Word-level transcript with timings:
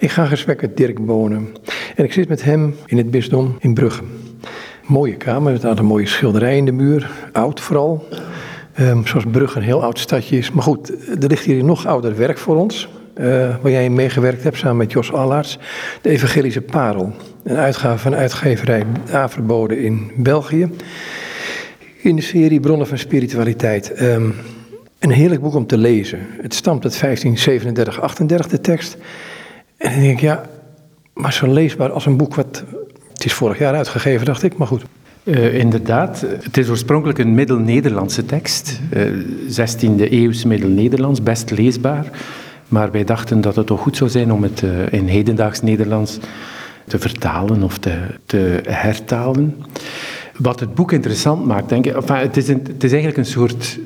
Ik 0.00 0.10
ga 0.10 0.24
gesprek 0.24 0.60
met 0.60 0.76
Dirk 0.76 1.06
Bonen 1.06 1.48
en 1.96 2.04
ik 2.04 2.12
zit 2.12 2.28
met 2.28 2.44
hem 2.44 2.74
in 2.86 2.96
het 2.96 3.10
bisdom 3.10 3.56
in 3.58 3.74
Brugge. 3.74 4.02
Mooie 4.86 5.16
kamer, 5.16 5.52
met 5.52 5.62
een 5.62 5.68
aantal 5.68 5.84
mooie 5.84 6.06
schilderijen 6.06 6.58
in 6.58 6.64
de 6.64 6.72
muur, 6.72 7.10
oud 7.32 7.60
vooral. 7.60 8.08
Um, 8.80 9.06
zoals 9.06 9.24
Brugge 9.30 9.58
een 9.58 9.64
heel 9.64 9.82
oud 9.82 9.98
stadje 9.98 10.38
is. 10.38 10.50
Maar 10.50 10.62
goed, 10.62 11.08
er 11.22 11.28
ligt 11.28 11.44
hier 11.44 11.64
nog 11.64 11.86
ouder 11.86 12.16
werk 12.16 12.38
voor 12.38 12.56
ons. 12.56 12.88
Uh, 13.20 13.24
waar 13.62 13.70
jij 13.70 13.84
in 13.84 13.94
meegewerkt 13.94 14.42
hebt 14.42 14.56
samen 14.56 14.76
met 14.76 14.92
Jos 14.92 15.12
Allaerts. 15.12 15.58
De 16.02 16.08
Evangelische 16.08 16.60
Parel. 16.60 17.12
Een 17.42 17.56
uitgave 17.56 17.98
van 17.98 18.14
uitgeverij 18.14 18.84
Averbode 19.12 19.82
in 19.82 20.10
België. 20.16 20.70
In 21.96 22.16
de 22.16 22.22
serie 22.22 22.60
Bronnen 22.60 22.86
van 22.86 22.98
Spiritualiteit. 22.98 24.02
Um, 24.02 24.34
een 24.98 25.10
heerlijk 25.10 25.40
boek 25.40 25.54
om 25.54 25.66
te 25.66 25.78
lezen. 25.78 26.18
Het 26.40 26.54
stamt 26.54 26.84
uit 26.84 27.00
1537, 27.00 28.00
38 28.00 28.48
de 28.48 28.60
tekst. 28.60 28.96
En 29.78 29.90
dan 29.90 30.00
denk 30.00 30.12
ik, 30.12 30.20
ja, 30.20 30.44
maar 31.14 31.32
zo 31.32 31.52
leesbaar 31.52 31.90
als 31.90 32.06
een 32.06 32.16
boek 32.16 32.34
wat... 32.34 32.64
Het 33.12 33.24
is 33.24 33.32
vorig 33.32 33.58
jaar 33.58 33.74
uitgegeven, 33.74 34.26
dacht 34.26 34.42
ik, 34.42 34.56
maar 34.56 34.66
goed. 34.66 34.84
Uh, 35.24 35.54
inderdaad, 35.54 36.24
het 36.42 36.56
is 36.56 36.68
oorspronkelijk 36.68 37.18
een 37.18 37.34
Middel-Nederlandse 37.34 38.24
tekst. 38.24 38.80
Uh, 38.96 39.24
16e 39.48 40.10
eeuws 40.10 40.44
Middel-Nederlands, 40.44 41.22
best 41.22 41.50
leesbaar. 41.50 42.06
Maar 42.68 42.90
wij 42.90 43.04
dachten 43.04 43.40
dat 43.40 43.56
het 43.56 43.66
toch 43.66 43.80
goed 43.80 43.96
zou 43.96 44.10
zijn 44.10 44.32
om 44.32 44.42
het 44.42 44.62
uh, 44.62 44.92
in 44.92 45.06
hedendaags 45.06 45.62
Nederlands 45.62 46.18
te 46.86 46.98
vertalen 46.98 47.62
of 47.62 47.78
te, 47.78 47.96
te 48.26 48.60
hertalen. 48.62 49.56
Wat 50.36 50.60
het 50.60 50.74
boek 50.74 50.92
interessant 50.92 51.46
maakt, 51.46 51.68
denk 51.68 51.86
ik, 51.86 51.94
enfin, 51.94 52.16
het, 52.16 52.36
is 52.36 52.48
het 52.48 52.84
is 52.84 52.92
eigenlijk 52.92 53.16
een 53.16 53.32
soort 53.32 53.78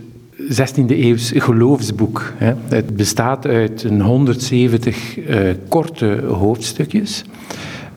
16e 0.49 0.87
eeuws 0.87 1.33
geloofsboek. 1.35 2.33
Hè. 2.37 2.53
Het 2.69 2.97
bestaat 2.97 3.47
uit 3.47 3.83
een 3.83 4.01
170 4.01 5.19
uh, 5.19 5.51
korte 5.69 6.23
hoofdstukjes 6.27 7.25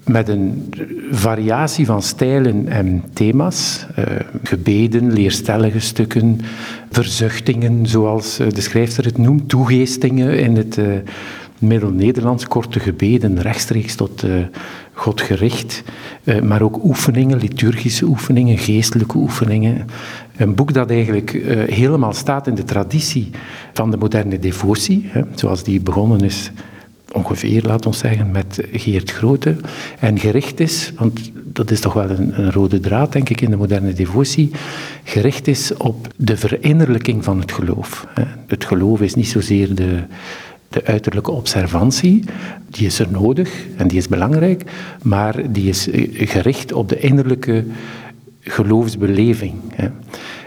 met 0.06 0.30
een 0.30 0.74
variatie 1.12 1.86
van 1.86 2.02
stijlen 2.02 2.68
en 2.68 3.04
thema's. 3.14 3.86
Uh, 4.00 4.06
gebeden, 4.44 5.14
leerstellige 5.14 5.80
stukken, 5.80 6.40
verzuchtingen, 6.92 7.88
zoals 7.88 8.38
de 8.38 8.62
schrijfster 8.62 9.06
het 9.06 9.18
noemt, 9.18 9.50
toegeestingen 9.50 10.40
in 10.40 10.56
het 10.56 10.78
uh, 10.78 10.86
Middel-Nederlands, 11.60 12.48
korte 12.48 12.80
gebeden 12.80 13.42
rechtstreeks 13.42 13.96
tot 13.96 14.24
uh, 14.24 14.32
God 14.94 15.22
gericht, 15.22 15.84
maar 16.44 16.62
ook 16.62 16.84
oefeningen, 16.84 17.38
liturgische 17.38 18.06
oefeningen, 18.06 18.58
geestelijke 18.58 19.18
oefeningen. 19.18 19.86
Een 20.38 20.56
boek 20.56 20.74
dat 20.74 20.90
eigenlijk 20.90 21.34
uh, 21.34 21.64
helemaal 21.64 22.14
staat 22.14 22.48
in 22.48 22.56
de 22.56 22.64
traditie 22.64 23.30
van 23.74 23.92
de 23.92 23.98
moderne 23.98 24.40
devotie, 24.40 25.06
hè, 25.08 25.22
zoals 25.36 25.64
die 25.64 25.82
begonnen 25.82 26.20
is 26.20 26.52
ongeveer, 27.12 27.62
laat 27.62 27.86
ons 27.86 27.98
zeggen, 27.98 28.32
met 28.32 28.64
Geert 28.72 29.12
Grote. 29.12 29.56
En 30.00 30.20
gericht 30.20 30.60
is, 30.60 30.92
want 30.98 31.32
dat 31.34 31.72
is 31.72 31.80
toch 31.80 31.94
wel 31.94 32.10
een, 32.10 32.40
een, 32.40 32.52
rode 32.52 32.80
draad, 32.80 33.12
denk 33.12 33.30
ik, 33.30 33.42
in 33.42 33.50
de 33.50 33.58
moderne 33.58 33.94
devotie, 33.94 34.52
gericht 35.04 35.48
is 35.48 35.78
op 35.78 36.08
de 36.16 36.38
verinnerlijking 36.38 37.24
van 37.24 37.40
het 37.40 37.52
geloof. 37.52 38.08
Het 38.48 38.66
geloof 38.66 39.02
is 39.02 39.16
niet 39.16 39.28
zozeer 39.28 39.76
de, 39.76 40.04
de 40.70 40.86
uiterlijke 40.86 41.32
observantie, 41.32 42.24
die 42.70 42.86
is 42.86 43.00
er 43.00 43.08
nodig 43.12 43.66
en 43.78 43.88
die 43.88 43.98
is 43.98 44.08
belangrijk, 44.08 44.64
maar 45.04 45.52
die 45.52 45.70
is 45.70 45.90
eh, 45.90 46.28
gericht 46.30 46.72
op 46.72 46.90
de 46.90 47.00
innerlijke 47.00 47.64
geloofsbeleving. 48.46 49.54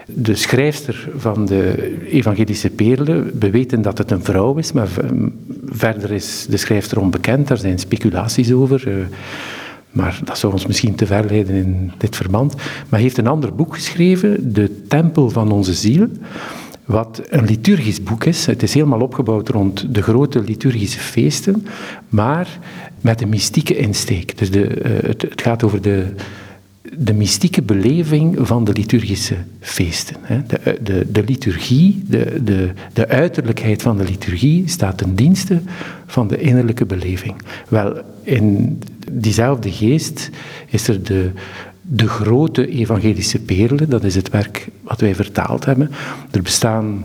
De 0.05 0.35
schrijfster 0.35 1.09
van 1.17 1.45
de 1.45 1.97
Evangelische 2.09 2.69
Perlen, 2.69 3.31
we 3.39 3.49
weten 3.49 3.81
dat 3.81 3.97
het 3.97 4.11
een 4.11 4.23
vrouw 4.23 4.55
is, 4.55 4.71
maar 4.71 4.87
verder 5.65 6.11
is 6.11 6.45
de 6.49 6.57
schrijfster 6.57 6.99
onbekend, 6.99 7.47
daar 7.47 7.57
zijn 7.57 7.79
speculaties 7.79 8.51
over. 8.51 8.87
Eh, 8.87 8.93
maar 9.91 10.19
dat 10.23 10.37
zou 10.37 10.53
ons 10.53 10.65
misschien 10.65 10.95
te 10.95 11.05
ver 11.05 11.25
leiden 11.25 11.55
in 11.55 11.91
dit 11.97 12.15
verband. 12.15 12.55
Maar 12.89 12.99
heeft 12.99 13.17
een 13.17 13.27
ander 13.27 13.55
boek 13.55 13.73
geschreven, 13.73 14.53
De 14.53 14.81
Tempel 14.87 15.29
van 15.29 15.51
onze 15.51 15.73
Ziel, 15.73 16.07
wat 16.85 17.21
een 17.29 17.45
liturgisch 17.45 18.03
boek 18.03 18.23
is. 18.23 18.45
Het 18.45 18.63
is 18.63 18.73
helemaal 18.73 19.01
opgebouwd 19.01 19.49
rond 19.49 19.93
de 19.93 20.01
grote 20.01 20.43
liturgische 20.43 20.99
feesten, 20.99 21.65
maar 22.09 22.59
met 23.01 23.21
een 23.21 23.29
mystieke 23.29 23.75
insteek. 23.75 24.37
Dus 24.37 24.51
de, 24.51 24.67
het, 25.05 25.21
het 25.21 25.41
gaat 25.41 25.63
over 25.63 25.81
de 25.81 26.05
de 26.97 27.13
mystieke 27.13 27.61
beleving 27.61 28.37
van 28.41 28.63
de 28.63 28.73
liturgische 28.73 29.35
feesten. 29.59 30.15
De, 30.47 30.77
de, 30.81 31.11
de 31.11 31.23
liturgie, 31.23 32.03
de, 32.07 32.43
de, 32.43 32.71
de 32.93 33.07
uiterlijkheid 33.07 33.81
van 33.81 33.97
de 33.97 34.03
liturgie 34.03 34.67
staat 34.67 34.97
ten 34.97 35.15
dienste 35.15 35.61
van 36.05 36.27
de 36.27 36.39
innerlijke 36.39 36.85
beleving. 36.85 37.35
Wel, 37.67 38.01
in 38.23 38.79
diezelfde 39.11 39.71
geest 39.71 40.29
is 40.67 40.87
er 40.87 41.03
de, 41.03 41.31
de 41.81 42.07
grote 42.07 42.67
evangelische 42.67 43.39
perlen, 43.39 43.89
dat 43.89 44.03
is 44.03 44.15
het 44.15 44.29
werk 44.29 44.67
wat 44.81 44.99
wij 44.99 45.15
vertaald 45.15 45.65
hebben. 45.65 45.91
Er 46.31 46.41
bestaan 46.41 47.03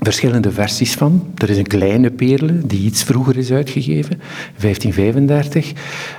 verschillende 0.00 0.52
versies 0.52 0.94
van. 0.94 1.32
Er 1.34 1.50
is 1.50 1.56
een 1.56 1.66
kleine 1.66 2.10
perle 2.10 2.66
die 2.66 2.84
iets 2.84 3.02
vroeger 3.02 3.36
is 3.36 3.50
uitgegeven, 3.50 4.20
1535. 4.58 5.72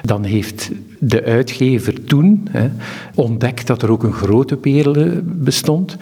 Dan 0.03 0.23
heeft 0.23 0.71
de 0.99 1.23
uitgever 1.23 2.03
toen 2.03 2.47
hè, 2.51 2.69
ontdekt 3.15 3.67
dat 3.67 3.81
er 3.81 3.91
ook 3.91 4.03
een 4.03 4.13
grote 4.13 4.55
perle 4.55 5.21
bestond. 5.23 5.97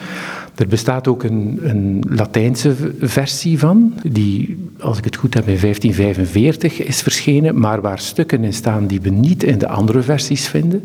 Er 0.55 0.67
bestaat 0.67 1.07
ook 1.07 1.23
een, 1.23 1.59
een, 1.63 2.03
Latijnse 2.09 2.75
versie 2.99 3.59
van, 3.59 3.93
die, 4.03 4.57
als 4.79 4.97
ik 4.97 5.03
het 5.03 5.15
goed 5.15 5.33
heb, 5.33 5.47
in 5.47 5.59
1545 5.59 6.83
is 6.83 7.01
verschenen, 7.01 7.59
maar 7.59 7.81
waar 7.81 7.99
stukken 7.99 8.43
in 8.43 8.53
staan 8.53 8.87
die 8.87 9.01
we 9.01 9.09
niet 9.09 9.43
in 9.43 9.57
de 9.57 9.67
andere 9.67 10.01
versies 10.01 10.47
vinden. 10.47 10.83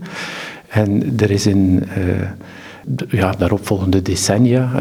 En 0.68 1.12
er 1.16 1.30
is 1.30 1.46
in 1.46 1.82
uh, 1.98 3.00
ja, 3.08 3.32
daaropvolgende 3.32 4.02
decennia. 4.02 4.72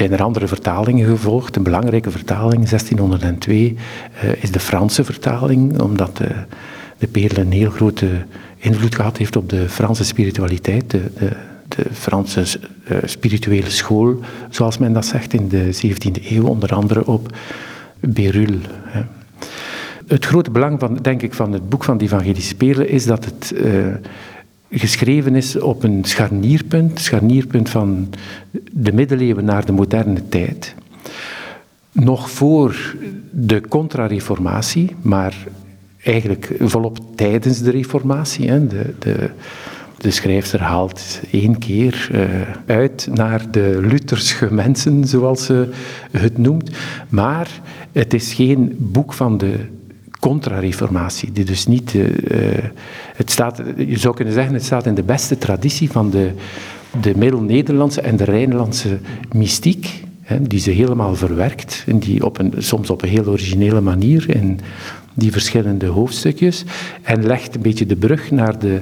Zijn 0.00 0.12
er 0.12 0.22
andere 0.22 0.48
vertalingen 0.48 1.06
gevolgd. 1.06 1.56
Een 1.56 1.62
belangrijke 1.62 2.10
vertaling, 2.10 2.68
1602, 2.68 3.72
uh, 3.72 4.30
eh, 4.30 4.42
is 4.42 4.50
de 4.50 4.60
Franse 4.60 5.04
vertaling, 5.04 5.80
omdat 5.80 6.16
de, 6.16 6.28
de 6.98 7.06
Perle 7.06 7.40
een 7.40 7.52
heel 7.52 7.70
grote 7.70 8.08
invloed 8.56 8.94
gehad 8.94 9.16
heeft 9.16 9.36
op 9.36 9.48
de 9.48 9.68
Franse 9.68 10.04
spiritualiteit, 10.04 10.90
de, 10.90 11.02
de, 11.68 11.84
Franse 11.92 12.40
uh, 12.40 12.98
spirituele 13.04 13.70
school, 13.70 14.18
zoals 14.50 14.78
men 14.78 14.92
dat 14.92 15.06
zegt 15.06 15.32
in 15.32 15.48
de 15.48 15.74
17e 15.74 16.24
eeuw, 16.28 16.46
onder 16.46 16.74
andere 16.74 17.06
op 17.06 17.36
Berulle. 18.00 18.58
Het 20.06 20.24
grote 20.24 20.50
belang 20.50 20.80
van, 20.80 20.96
denk 20.96 21.22
ik, 21.22 21.34
van 21.34 21.52
het 21.52 21.68
boek 21.68 21.84
van 21.84 21.98
de 21.98 22.04
Evangelische 22.04 22.54
Perle 22.54 22.88
is 22.88 23.04
dat 23.04 23.24
het 23.24 23.54
geschreven 24.70 25.34
is 25.34 25.58
op 25.58 25.82
een 25.82 26.04
scharnierpunt, 26.04 27.00
scharnierpunt 27.00 27.68
van 27.68 28.08
de 28.72 28.92
middeleeuwen 28.92 29.44
naar 29.44 29.66
de 29.66 29.72
moderne 29.72 30.28
tijd. 30.28 30.74
Nog 31.92 32.30
voor 32.30 32.96
de 33.30 33.60
contra-reformatie, 33.68 34.96
maar 35.02 35.36
eigenlijk 36.02 36.54
volop 36.60 36.98
tijdens 37.16 37.62
de 37.62 37.70
reformatie. 37.70 38.48
Hè. 38.48 38.66
De, 38.66 38.94
de, 38.98 39.30
de 39.98 40.10
schrijfster 40.10 40.60
haalt 40.60 41.20
één 41.30 41.58
keer 41.58 42.08
uh, 42.12 42.24
uit 42.66 43.08
naar 43.12 43.50
de 43.50 43.78
Luthersche 43.82 44.54
mensen, 44.54 45.04
zoals 45.04 45.44
ze 45.44 45.68
het 46.10 46.38
noemt. 46.38 46.70
Maar 47.08 47.60
het 47.92 48.14
is 48.14 48.32
geen 48.32 48.76
boek 48.78 49.12
van 49.12 49.38
de 49.38 49.54
contra-reformatie. 50.20 51.32
Die 51.32 51.44
dus 51.44 51.66
niet, 51.66 51.94
uh, 51.94 52.08
het 53.16 53.30
staat, 53.30 53.62
je 53.76 53.98
zou 53.98 54.14
kunnen 54.14 54.34
zeggen, 54.34 54.54
het 54.54 54.64
staat 54.64 54.86
in 54.86 54.94
de 54.94 55.02
beste 55.02 55.38
traditie 55.38 55.90
van 55.90 56.10
de, 56.10 56.30
de 57.00 57.16
Middel-Nederlandse 57.16 58.00
en 58.00 58.16
de 58.16 58.24
Rijnlandse 58.24 58.98
mystiek, 59.32 60.04
hè, 60.20 60.42
die 60.42 60.60
ze 60.60 60.70
helemaal 60.70 61.14
verwerkt, 61.14 61.84
en 61.86 61.98
die 61.98 62.24
op 62.24 62.38
een, 62.38 62.52
soms 62.58 62.90
op 62.90 63.02
een 63.02 63.08
heel 63.08 63.26
originele 63.26 63.80
manier 63.80 64.36
in 64.36 64.60
die 65.14 65.32
verschillende 65.32 65.86
hoofdstukjes, 65.86 66.64
en 67.02 67.26
legt 67.26 67.54
een 67.54 67.62
beetje 67.62 67.86
de 67.86 67.96
brug 67.96 68.30
naar 68.30 68.58
de, 68.58 68.80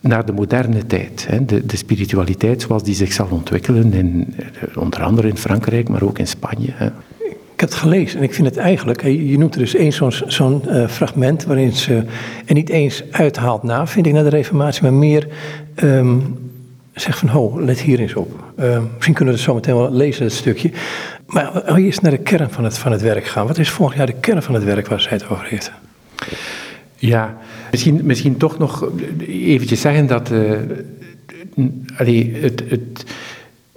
naar 0.00 0.26
de 0.26 0.32
moderne 0.32 0.86
tijd. 0.86 1.26
Hè, 1.28 1.44
de, 1.44 1.66
de 1.66 1.76
spiritualiteit 1.76 2.62
zoals 2.62 2.82
die 2.82 2.94
zich 2.94 3.12
zal 3.12 3.28
ontwikkelen, 3.30 3.92
in, 3.92 4.34
onder 4.74 5.02
andere 5.02 5.28
in 5.28 5.36
Frankrijk, 5.36 5.88
maar 5.88 6.02
ook 6.02 6.18
in 6.18 6.26
Spanje. 6.26 6.70
Hè. 6.72 6.88
Ik 7.54 7.60
heb 7.60 7.68
het 7.68 7.78
gelezen 7.78 8.18
en 8.18 8.24
ik 8.24 8.34
vind 8.34 8.46
het 8.46 8.56
eigenlijk, 8.56 9.02
je 9.02 9.38
noemt 9.38 9.54
er 9.54 9.60
dus 9.60 9.74
eens 9.74 9.98
zo'n 10.26 10.62
uh, 10.66 10.88
fragment 10.88 11.44
waarin 11.44 11.72
ze 11.72 12.02
er 12.46 12.54
niet 12.54 12.68
eens 12.68 13.02
uithaalt 13.10 13.62
na, 13.62 13.86
vind 13.86 14.06
ik, 14.06 14.12
naar 14.12 14.22
de 14.22 14.28
reformatie, 14.28 14.82
maar 14.82 14.92
meer 14.92 15.28
um, 15.82 16.38
zegt 16.94 17.18
van, 17.18 17.28
ho, 17.28 17.60
let 17.60 17.80
hier 17.80 18.00
eens 18.00 18.14
op. 18.14 18.44
Uh, 18.58 18.78
misschien 18.94 19.14
kunnen 19.14 19.34
we 19.34 19.40
het 19.40 19.48
zo 19.48 19.54
meteen 19.54 19.74
wel 19.74 19.92
lezen, 19.92 20.24
het 20.24 20.32
stukje. 20.32 20.70
Maar 21.26 21.76
eerst 21.76 22.02
naar 22.02 22.10
de 22.10 22.18
kern 22.18 22.50
van 22.50 22.64
het, 22.64 22.78
van 22.78 22.92
het 22.92 23.02
werk 23.02 23.24
gaan. 23.24 23.46
Wat 23.46 23.58
is 23.58 23.70
volgens 23.70 23.98
jaar 23.98 24.06
de 24.06 24.20
kern 24.20 24.42
van 24.42 24.54
het 24.54 24.64
werk 24.64 24.88
waar 24.88 25.00
zij 25.00 25.12
het 25.12 25.28
over 25.28 25.46
heeft? 25.46 25.72
Ja, 26.96 27.36
misschien, 27.70 28.00
misschien 28.02 28.36
toch 28.36 28.58
nog 28.58 28.90
eventjes 29.26 29.80
zeggen 29.80 30.06
dat 30.06 30.30
uh, 30.30 30.58
allee, 31.96 32.36
het, 32.40 32.62
het 32.68 33.04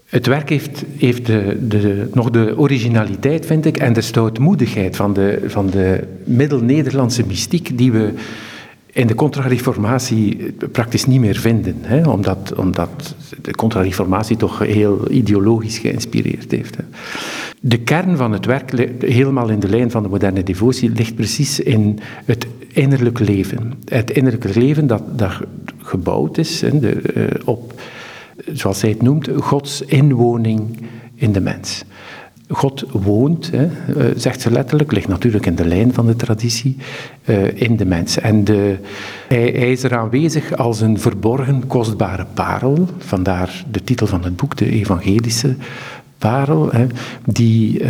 Het 0.07 0.25
werk 0.25 0.49
heeft, 0.49 0.83
heeft 0.97 1.25
de, 1.25 1.57
de, 1.67 2.09
nog 2.13 2.29
de 2.29 2.57
originaliteit, 2.57 3.45
vind 3.45 3.65
ik, 3.65 3.77
en 3.77 3.93
de 3.93 4.01
stoutmoedigheid 4.01 4.95
van 4.95 5.13
de, 5.13 5.43
van 5.45 5.69
de 5.69 6.03
middel-Nederlandse 6.23 7.25
mystiek 7.25 7.77
die 7.77 7.91
we 7.91 8.13
in 8.91 9.07
de 9.07 9.15
contrareformatie 9.15 10.51
praktisch 10.71 11.05
niet 11.05 11.19
meer 11.19 11.35
vinden. 11.35 11.75
Hè, 11.81 12.09
omdat, 12.09 12.53
omdat 12.57 13.15
de 13.41 13.51
contrareformatie 13.51 14.37
toch 14.37 14.59
heel 14.59 15.11
ideologisch 15.11 15.77
geïnspireerd 15.77 16.51
heeft. 16.51 16.75
Hè. 16.75 16.83
De 17.59 17.77
kern 17.77 18.17
van 18.17 18.31
het 18.31 18.45
werk, 18.45 18.71
helemaal 18.99 19.49
in 19.49 19.59
de 19.59 19.69
lijn 19.69 19.91
van 19.91 20.03
de 20.03 20.09
moderne 20.09 20.43
devotie, 20.43 20.89
ligt 20.89 21.15
precies 21.15 21.59
in 21.59 21.99
het 22.25 22.47
innerlijk 22.67 23.19
leven. 23.19 23.73
Het 23.85 24.11
innerlijke 24.11 24.59
leven 24.59 24.87
dat, 24.87 25.03
dat 25.19 25.31
gebouwd 25.77 26.37
is 26.37 26.61
hè, 26.61 26.79
de, 26.79 27.01
uh, 27.15 27.23
op, 27.45 27.73
zoals 28.53 28.81
hij 28.81 28.89
het 28.89 29.01
noemt, 29.01 29.29
Gods 29.35 29.81
inwoning 29.81 30.77
in 31.15 31.31
de 31.31 31.41
mens. 31.41 31.83
God 32.49 32.83
woont, 32.91 33.51
hè, 33.51 33.65
eh, 33.65 34.15
zegt 34.15 34.41
ze 34.41 34.51
letterlijk, 34.51 34.91
ligt 34.91 35.07
natuurlijk 35.07 35.45
in 35.45 35.55
de 35.55 35.65
lijn 35.65 35.93
van 35.93 36.05
de 36.05 36.15
traditie, 36.15 36.77
uh, 37.25 37.61
in 37.61 37.75
de 37.75 37.85
mens. 37.85 38.19
En 38.19 38.43
de, 38.43 38.77
hij, 39.27 39.49
is 39.49 39.83
er 39.83 39.97
aanwezig 39.97 40.57
als 40.57 40.81
een 40.81 40.99
verborgen, 40.99 41.67
kostbare 41.67 42.25
parel, 42.33 42.87
vandaar 42.97 43.63
de 43.71 43.83
titel 43.83 44.07
van 44.07 44.23
het 44.23 44.35
boek, 44.35 44.57
de 44.57 44.69
evangelische 44.71 45.55
parel, 46.17 46.71
die 47.25 47.79
uh, 47.79 47.89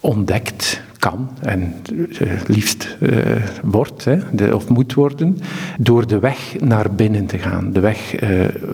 ontdekt 0.00 0.82
kan 1.02 1.28
en 1.40 1.74
uh, 1.92 2.32
liefst 2.46 2.96
uh, 3.00 3.18
wordt, 3.62 4.06
of 4.52 4.68
moet 4.68 4.94
worden, 4.94 5.38
door 5.78 6.06
de 6.06 6.18
weg 6.18 6.54
naar 6.60 6.94
binnen 6.94 7.26
te 7.26 7.38
gaan, 7.38 7.72
de 7.72 7.80
weg 7.80 8.14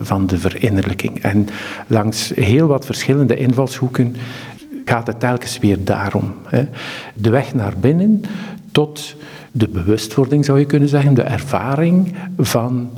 van 0.01 0.27
de 0.27 0.37
verinnerlijking. 0.37 1.19
En 1.19 1.47
langs 1.87 2.31
heel 2.35 2.67
wat 2.67 2.85
verschillende 2.85 3.35
invalshoeken 3.35 4.15
gaat 4.85 5.07
het 5.07 5.19
telkens 5.19 5.59
weer 5.59 5.83
daarom. 5.83 6.33
Hè. 6.47 6.63
De 7.13 7.29
weg 7.29 7.53
naar 7.53 7.73
binnen 7.79 8.21
tot 8.71 9.15
de 9.51 9.67
bewustwording, 9.67 10.45
zou 10.45 10.59
je 10.59 10.65
kunnen 10.65 10.89
zeggen, 10.89 11.13
de 11.13 11.21
ervaring 11.21 12.15
van 12.37 12.89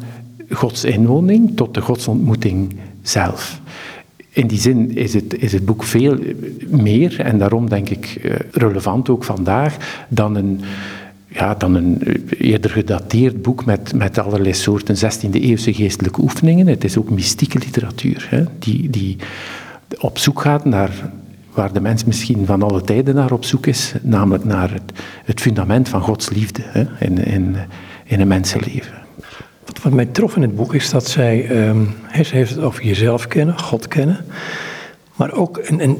Gods 0.49 0.83
inwoning 0.83 1.55
tot 1.55 1.73
de 1.73 1.81
godsontmoeting 1.81 2.75
zelf 3.01 3.61
in 4.33 4.47
die 4.47 4.59
zin 4.59 4.95
is 4.97 5.13
het, 5.13 5.37
is 5.37 5.51
het 5.51 5.65
boek 5.65 5.83
veel 5.83 6.17
meer, 6.67 7.19
en 7.19 7.37
daarom 7.37 7.69
denk 7.69 7.89
ik 7.89 8.05
eh, 8.05 8.35
relevant 8.51 9.09
ook 9.09 9.23
vandaag, 9.23 10.03
dan 10.07 10.35
een, 10.35 10.61
ja, 11.27 11.55
dan 11.55 11.75
een 11.75 12.01
eerder 12.37 12.69
gedateerd 12.69 13.41
boek 13.41 13.65
met, 13.65 13.93
met 13.93 14.17
allerlei 14.17 14.53
soorten 14.53 14.95
16e-eeuwse 14.95 15.73
geestelijke 15.73 16.21
oefeningen. 16.21 16.67
Het 16.67 16.83
is 16.83 16.97
ook 16.97 17.09
mystieke 17.09 17.59
literatuur, 17.59 18.27
hè, 18.29 18.43
die, 18.59 18.89
die 18.89 19.17
op 19.99 20.17
zoek 20.17 20.41
gaat 20.41 20.65
naar 20.65 21.11
waar 21.53 21.73
de 21.73 21.81
mens 21.81 22.05
misschien 22.05 22.45
van 22.45 22.63
alle 22.63 22.81
tijden 22.81 23.15
naar 23.15 23.31
op 23.31 23.45
zoek 23.45 23.65
is, 23.65 23.93
namelijk 24.01 24.43
naar 24.43 24.71
het, 24.73 24.91
het 25.25 25.41
fundament 25.41 25.89
van 25.89 26.01
Gods 26.01 26.29
liefde 26.29 26.61
hè, 26.65 26.85
in, 26.99 27.25
in, 27.25 27.55
in 28.05 28.19
een 28.19 28.27
mensenleven. 28.27 29.00
Wat 29.81 29.93
mij 29.93 30.05
trof 30.05 30.35
in 30.35 30.41
het 30.41 30.55
boek 30.55 30.73
is 30.73 30.89
dat 30.89 31.07
zij, 31.07 31.67
um, 31.67 31.95
ze 32.23 32.35
heeft 32.35 32.49
het 32.49 32.59
over 32.59 32.83
jezelf 32.83 33.27
kennen, 33.27 33.59
God 33.59 33.87
kennen. 33.87 34.25
Maar 35.15 35.31
ook, 35.33 35.57
en, 35.57 35.97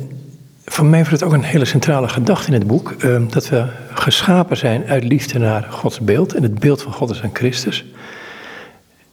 voor 0.66 0.86
mij 0.86 1.00
was 1.00 1.12
het 1.12 1.24
ook 1.24 1.34
een 1.34 1.44
hele 1.44 1.66
centrale 1.66 2.08
gedachte 2.08 2.48
in 2.48 2.54
het 2.54 2.68
boek, 2.68 2.96
um, 3.04 3.28
dat 3.32 3.50
we 3.50 3.66
geschapen 3.94 4.58
zijn 4.58 4.86
uit 4.86 5.04
liefde 5.04 5.40
naar 5.40 5.68
Gods 5.70 6.00
beeld. 6.00 6.34
En 6.34 6.44
het 6.44 6.60
beeld 6.60 6.82
van 6.82 6.94
God 6.94 7.10
is 7.10 7.22
aan 7.22 7.30
Christus. 7.34 7.86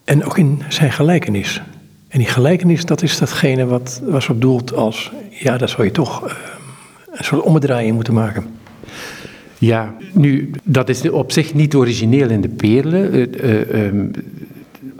En 0.04 0.24
ook 0.24 0.38
in 0.38 0.62
zijn 0.68 0.92
gelijkenis. 0.92 1.62
En 2.08 2.18
die 2.18 2.28
gelijkenis, 2.28 2.84
dat 2.84 3.02
is 3.02 3.18
datgene 3.18 3.66
wat 3.66 4.00
was 4.04 4.28
op 4.28 4.40
doelt 4.40 4.74
als, 4.74 5.12
ja, 5.30 5.56
daar 5.56 5.68
zou 5.68 5.84
je 5.84 5.90
toch 5.90 6.24
uh, 6.24 6.32
een 7.12 7.24
soort 7.24 7.42
omdraaiing 7.42 7.94
moeten 7.94 8.14
maken. 8.14 8.46
Ja, 9.58 9.94
nu, 10.12 10.50
dat 10.62 10.88
is 10.88 11.10
op 11.10 11.32
zich 11.32 11.54
niet 11.54 11.74
origineel 11.74 12.28
in 12.28 12.40
de 12.40 12.48
perlen. 12.48 13.14
Uh, 13.44 14.10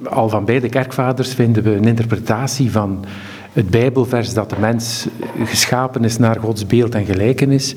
al 0.05 0.29
van 0.29 0.45
beide 0.45 0.69
kerkvaders 0.69 1.35
vinden 1.35 1.63
we 1.63 1.75
een 1.75 1.85
interpretatie 1.85 2.71
van 2.71 3.05
het 3.53 3.71
Bijbelvers 3.71 4.35
dat 4.35 4.51
de 4.51 4.57
mens 4.61 5.07
geschapen 5.45 6.05
is 6.05 6.19
naar 6.19 6.41
Gods 6.41 6.67
beeld 6.67 6.95
en 6.95 7.05
gelijkenis, 7.05 7.75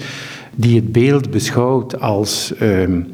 die 0.55 0.75
het 0.75 0.91
beeld 0.91 1.31
beschouwt 1.31 1.99
als, 1.99 2.53
um, 2.61 3.07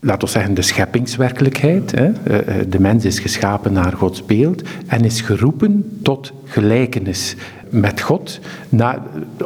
laten 0.00 0.26
we 0.26 0.32
zeggen, 0.32 0.54
de 0.54 0.62
scheppingswerkelijkheid. 0.62 1.90
Hè. 1.90 2.12
Eh, 2.12 2.60
eh, 2.60 2.66
de 2.68 2.80
mens 2.80 3.04
is 3.04 3.18
geschapen 3.18 3.72
naar 3.72 3.92
Gods 3.92 4.24
beeld 4.24 4.62
en 4.86 5.04
is 5.04 5.20
geroepen 5.20 5.98
tot 6.02 6.32
gelijkenis 6.44 7.36
met 7.76 8.00
God, 8.00 8.40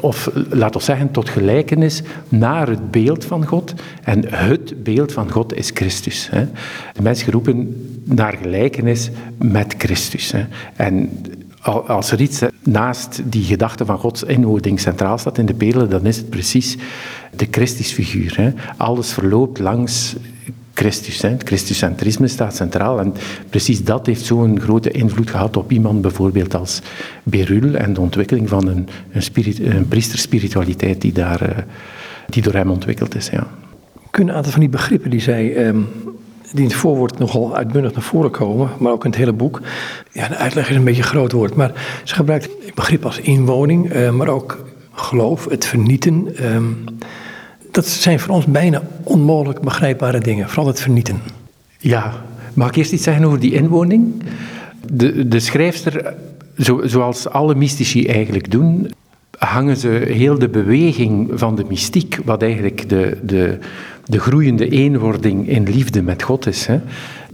of 0.00 0.31
laten 0.35 0.79
we 0.79 0.85
zeggen 0.87 1.11
tot 1.11 1.29
gelijkenis 1.29 2.03
naar 2.29 2.69
het 2.69 2.91
beeld 2.91 3.25
van 3.25 3.47
God. 3.47 3.75
En 4.03 4.25
het 4.35 4.82
beeld 4.82 5.12
van 5.12 5.31
God 5.31 5.55
is 5.55 5.71
Christus. 5.75 6.29
Hè. 6.31 6.47
De 6.93 7.03
mens 7.03 7.23
geroepen 7.23 7.87
naar 8.05 8.37
gelijkenis 8.43 9.11
met 9.38 9.75
Christus. 9.79 10.32
Hè. 10.32 10.44
En 10.77 11.11
als 11.87 12.12
er 12.12 12.21
iets 12.21 12.43
naast 12.62 13.21
die 13.25 13.44
gedachte 13.44 13.85
van 13.85 13.99
Gods 13.99 14.23
inwoning 14.23 14.81
centraal 14.81 15.19
staat 15.19 15.38
in 15.38 15.47
de 15.47 15.55
perlen, 15.55 15.91
dan 15.91 16.06
is 16.06 16.17
het 16.17 16.31
precies 16.31 16.76
de 17.37 17.47
Christusfiguur. 17.50 18.37
Hè. 18.37 18.53
Alles 18.76 19.12
verloopt 19.12 19.59
langs 19.59 20.17
Christus. 20.75 21.20
Hè. 21.81 22.28
Staat 22.28 22.56
centraal 22.56 23.00
en 23.00 23.14
precies 23.50 23.84
dat 23.84 24.06
heeft 24.06 24.25
zo'n 24.25 24.61
grote 24.61 24.90
invloed 24.90 25.31
gehad 25.31 25.56
op 25.56 25.72
iemand 25.72 26.00
bijvoorbeeld 26.00 26.55
als 26.55 26.81
Berulle 27.22 27.76
en 27.76 27.93
de 27.93 28.00
ontwikkeling 28.00 28.49
van 28.49 28.67
een, 28.67 28.88
een, 29.12 29.22
spirit, 29.22 29.61
een 29.61 29.88
priesterspiritualiteit 29.88 31.00
die, 31.00 31.12
daar, 31.12 31.43
uh, 31.43 31.49
die 32.28 32.43
door 32.43 32.55
hem 32.55 32.70
ontwikkeld 32.70 33.14
is. 33.14 33.28
Ja. 33.31 33.46
Kunnen 34.11 34.31
een 34.31 34.37
aantal 34.37 34.52
van 34.52 34.61
die 34.61 34.70
begrippen 34.70 35.11
die 35.11 35.20
zij 35.20 35.67
um, 35.67 35.88
die 36.52 36.62
in 36.62 36.64
het 36.64 36.75
voorwoord 36.75 37.19
nogal 37.19 37.56
uitbundig 37.56 37.93
naar 37.93 38.02
voren 38.02 38.31
komen, 38.31 38.70
maar 38.78 38.93
ook 38.93 39.05
in 39.05 39.11
het 39.11 39.19
hele 39.19 39.32
boek. 39.32 39.61
Ja, 40.12 40.28
de 40.28 40.37
uitleg 40.37 40.70
is 40.70 40.76
een 40.76 40.84
beetje 40.84 41.02
een 41.02 41.08
groot 41.08 41.32
woord, 41.32 41.55
maar 41.55 42.00
ze 42.05 42.14
gebruikt 42.14 42.49
het 42.64 42.75
begrip 42.75 43.05
als 43.05 43.20
inwoning, 43.20 43.94
uh, 43.94 44.11
maar 44.11 44.28
ook 44.28 44.64
geloof, 44.93 45.44
het 45.49 45.66
vernieten. 45.66 46.28
Dat 47.70 47.87
zijn 47.87 48.20
voor 48.20 48.34
ons 48.34 48.46
bijna 48.46 48.82
onmogelijk 49.02 49.61
begrijpbare 49.61 50.20
dingen, 50.20 50.49
vooral 50.49 50.67
het 50.67 50.81
vernieten. 50.81 51.20
Ja, 51.78 52.12
mag 52.55 52.69
ik 52.69 52.76
eerst 52.76 52.93
iets 52.93 53.02
zeggen 53.02 53.25
over 53.25 53.40
die 53.40 53.52
inwoning? 53.52 54.22
De, 54.93 55.28
de 55.28 55.40
schrijfster, 55.40 56.14
zo, 56.58 56.81
zoals 56.84 57.28
alle 57.28 57.55
mystici 57.55 58.06
eigenlijk 58.06 58.50
doen, 58.50 58.90
hangen 59.38 59.76
ze 59.76 59.88
heel 59.88 60.38
de 60.38 60.49
beweging 60.49 61.31
van 61.34 61.56
de 61.56 61.64
mystiek, 61.69 62.19
wat 62.25 62.43
eigenlijk 62.43 62.88
de, 62.88 63.19
de, 63.22 63.58
de 64.05 64.20
groeiende 64.20 64.69
eenwording 64.69 65.49
in 65.49 65.62
liefde 65.62 66.02
met 66.02 66.23
God 66.23 66.46
is, 66.46 66.66
hè, 66.66 66.81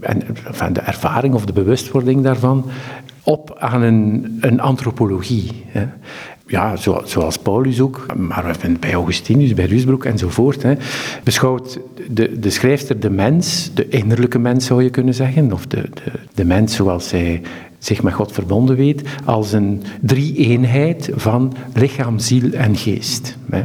en 0.01 0.23
van 0.51 0.73
de 0.73 0.81
ervaring 0.81 1.35
of 1.35 1.47
de 1.47 1.53
bewustwording 1.53 2.23
daarvan, 2.23 2.65
op 3.23 3.57
aan 3.59 3.83
een, 3.83 4.37
een 4.41 4.61
antropologie. 4.61 5.65
Hè 5.67 5.87
ja, 6.47 6.77
zo, 6.77 7.03
zoals 7.05 7.39
Paulus 7.39 7.81
ook, 7.81 8.07
maar 8.17 8.57
bij 8.81 8.93
Augustinus, 8.93 9.55
bij 9.55 9.65
Rusbroek 9.65 10.05
enzovoort, 10.05 10.63
hè, 10.63 10.75
beschouwt 11.25 11.79
de, 12.11 12.39
de 12.39 12.51
schrijfster 12.51 13.01
de 13.01 13.11
mens, 13.11 13.71
de 13.75 13.89
innerlijke 13.89 14.39
mens 14.39 14.67
zou 14.67 14.83
je 14.83 14.91
kunnen 14.91 15.15
zeggen, 15.15 15.53
of 15.53 15.67
de, 15.67 15.81
de, 15.81 16.13
de 16.35 16.45
mens 16.45 16.75
zoals 16.75 17.09
zij 17.09 17.43
zich 17.79 18.03
met 18.03 18.15
God 18.15 18.33
verbonden 18.33 18.77
weet, 18.77 19.03
als 19.25 19.53
een 19.53 19.83
drie-eenheid 20.01 21.11
van 21.15 21.55
lichaam, 21.75 22.19
ziel 22.19 22.53
en 22.53 22.77
geest. 22.77 23.37
Hè. 23.51 23.65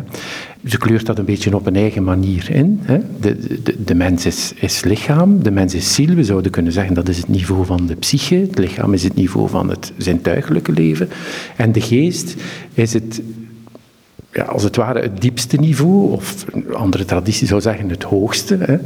Ze 0.65 0.77
kleurt 0.77 1.06
dat 1.06 1.18
een 1.18 1.25
beetje 1.25 1.56
op 1.56 1.65
een 1.65 1.75
eigen 1.75 2.03
manier 2.03 2.50
in. 2.51 2.80
Hè. 2.82 3.00
De, 3.20 3.62
de, 3.63 3.84
de, 3.84 3.96
mens 3.96 4.25
is, 4.25 4.53
is, 4.56 4.84
lichaam, 4.84 5.44
de 5.44 5.51
mens 5.51 5.74
is 5.74 5.94
ziel. 5.94 6.15
We 6.15 6.24
zouden 6.24 6.51
kunnen 6.51 6.72
zeggen 6.72 6.96
dat 6.96 7.10
is 7.10 7.18
het 7.18 7.27
niveau 7.27 7.65
van 7.65 7.86
de 7.86 7.96
psyche. 7.96 8.36
Het 8.36 8.58
lichaam 8.58 8.94
is 8.94 9.03
het 9.03 9.15
niveau 9.15 9.50
van 9.50 9.70
het 9.70 9.91
zintuigelijke 9.98 10.72
leven. 10.72 11.10
En 11.56 11.72
de 11.72 11.82
geest 11.82 12.36
is 12.74 12.94
het, 12.94 13.22
ja, 14.32 14.44
als 14.44 14.63
het 14.63 14.75
ware 14.75 15.01
het 15.01 15.22
diepste 15.22 15.58
niveau, 15.58 16.12
of 16.12 16.46
een 16.51 16.74
andere 16.74 17.06
traditie 17.06 17.48
zou 17.48 17.62
zeggen 17.62 17.89
het 17.89 18.03
hoogste. 18.03 18.58
Hè. 18.60 18.77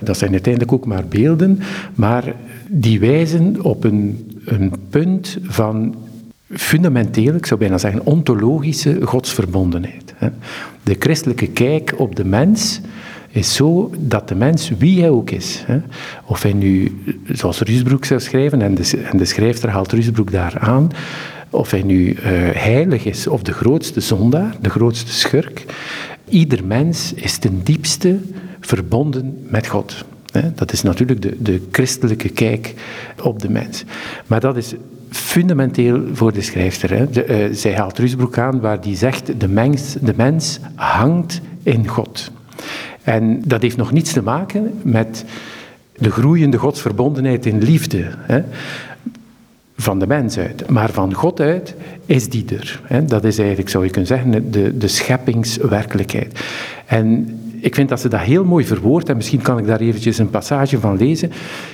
Dat 0.00 0.18
zijn 0.18 0.30
uiteindelijk 0.32 0.72
ook 0.72 0.86
maar 0.86 1.06
beelden, 1.06 1.60
maar 1.94 2.34
die 2.68 3.00
wijzen 3.00 3.62
op 3.62 3.84
een, 3.84 4.30
een 4.44 4.72
punt 4.90 5.38
van 5.42 5.94
fundamenteel, 6.50 7.34
ik 7.34 7.46
zou 7.46 7.60
bijna 7.60 7.78
zeggen 7.78 8.06
ontologische 8.06 8.98
godsverbondenheid. 9.02 10.05
De 10.82 10.96
christelijke 10.98 11.46
kijk 11.46 11.94
op 11.96 12.16
de 12.16 12.24
mens 12.24 12.80
is 13.28 13.54
zo 13.54 13.90
dat 13.98 14.28
de 14.28 14.34
mens, 14.34 14.70
wie 14.78 15.00
hij 15.00 15.10
ook 15.10 15.30
is, 15.30 15.64
of 16.24 16.42
hij 16.42 16.52
nu, 16.52 17.00
zoals 17.32 17.60
Rusbroek 17.60 18.04
zou 18.04 18.20
schrijven, 18.20 18.62
en 18.62 18.74
de, 19.18 19.24
schrijfster 19.24 19.70
haalt 19.70 19.92
Rusbroek 19.92 20.30
daar 20.30 20.58
aan, 20.58 20.90
of 21.50 21.70
hij 21.70 21.82
nu 21.82 22.08
uh, 22.08 22.16
heilig 22.52 23.04
is 23.04 23.26
of 23.26 23.42
de 23.42 23.52
grootste 23.52 24.00
zondaar, 24.00 24.56
de 24.60 24.70
grootste 24.70 25.12
schurk, 25.12 25.64
ieder 26.28 26.64
mens 26.64 27.12
is 27.12 27.38
ten 27.38 27.60
diepste 27.62 28.18
verbonden 28.60 29.46
met 29.48 29.66
God. 29.66 30.04
Dat 30.54 30.72
is 30.72 30.82
natuurlijk 30.82 31.22
de, 31.22 31.36
de 31.38 31.62
christelijke 31.70 32.28
kijk 32.28 32.74
op 33.22 33.42
de 33.42 33.50
mens. 33.50 33.84
Maar 34.26 34.40
dat 34.40 34.56
is 34.56 34.74
fundamenteel 35.16 36.02
voor 36.12 36.32
de 36.32 36.40
schrijfster. 36.40 36.90
Hè. 36.90 37.10
De, 37.10 37.48
uh, 37.48 37.54
zij 37.54 37.74
haalt 37.74 37.98
Rusbroek 37.98 38.38
aan 38.38 38.60
waar 38.60 38.80
die 38.80 38.96
zegt 38.96 39.40
de 39.40 39.48
mens, 39.48 39.96
de 40.00 40.14
mens 40.16 40.60
hangt 40.74 41.40
in 41.62 41.88
God. 41.88 42.30
En 43.02 43.42
dat 43.44 43.62
heeft 43.62 43.76
nog 43.76 43.92
niets 43.92 44.12
te 44.12 44.22
maken 44.22 44.80
met 44.82 45.24
de 45.96 46.10
groeiende 46.10 46.56
godsverbondenheid 46.56 47.46
in 47.46 47.62
liefde. 47.62 48.04
Hè 48.16 48.42
van 49.76 49.98
de 49.98 50.06
mens 50.06 50.38
uit. 50.38 50.70
Maar 50.70 50.90
van 50.90 51.14
God 51.14 51.40
uit 51.40 51.74
is 52.06 52.28
die 52.28 52.44
er. 52.58 52.80
Dat 53.06 53.24
is 53.24 53.38
eigenlijk, 53.38 53.68
zou 53.68 53.84
je 53.84 53.90
kunnen 53.90 54.08
zeggen, 54.08 54.50
de, 54.50 54.76
de 54.76 54.88
scheppingswerkelijkheid. 54.88 56.40
En 56.86 57.40
ik 57.66 57.74
vind 57.74 57.88
dat 57.88 58.00
ze 58.00 58.08
dat 58.08 58.20
heel 58.20 58.44
mooi 58.44 58.64
verwoordt, 58.64 59.08
en 59.08 59.16
misschien 59.16 59.42
kan 59.42 59.58
ik 59.58 59.66
daar 59.66 59.80
eventjes 59.80 60.18
een 60.18 60.30
passage 60.30 60.80
van 60.80 60.96
lezen, 60.96 61.32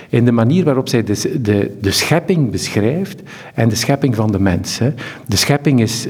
in 0.09 0.25
de 0.25 0.31
manier 0.31 0.63
waarop 0.63 0.89
zij 0.89 1.03
de, 1.03 1.41
de, 1.41 1.77
de 1.81 1.91
schepping 1.91 2.51
beschrijft 2.51 3.21
en 3.53 3.69
de 3.69 3.75
schepping 3.75 4.15
van 4.15 4.31
de 4.31 4.39
mens. 4.39 4.79
De 5.27 5.35
schepping 5.35 5.81
is 5.81 6.07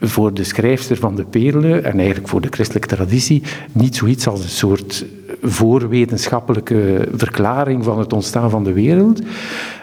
voor 0.00 0.34
de 0.34 0.44
schrijfster 0.44 0.96
van 0.96 1.16
de 1.16 1.24
perelen, 1.24 1.84
en 1.84 1.98
eigenlijk 1.98 2.28
voor 2.28 2.40
de 2.40 2.48
christelijke 2.50 2.88
traditie, 2.88 3.42
niet 3.72 3.96
zoiets 3.96 4.26
als 4.26 4.42
een 4.42 4.48
soort 4.48 5.04
voorwetenschappelijke 5.42 7.08
verklaring 7.14 7.84
van 7.84 7.98
het 7.98 8.12
ontstaan 8.12 8.50
van 8.50 8.64
de 8.64 8.72
wereld, 8.72 9.22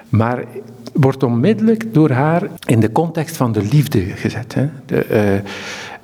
maar 0.10 0.43
wordt 0.93 1.24
onmiddellijk 1.24 1.93
door 1.93 2.10
haar 2.10 2.50
in 2.65 2.79
de 2.79 2.91
context 2.91 3.38
van 3.38 3.51
de 3.51 3.63
liefde 3.72 4.00
gezet. 4.00 4.53
Hè. 4.53 4.69
De, 4.86 5.05
uh, 5.12 5.50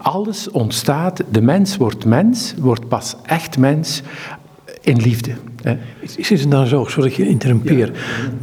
alles 0.05 0.51
ontstaat, 0.51 1.23
de 1.31 1.41
mens 1.41 1.77
wordt 1.77 2.05
mens, 2.05 2.53
wordt 2.57 2.87
pas 2.87 3.15
echt 3.25 3.57
mens 3.57 4.01
in 4.81 4.97
liefde. 4.97 5.31
Hè. 5.61 5.77
Is, 6.17 6.29
het 6.29 6.51
dan 6.51 6.67
zo, 6.67 6.85
zodat 6.85 7.15
je 7.15 7.27
interrumpeer, 7.27 7.91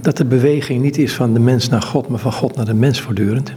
dat 0.00 0.16
de 0.16 0.24
beweging 0.24 0.82
niet 0.82 0.98
is 0.98 1.12
van 1.12 1.34
de 1.34 1.40
mens 1.40 1.68
naar 1.68 1.82
God, 1.82 2.08
maar 2.08 2.18
van 2.18 2.32
God 2.32 2.56
naar 2.56 2.64
de 2.64 2.74
mens 2.74 3.00
voortdurend? 3.00 3.52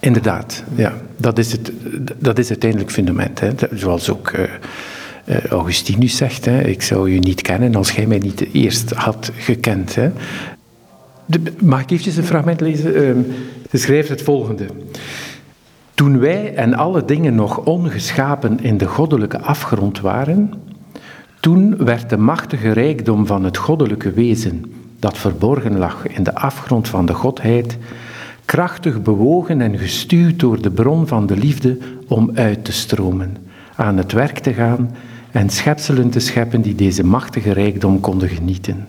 Inderdaad, 0.00 0.64
ja. 0.74 0.94
Dat 1.16 1.38
is 1.38 1.52
het, 1.52 1.72
dat 2.18 2.38
is 2.38 2.48
uiteindelijk 2.48 2.90
fundament. 2.90 3.40
Hè. 3.40 3.50
Zoals 3.72 4.10
ook 4.10 4.32
uh, 4.32 5.44
Augustinus 5.44 6.16
zegt, 6.16 6.44
hè, 6.44 6.62
ik 6.62 6.82
zou 6.82 7.12
je 7.12 7.18
niet 7.18 7.42
kennen 7.42 7.74
als 7.74 7.90
jij 7.90 8.06
mij 8.06 8.18
niet 8.18 8.52
eerst 8.52 8.90
had 8.90 9.30
gekend. 9.36 9.94
Hè. 9.94 10.10
De, 11.26 11.40
mag 11.60 11.80
ik 11.80 11.90
eventjes 11.90 12.16
een 12.16 12.24
fragment 12.24 12.60
lezen? 12.60 13.02
Uh, 13.02 13.16
ze 13.70 13.76
schrijft 13.78 14.08
het 14.08 14.22
volgende. 14.22 14.66
Toen 15.94 16.18
wij 16.18 16.54
en 16.54 16.74
alle 16.74 17.04
dingen 17.04 17.34
nog 17.34 17.58
ongeschapen 17.58 18.60
in 18.60 18.78
de 18.78 18.86
goddelijke 18.86 19.40
afgrond 19.40 20.00
waren, 20.00 20.52
toen 21.40 21.76
werd 21.84 22.10
de 22.10 22.16
machtige 22.16 22.72
rijkdom 22.72 23.26
van 23.26 23.44
het 23.44 23.56
goddelijke 23.56 24.12
wezen, 24.12 24.64
dat 24.98 25.18
verborgen 25.18 25.78
lag 25.78 26.06
in 26.06 26.22
de 26.22 26.34
afgrond 26.34 26.88
van 26.88 27.06
de 27.06 27.14
godheid, 27.14 27.78
krachtig 28.44 29.02
bewogen 29.02 29.60
en 29.60 29.78
gestuurd 29.78 30.40
door 30.40 30.62
de 30.62 30.70
bron 30.70 31.06
van 31.06 31.26
de 31.26 31.36
liefde 31.36 31.78
om 32.08 32.30
uit 32.34 32.64
te 32.64 32.72
stromen, 32.72 33.36
aan 33.76 33.96
het 33.96 34.12
werk 34.12 34.38
te 34.38 34.52
gaan 34.52 34.90
en 35.30 35.50
schepselen 35.50 36.10
te 36.10 36.20
scheppen 36.20 36.62
die 36.62 36.74
deze 36.74 37.04
machtige 37.04 37.52
rijkdom 37.52 38.00
konden 38.00 38.28
genieten. 38.28 38.88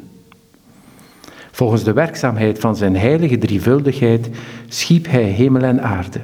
Volgens 1.52 1.84
de 1.84 1.94
werkzaamheid 1.94 2.60
van 2.60 2.76
zijn 2.76 2.98
heilige 2.98 3.38
drievuldigheid 3.38 4.30
schiep 4.68 5.08
hij 5.10 5.24
hemel 5.24 5.62
en 5.62 5.84
aarde. 5.84 6.20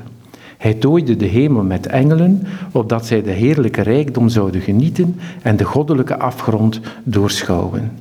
Hij 0.58 0.74
tooide 0.74 1.16
de 1.16 1.26
hemel 1.26 1.64
met 1.64 1.88
engelen, 1.88 2.44
opdat 2.72 3.06
zij 3.06 3.22
de 3.22 3.32
heerlijke 3.32 3.82
rijkdom 3.82 4.30
zouden 4.30 4.62
genieten 4.62 5.16
en 5.42 5.58
de 5.58 5.64
goddelijke 5.64 6.18
afgrond 6.18 6.80
doorschouwen. 7.04 7.92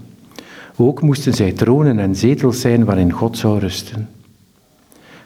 Ook 0.76 1.02
moesten 1.02 1.32
zij 1.34 1.52
tronen 1.52 1.98
en 1.98 2.16
zetels 2.16 2.60
zijn 2.60 2.84
waarin 2.84 3.12
God 3.12 3.38
zou 3.38 3.58
rusten. 3.58 4.08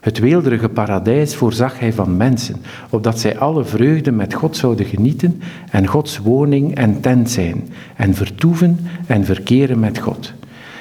Het 0.00 0.18
weelderige 0.18 0.68
paradijs 0.68 1.34
voorzag 1.34 1.78
hij 1.78 1.92
van 1.92 2.16
mensen, 2.16 2.56
opdat 2.90 3.20
zij 3.20 3.38
alle 3.38 3.64
vreugde 3.64 4.12
met 4.12 4.34
God 4.34 4.56
zouden 4.56 4.86
genieten 4.86 5.40
en 5.70 5.86
Gods 5.86 6.18
woning 6.18 6.74
en 6.74 7.00
tent 7.00 7.30
zijn, 7.30 7.68
en 7.96 8.14
vertoeven 8.14 8.78
en 9.06 9.24
verkeren 9.24 9.78
met 9.78 9.98
God. 9.98 10.32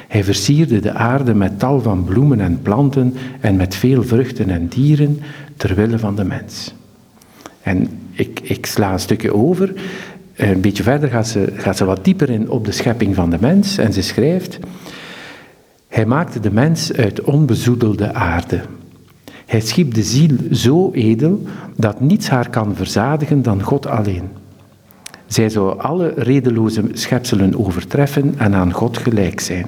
Hij 0.07 0.23
versierde 0.23 0.79
de 0.79 0.93
aarde 0.93 1.33
met 1.33 1.59
tal 1.59 1.81
van 1.81 2.03
bloemen 2.03 2.39
en 2.39 2.61
planten 2.61 3.13
en 3.39 3.55
met 3.55 3.75
veel 3.75 4.03
vruchten 4.03 4.49
en 4.49 4.67
dieren 4.67 5.19
ter 5.59 5.75
wille 5.75 5.99
van 5.99 6.15
de 6.15 6.23
mens. 6.23 6.73
En 7.61 7.89
ik, 8.11 8.39
ik 8.39 8.65
sla 8.65 8.91
een 8.91 8.99
stukje 8.99 9.33
over. 9.33 9.73
Een 10.35 10.61
beetje 10.61 10.83
verder 10.83 11.09
gaat 11.09 11.27
ze, 11.27 11.53
gaat 11.53 11.77
ze 11.77 11.85
wat 11.85 12.03
dieper 12.03 12.29
in 12.29 12.49
op 12.49 12.65
de 12.65 12.71
schepping 12.71 13.15
van 13.15 13.29
de 13.29 13.37
mens 13.39 13.77
en 13.77 13.93
ze 13.93 14.01
schrijft: 14.01 14.59
Hij 15.87 16.05
maakte 16.05 16.39
de 16.39 16.51
mens 16.51 16.93
uit 16.93 17.21
onbezoedelde 17.21 18.13
aarde. 18.13 18.61
Hij 19.45 19.59
schiep 19.59 19.93
de 19.93 20.03
ziel 20.03 20.35
zo 20.51 20.91
edel 20.91 21.43
dat 21.75 22.01
niets 22.01 22.29
haar 22.29 22.49
kan 22.49 22.75
verzadigen 22.75 23.41
dan 23.41 23.63
God 23.63 23.87
alleen. 23.87 24.29
Zij 25.27 25.49
zou 25.49 25.79
alle 25.79 26.13
redeloze 26.15 26.83
schepselen 26.93 27.65
overtreffen 27.65 28.33
en 28.37 28.53
aan 28.53 28.73
God 28.73 28.97
gelijk 28.97 29.39
zijn. 29.39 29.65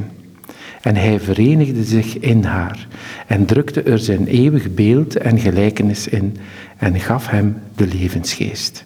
En 0.82 0.96
hij 0.96 1.20
verenigde 1.20 1.84
zich 1.84 2.20
in 2.20 2.44
haar 2.44 2.88
en 3.28 3.46
drukte 3.46 3.82
er 3.82 4.00
zijn 4.00 4.28
eeuwig 4.28 4.74
beeld 4.74 5.18
en 5.18 5.40
gelijkenis 5.40 6.08
in 6.08 6.38
en 6.78 7.00
gaf 7.00 7.28
hem 7.28 7.58
de 7.76 7.88
levensgeest. 7.88 8.86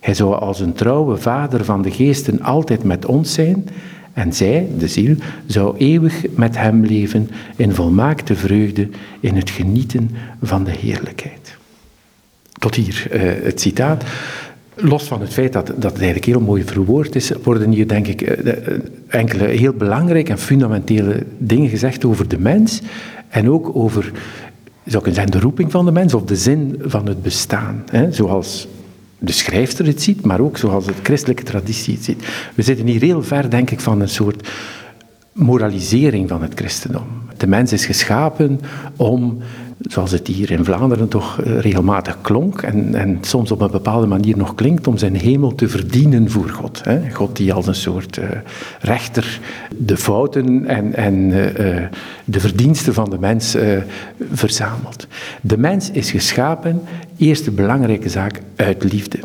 Hij 0.00 0.14
zou 0.14 0.34
als 0.34 0.60
een 0.60 0.72
trouwe 0.72 1.16
vader 1.16 1.64
van 1.64 1.82
de 1.82 1.90
geesten 1.90 2.42
altijd 2.42 2.84
met 2.84 3.06
ons 3.06 3.32
zijn 3.32 3.68
en 4.12 4.32
zij, 4.32 4.68
de 4.78 4.88
ziel, 4.88 5.16
zou 5.46 5.76
eeuwig 5.76 6.24
met 6.30 6.56
hem 6.56 6.84
leven 6.84 7.30
in 7.56 7.74
volmaakte 7.74 8.34
vreugde 8.34 8.88
in 9.20 9.36
het 9.36 9.50
genieten 9.50 10.10
van 10.42 10.64
de 10.64 10.70
heerlijkheid. 10.70 11.56
Tot 12.58 12.74
hier 12.74 13.06
uh, 13.12 13.44
het 13.44 13.60
citaat. 13.60 14.04
Los 14.76 15.04
van 15.04 15.20
het 15.20 15.32
feit 15.32 15.52
dat, 15.52 15.66
dat 15.66 15.76
het 15.76 15.96
eigenlijk 16.02 16.24
heel 16.24 16.40
mooi 16.40 16.64
verwoord 16.64 17.14
is, 17.14 17.32
worden 17.42 17.70
hier 17.70 17.88
denk 17.88 18.06
ik 18.06 18.22
eh, 18.22 18.52
eh, 18.52 18.80
enkele 19.08 19.44
heel 19.44 19.72
belangrijke 19.72 20.30
en 20.30 20.38
fundamentele 20.38 21.22
dingen 21.38 21.68
gezegd 21.68 22.04
over 22.04 22.28
de 22.28 22.38
mens 22.38 22.80
en 23.28 23.50
ook 23.50 23.76
over, 23.76 24.12
zou 24.84 25.02
kunnen 25.02 25.14
zeggen, 25.14 25.32
de 25.32 25.46
roeping 25.46 25.70
van 25.70 25.84
de 25.84 25.92
mens 25.92 26.14
of 26.14 26.22
de 26.22 26.36
zin 26.36 26.80
van 26.84 27.06
het 27.06 27.22
bestaan. 27.22 27.84
Hè? 27.90 28.12
Zoals 28.12 28.68
de 29.18 29.32
schrijfster 29.32 29.86
het 29.86 30.02
ziet, 30.02 30.24
maar 30.24 30.40
ook 30.40 30.58
zoals 30.58 30.84
de 30.84 30.92
christelijke 31.02 31.42
traditie 31.42 31.94
het 31.94 32.04
ziet. 32.04 32.26
We 32.54 32.62
zitten 32.62 32.86
hier 32.86 33.00
heel 33.00 33.22
ver, 33.22 33.50
denk 33.50 33.70
ik, 33.70 33.80
van 33.80 34.00
een 34.00 34.08
soort 34.08 34.48
moralisering 35.32 36.28
van 36.28 36.42
het 36.42 36.52
christendom. 36.54 37.06
De 37.36 37.46
mens 37.46 37.72
is 37.72 37.86
geschapen 37.86 38.60
om 38.96 39.38
zoals 39.80 40.10
het 40.10 40.26
hier 40.26 40.50
in 40.50 40.64
Vlaanderen 40.64 41.08
toch 41.08 41.40
eh, 41.40 41.58
regelmatig 41.58 42.18
klonk 42.20 42.62
en, 42.62 42.94
en 42.94 43.18
soms 43.20 43.50
op 43.50 43.60
een 43.60 43.70
bepaalde 43.70 44.06
manier 44.06 44.36
nog 44.36 44.54
klinkt, 44.54 44.86
om 44.86 44.98
zijn 44.98 45.16
hemel 45.16 45.54
te 45.54 45.68
verdienen 45.68 46.30
voor 46.30 46.48
God. 46.48 46.84
Hè? 46.84 47.10
God 47.10 47.36
die 47.36 47.52
als 47.52 47.66
een 47.66 47.74
soort 47.74 48.16
uh, 48.16 48.24
rechter 48.80 49.40
de 49.76 49.96
fouten 49.96 50.66
en, 50.66 50.94
en 50.94 51.14
uh, 51.14 51.86
de 52.24 52.40
verdiensten 52.40 52.94
van 52.94 53.10
de 53.10 53.18
mens 53.18 53.56
verzamelt. 54.32 55.06
De 55.40 55.58
mens 55.58 55.90
is 55.90 56.10
geschapen, 56.10 56.82
eerste 57.16 57.50
belangrijke 57.50 58.08
zaak, 58.08 58.40
uit 58.56 58.92
liefde. 58.92 59.18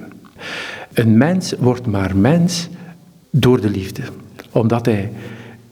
Een 0.93 1.17
mens 1.17 1.53
wordt 1.59 1.87
maar 1.87 2.17
mens 2.17 2.69
door 3.29 3.61
de 3.61 3.69
liefde, 3.69 4.01
omdat 4.51 4.85
hij 4.85 5.11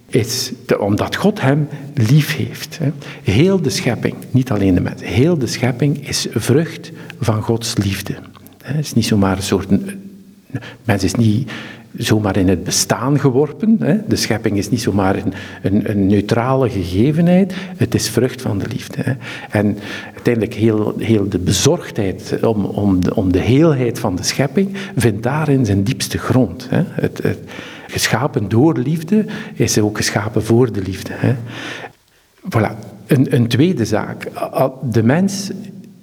is 0.10 0.52
omdat 0.80 1.16
God 1.16 1.42
hem 1.42 1.68
lief 1.94 2.36
heeft. 2.36 2.80
Heel 3.24 3.62
de 3.62 3.70
schepping, 3.70 4.16
niet 4.32 4.52
alleen 4.52 4.76
de 4.76 4.82
mens, 4.82 5.02
heel 5.04 5.38
de 5.38 5.48
schepping 5.48 6.08
is 6.08 6.28
vrucht 6.32 6.92
van 7.20 7.42
Gods 7.42 7.78
liefde. 7.78 8.14
Het 8.64 8.86
is 8.86 8.94
niet 8.94 9.06
zomaar 9.06 9.38
een 9.38 9.44
soort. 9.44 9.68
Mens 10.84 11.04
is 11.04 11.16
niet 11.16 11.52
zomaar 11.98 12.38
in 12.38 12.48
het 12.48 12.64
bestaan 12.64 13.20
geworpen. 13.20 13.78
De 14.08 14.16
schepping 14.16 14.58
is 14.58 14.70
niet 14.70 14.82
zomaar 14.82 15.16
een, 15.62 15.90
een, 15.90 16.08
neutrale 16.08 16.70
gegevenheid. 16.70 17.54
Het 17.78 17.96
is 17.96 18.10
vrucht 18.10 18.42
van 18.42 18.58
de 18.58 18.68
liefde. 18.68 19.16
En 19.50 19.78
uiteindelijk 20.14 20.54
heel, 20.54 20.96
heel 21.00 21.30
de 21.30 21.40
bezorgdheid 21.40 22.38
om, 22.44 22.66
om, 22.66 23.04
de, 23.04 23.16
om 23.16 23.32
de 23.32 23.40
heelheid 23.40 24.00
van 24.00 24.16
de 24.16 24.24
schepping 24.24 24.70
vindt 24.96 25.24
daarin 25.24 25.66
zijn 25.66 25.84
diepste 25.84 26.18
grond. 26.18 26.68
Het, 26.72 27.22
geschapen 27.88 28.50
door 28.50 28.78
liefde, 28.78 29.26
is 29.54 29.80
ook 29.80 29.98
geschapen 29.98 30.44
voor 30.44 30.72
de 30.72 30.82
liefde. 30.82 31.14
Hè. 31.16 31.36
Voilà. 32.50 32.96
Een, 33.08 33.36
een, 33.36 33.48
tweede 33.48 33.86
zaak. 33.86 34.28
De 34.92 35.04
mens, 35.04 35.52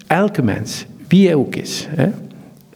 elke 0.07 0.41
mens, 0.41 0.85
wie 1.07 1.25
hij 1.25 1.35
ook 1.35 1.55
is, 1.55 1.87
hè, 1.89 2.09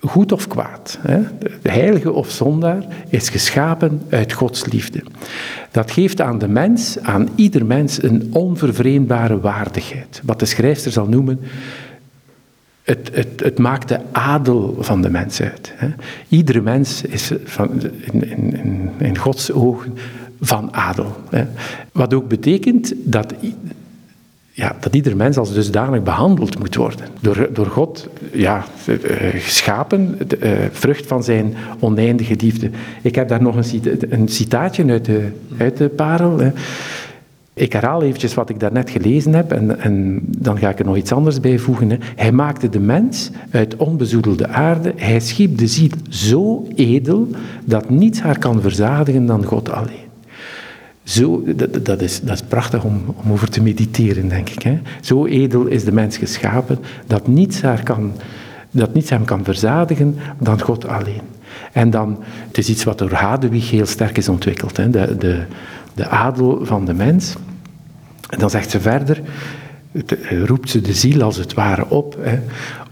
goed 0.01 0.31
of 0.31 0.47
kwaad, 0.47 0.99
hè, 1.01 1.21
de 1.61 1.71
heilige 1.71 2.11
of 2.11 2.29
zondaar, 2.29 2.85
is 3.09 3.29
geschapen 3.29 4.01
uit 4.09 4.33
Gods 4.33 4.65
liefde. 4.65 5.03
Dat 5.71 5.91
geeft 5.91 6.21
aan 6.21 6.37
de 6.37 6.47
mens, 6.47 6.99
aan 7.01 7.29
ieder 7.35 7.65
mens, 7.65 8.03
een 8.03 8.29
onvervreemdbare 8.33 9.39
waardigheid. 9.39 10.21
Wat 10.23 10.39
de 10.39 10.45
schrijfster 10.45 10.91
zal 10.91 11.07
noemen 11.07 11.39
het, 12.89 13.09
het, 13.13 13.39
het, 13.43 13.57
maakt 13.57 13.87
de 13.87 13.99
adel 14.11 14.77
van 14.79 15.01
de 15.01 15.09
mens 15.09 15.41
uit. 15.41 15.73
Hè. 15.75 15.87
Iedere 16.27 16.61
mens 16.61 17.01
is 17.01 17.31
van, 17.43 17.69
in, 18.11 18.29
in, 18.29 18.91
in, 18.97 19.17
Gods 19.17 19.51
ogen 19.51 19.97
van 20.41 20.73
adel. 20.73 21.15
Hè. 21.29 21.45
Wat 21.91 22.13
ook 22.13 22.27
betekent 22.27 22.93
dat 22.97 23.33
ja, 24.51 24.75
dat 24.79 24.95
ieder 24.95 25.15
mens 25.15 25.37
als 25.37 25.53
dusdanig 25.53 26.03
behandeld 26.03 26.59
moet 26.59 26.75
worden. 26.75 27.05
Door, 27.21 27.49
door 27.53 27.65
God 27.65 28.07
ja, 28.31 28.65
uh, 28.85 28.97
geschapen, 29.33 30.17
de 30.27 30.39
uh, 30.39 30.51
vrucht 30.71 31.07
van 31.07 31.23
zijn 31.23 31.53
oneindige 31.79 32.35
liefde. 32.37 32.69
Ik 33.01 33.15
heb 33.15 33.27
daar 33.27 33.41
nog 33.41 33.55
een, 33.55 33.97
een 34.09 34.27
citaatje 34.27 34.85
uit 34.85 35.05
de, 35.05 35.27
uit 35.57 35.77
de 35.77 35.89
parel. 35.89 36.39
Hè. 36.39 36.51
Ik 37.53 37.73
herhaal 37.73 38.03
eventjes 38.03 38.33
wat 38.33 38.49
ik 38.49 38.59
daarnet 38.59 38.89
gelezen 38.89 39.33
heb 39.33 39.51
en, 39.51 39.79
en, 39.79 40.19
dan 40.23 40.57
ga 40.57 40.69
ik 40.69 40.79
er 40.79 40.85
nog 40.85 40.97
iets 40.97 41.11
anders 41.11 41.39
bij 41.39 41.57
voegen. 41.59 41.89
Hè. 41.89 41.97
Hij 42.15 42.31
maakte 42.31 42.69
de 42.69 42.79
mens 42.79 43.29
uit 43.51 43.75
onbezoedelde 43.75 44.47
aarde. 44.47 44.93
Hij 44.95 45.19
schiep 45.19 45.57
de 45.57 45.67
ziel 45.67 45.89
zo 46.09 46.67
edel 46.75 47.27
dat 47.65 47.89
niets 47.89 48.21
haar 48.21 48.39
kan 48.39 48.61
verzadigen 48.61 49.25
dan 49.25 49.45
God 49.45 49.71
alleen. 49.71 50.07
Zo, 51.03 51.43
dat, 51.55 51.85
dat, 51.85 52.01
is, 52.01 52.21
dat 52.21 52.35
is 52.35 52.43
prachtig 52.47 52.83
om, 52.83 53.01
om 53.23 53.31
over 53.31 53.49
te 53.49 53.61
mediteren, 53.61 54.27
denk 54.27 54.49
ik. 54.49 54.61
Hè. 54.61 54.79
Zo 55.01 55.25
edel 55.25 55.65
is 55.65 55.83
de 55.83 55.91
mens 55.91 56.17
geschapen 56.17 56.79
dat 57.07 57.27
niets, 57.27 57.61
haar 57.61 57.83
kan, 57.83 58.11
dat 58.71 58.93
niets 58.93 59.09
hem 59.09 59.25
kan 59.25 59.43
verzadigen 59.43 60.15
dan 60.39 60.61
God 60.61 60.87
alleen. 60.87 61.21
En 61.71 61.89
dan, 61.89 62.17
het 62.47 62.57
is 62.57 62.69
iets 62.69 62.83
wat 62.83 62.97
door 62.97 63.11
Hadewig 63.11 63.69
heel 63.69 63.85
sterk 63.85 64.17
is 64.17 64.29
ontwikkeld, 64.29 64.77
hè, 64.77 64.89
de, 64.89 65.17
de, 65.17 65.43
de 65.99 66.07
adel 66.07 66.59
van 66.65 66.85
de 66.85 66.93
mens. 66.93 67.35
En 68.29 68.39
dan 68.39 68.49
zegt 68.49 68.69
ze 68.69 68.79
verder, 68.79 69.21
roept 70.45 70.69
ze 70.69 70.81
de 70.81 70.93
ziel 70.93 71.21
als 71.21 71.37
het 71.37 71.53
ware 71.53 71.89
op. 71.89 72.17
Hè. 72.19 72.39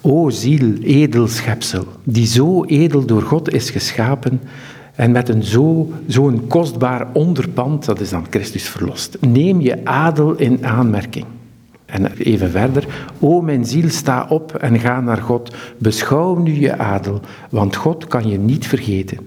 O 0.01 0.29
ziel, 0.29 0.73
edel 0.81 1.27
schepsel, 1.27 1.85
die 2.03 2.25
zo 2.25 2.63
edel 2.63 3.05
door 3.05 3.21
God 3.21 3.53
is 3.53 3.69
geschapen, 3.69 4.39
en 4.95 5.11
met 5.11 5.29
een 5.29 5.43
zo'n 5.43 5.93
zo 6.07 6.41
kostbaar 6.47 7.07
onderpand, 7.13 7.85
dat 7.85 7.99
is 7.99 8.09
dan 8.09 8.25
Christus 8.29 8.63
verlost. 8.63 9.17
Neem 9.21 9.61
je 9.61 9.85
adel 9.85 10.35
in 10.35 10.65
aanmerking. 10.65 11.25
En 11.85 12.11
even 12.17 12.51
verder. 12.51 12.87
O 13.19 13.41
mijn 13.41 13.65
ziel, 13.65 13.89
sta 13.89 14.25
op 14.29 14.55
en 14.55 14.79
ga 14.79 15.01
naar 15.01 15.21
God. 15.21 15.55
Beschouw 15.77 16.35
nu 16.35 16.59
je 16.59 16.77
adel, 16.77 17.21
want 17.49 17.75
God 17.75 18.07
kan 18.07 18.29
je 18.29 18.37
niet 18.37 18.67
vergeten. 18.67 19.17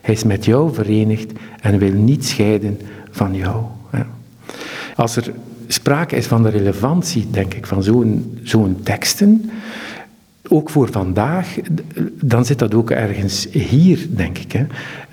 Hij 0.00 0.14
is 0.14 0.24
met 0.24 0.44
jou 0.44 0.74
verenigd 0.74 1.32
en 1.60 1.78
wil 1.78 1.92
niet 1.92 2.24
scheiden 2.26 2.78
van 3.10 3.34
jou. 3.34 3.64
Als 4.96 5.16
er 5.16 5.32
sprake 5.66 6.16
is 6.16 6.26
van 6.26 6.42
de 6.42 6.48
relevantie, 6.48 7.28
denk 7.30 7.54
ik, 7.54 7.66
van 7.66 7.82
zo'n 8.42 8.80
teksten, 8.82 9.50
ook 10.48 10.70
voor 10.70 10.88
vandaag, 10.90 11.56
dan 12.12 12.44
zit 12.44 12.58
dat 12.58 12.74
ook 12.74 12.90
ergens 12.90 13.48
hier, 13.50 14.06
denk 14.10 14.38
ik. 14.38 14.52
Hè. 14.52 14.66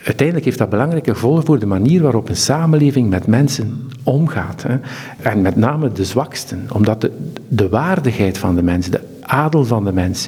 Uiteindelijk 0.03 0.45
heeft 0.45 0.57
dat 0.57 0.69
belangrijke 0.69 1.13
gevolgen 1.13 1.45
voor 1.45 1.59
de 1.59 1.65
manier 1.65 2.01
waarop 2.01 2.29
een 2.29 2.35
samenleving 2.35 3.09
met 3.09 3.27
mensen 3.27 3.89
omgaat. 4.03 4.63
Hè. 4.63 4.77
En 5.21 5.41
met 5.41 5.55
name 5.55 5.91
de 5.91 6.05
zwaksten, 6.05 6.67
omdat 6.73 7.01
de, 7.01 7.11
de 7.47 7.69
waardigheid 7.69 8.37
van 8.37 8.55
de 8.55 8.63
mens, 8.63 8.89
de 8.89 9.01
adel 9.21 9.65
van 9.65 9.85
de 9.85 9.93
mens, 9.93 10.27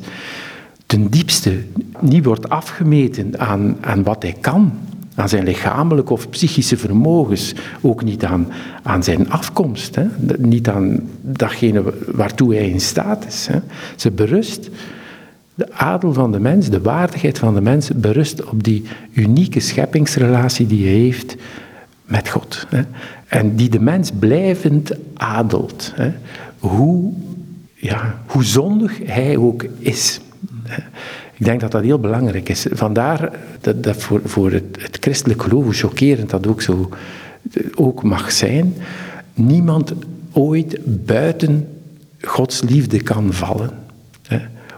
ten 0.86 1.08
diepste 1.10 1.64
niet 2.00 2.26
wordt 2.26 2.50
afgemeten 2.50 3.40
aan, 3.40 3.78
aan 3.82 4.04
wat 4.04 4.22
hij 4.22 4.36
kan, 4.42 4.72
aan 5.20 5.30
zijn 5.30 5.44
lichamelijke 5.44 6.14
of 6.14 6.30
psychische 6.30 6.78
vermogens, 6.78 7.54
ook 7.82 8.04
niet 8.04 8.26
aan, 8.26 8.48
aan 8.84 9.04
zijn 9.04 9.30
afkomst, 9.30 9.96
hè. 9.96 10.06
niet 10.38 10.70
aan 10.70 11.00
datgene 11.22 11.84
waartoe 12.12 12.56
hij 12.56 12.70
in 12.70 12.82
staat 12.82 13.26
is. 13.28 13.48
Hè. 13.48 13.60
Ze 13.96 14.12
berust 14.12 14.70
de 15.56 15.74
adel 15.74 16.14
van 16.14 16.32
de 16.32 16.40
mens, 16.40 16.70
de 16.70 16.82
waardigheid 16.82 17.38
van 17.38 17.54
de 17.54 17.62
mens, 17.62 17.90
berust 17.96 18.44
op 18.44 18.64
die 18.64 18.86
unieke 19.14 19.60
scheppingsrelatie 19.60 20.68
die 20.68 20.88
hij 20.88 20.98
heeft 20.98 21.36
met 22.06 22.30
God. 22.30 22.66
Hè. 22.70 22.82
En 23.28 23.56
die 23.56 23.70
de 23.70 23.82
mens 23.82 24.12
blijvend 24.20 24.92
adelt. 25.14 25.92
Hè. 25.96 26.12
Hoe, 26.60 27.14
ja, 27.74 28.22
hoe 28.26 28.44
zondig 28.44 29.00
hij 29.06 29.38
ook 29.38 29.66
is. 29.80 30.20
Ik 31.40 31.46
denk 31.46 31.60
dat 31.60 31.72
dat 31.72 31.84
heel 31.84 32.00
belangrijk 32.00 32.50
is. 32.50 32.66
Vandaar 32.72 33.32
dat, 33.62 33.98
voor, 33.98 34.22
voor 34.26 34.52
het, 34.52 34.78
het 34.80 34.98
christelijk 35.00 35.42
geloof, 35.42 35.64
hoe 35.64 35.74
chockerend 35.74 36.30
dat 36.30 36.48
ook, 36.48 36.62
zo, 36.62 36.90
ook 37.76 38.04
mag 38.04 38.32
zijn, 38.32 38.74
niemand 39.34 39.94
ooit 40.32 40.78
buiten 41.06 41.68
Gods 42.22 42.62
liefde 42.62 43.02
kan 43.02 43.34
vallen. 43.34 43.70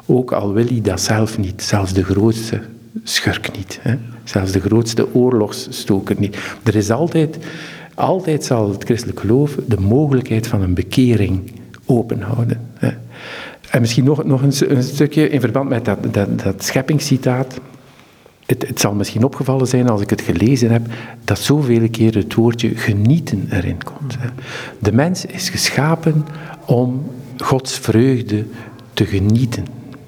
Ook 0.05 0.31
al 0.31 0.53
wil 0.53 0.65
hij 0.65 0.81
dat 0.81 1.01
zelf 1.01 1.37
niet, 1.37 1.63
zelfs 1.63 1.93
de 1.93 2.03
grootste 2.03 2.61
schurk 3.03 3.57
niet. 3.57 3.79
Hè? 3.81 3.95
Zelfs 4.23 4.51
de 4.51 4.59
grootste 4.59 5.13
oorlogsstoker 5.15 6.15
niet. 6.19 6.37
Er 6.63 6.75
is 6.75 6.91
altijd, 6.91 7.37
altijd 7.93 8.45
zal 8.45 8.69
het 8.69 8.83
christelijk 8.83 9.19
geloof 9.19 9.57
de 9.67 9.79
mogelijkheid 9.79 10.47
van 10.47 10.61
een 10.61 10.73
bekering 10.73 11.51
openhouden. 11.85 12.61
Hè? 12.73 12.89
En 13.71 13.81
misschien 13.81 14.03
nog, 14.03 14.23
nog 14.23 14.41
een, 14.41 14.75
een, 14.75 14.83
stukje 14.83 15.29
in 15.29 15.39
verband 15.39 15.69
met 15.69 15.85
dat, 15.85 16.13
dat, 16.13 16.39
dat 16.43 16.63
scheppingscitaat. 16.63 17.59
Het, 18.45 18.79
zal 18.79 18.93
misschien 18.93 19.23
opgevallen 19.23 19.67
zijn 19.67 19.89
als 19.89 20.01
ik 20.01 20.09
het 20.09 20.21
gelezen 20.21 20.71
heb, 20.71 20.81
dat 21.23 21.39
zoveel 21.39 21.89
keer 21.89 22.15
het 22.15 22.33
woordje 22.33 22.77
genieten 22.77 23.47
erin 23.49 23.83
komt. 23.83 24.17
Hè? 24.19 24.27
De 24.79 24.91
mens 24.91 25.25
is 25.25 25.49
geschapen 25.49 26.25
om 26.65 27.11
Gods 27.37 27.77
vreugde 27.77 28.45
te 28.93 29.05
genieten. 29.05 29.65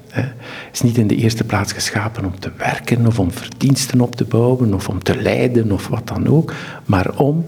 Hij 0.08 0.32
is 0.72 0.80
niet 0.80 0.96
in 0.96 1.06
de 1.06 1.16
eerste 1.16 1.44
plaats 1.44 1.72
geschapen 1.72 2.24
om 2.24 2.38
te 2.38 2.50
werken 2.56 3.06
of 3.06 3.18
om 3.18 3.30
verdiensten 3.32 4.00
op 4.00 4.16
te 4.16 4.24
bouwen 4.24 4.74
of 4.74 4.88
om 4.88 5.02
te 5.02 5.16
lijden 5.16 5.72
of 5.72 5.88
wat 5.88 6.08
dan 6.08 6.28
ook, 6.28 6.52
maar 6.84 7.18
om 7.18 7.44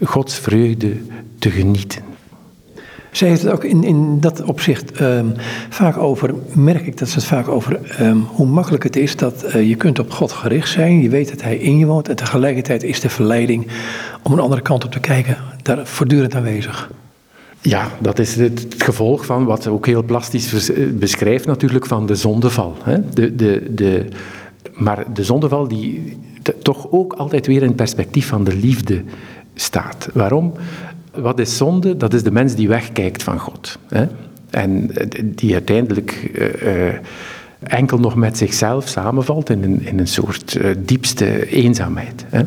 Gods 0.00 0.38
vreugde 0.38 0.96
te 1.38 1.50
genieten. 1.50 2.11
Zij 3.12 3.28
heeft 3.28 3.42
het 3.42 3.52
ook 3.52 3.64
in, 3.64 3.84
in 3.84 4.20
dat 4.20 4.42
opzicht 4.42 5.00
um, 5.00 5.32
vaak 5.68 5.96
over, 5.96 6.34
merk 6.52 6.86
ik 6.86 6.98
dat 6.98 7.08
ze 7.08 7.14
het 7.14 7.24
vaak 7.24 7.48
over 7.48 7.80
um, 8.00 8.26
hoe 8.28 8.46
makkelijk 8.46 8.82
het 8.82 8.96
is 8.96 9.16
dat 9.16 9.44
uh, 9.46 9.68
je 9.68 9.74
kunt 9.74 9.98
op 9.98 10.10
God 10.10 10.32
gericht 10.32 10.68
zijn. 10.68 11.02
Je 11.02 11.08
weet 11.08 11.30
dat 11.30 11.42
Hij 11.42 11.56
in 11.56 11.78
je 11.78 11.86
woont 11.86 12.08
en 12.08 12.16
tegelijkertijd 12.16 12.82
is 12.82 13.00
de 13.00 13.08
verleiding 13.08 13.66
om 14.22 14.32
een 14.32 14.38
andere 14.38 14.62
kant 14.62 14.84
op 14.84 14.90
te 14.90 15.00
kijken 15.00 15.36
daar 15.62 15.86
voortdurend 15.86 16.34
aanwezig. 16.34 16.90
Ja, 17.60 17.88
dat 18.00 18.18
is 18.18 18.36
het, 18.36 18.66
gevolg 18.78 19.26
van 19.26 19.44
wat 19.44 19.66
ook 19.66 19.86
heel 19.86 20.02
plastisch 20.02 20.70
eh, 20.70 20.86
beschrijft 20.92 21.46
natuurlijk 21.46 21.86
van 21.86 22.06
de 22.06 22.14
zondeval. 22.14 22.76
Hè? 22.82 23.08
De, 23.10 23.34
de, 23.34 23.66
de, 23.70 24.04
maar 24.74 25.04
de 25.12 25.24
zondeval 25.24 25.68
die 25.68 26.18
toch 26.62 26.86
ook 26.90 27.12
altijd 27.12 27.46
weer 27.46 27.60
in 27.62 27.66
het 27.66 27.76
perspectief 27.76 28.26
van 28.26 28.44
de 28.44 28.56
liefde 28.56 29.02
staat. 29.54 30.08
Waarom? 30.12 30.52
Wat 31.14 31.38
is 31.38 31.56
zonde? 31.56 31.96
Dat 31.96 32.14
is 32.14 32.22
de 32.22 32.30
mens 32.30 32.54
die 32.54 32.68
wegkijkt 32.68 33.22
van 33.22 33.38
God. 33.38 33.78
Hè? 33.88 34.06
En 34.50 34.96
eh, 34.96 35.22
die 35.24 35.52
uiteindelijk 35.52 36.30
uh, 36.34 36.86
uh, 36.86 36.94
enkel 37.62 37.98
nog 37.98 38.16
met 38.16 38.36
zichzelf 38.36 38.88
samenvalt 38.88 39.50
in 39.50 39.62
een, 39.62 39.86
in 39.86 39.98
een 39.98 40.08
soort 40.08 40.60
diepste 40.78 41.46
eenzaamheid. 41.50 42.24
Hè? 42.28 42.42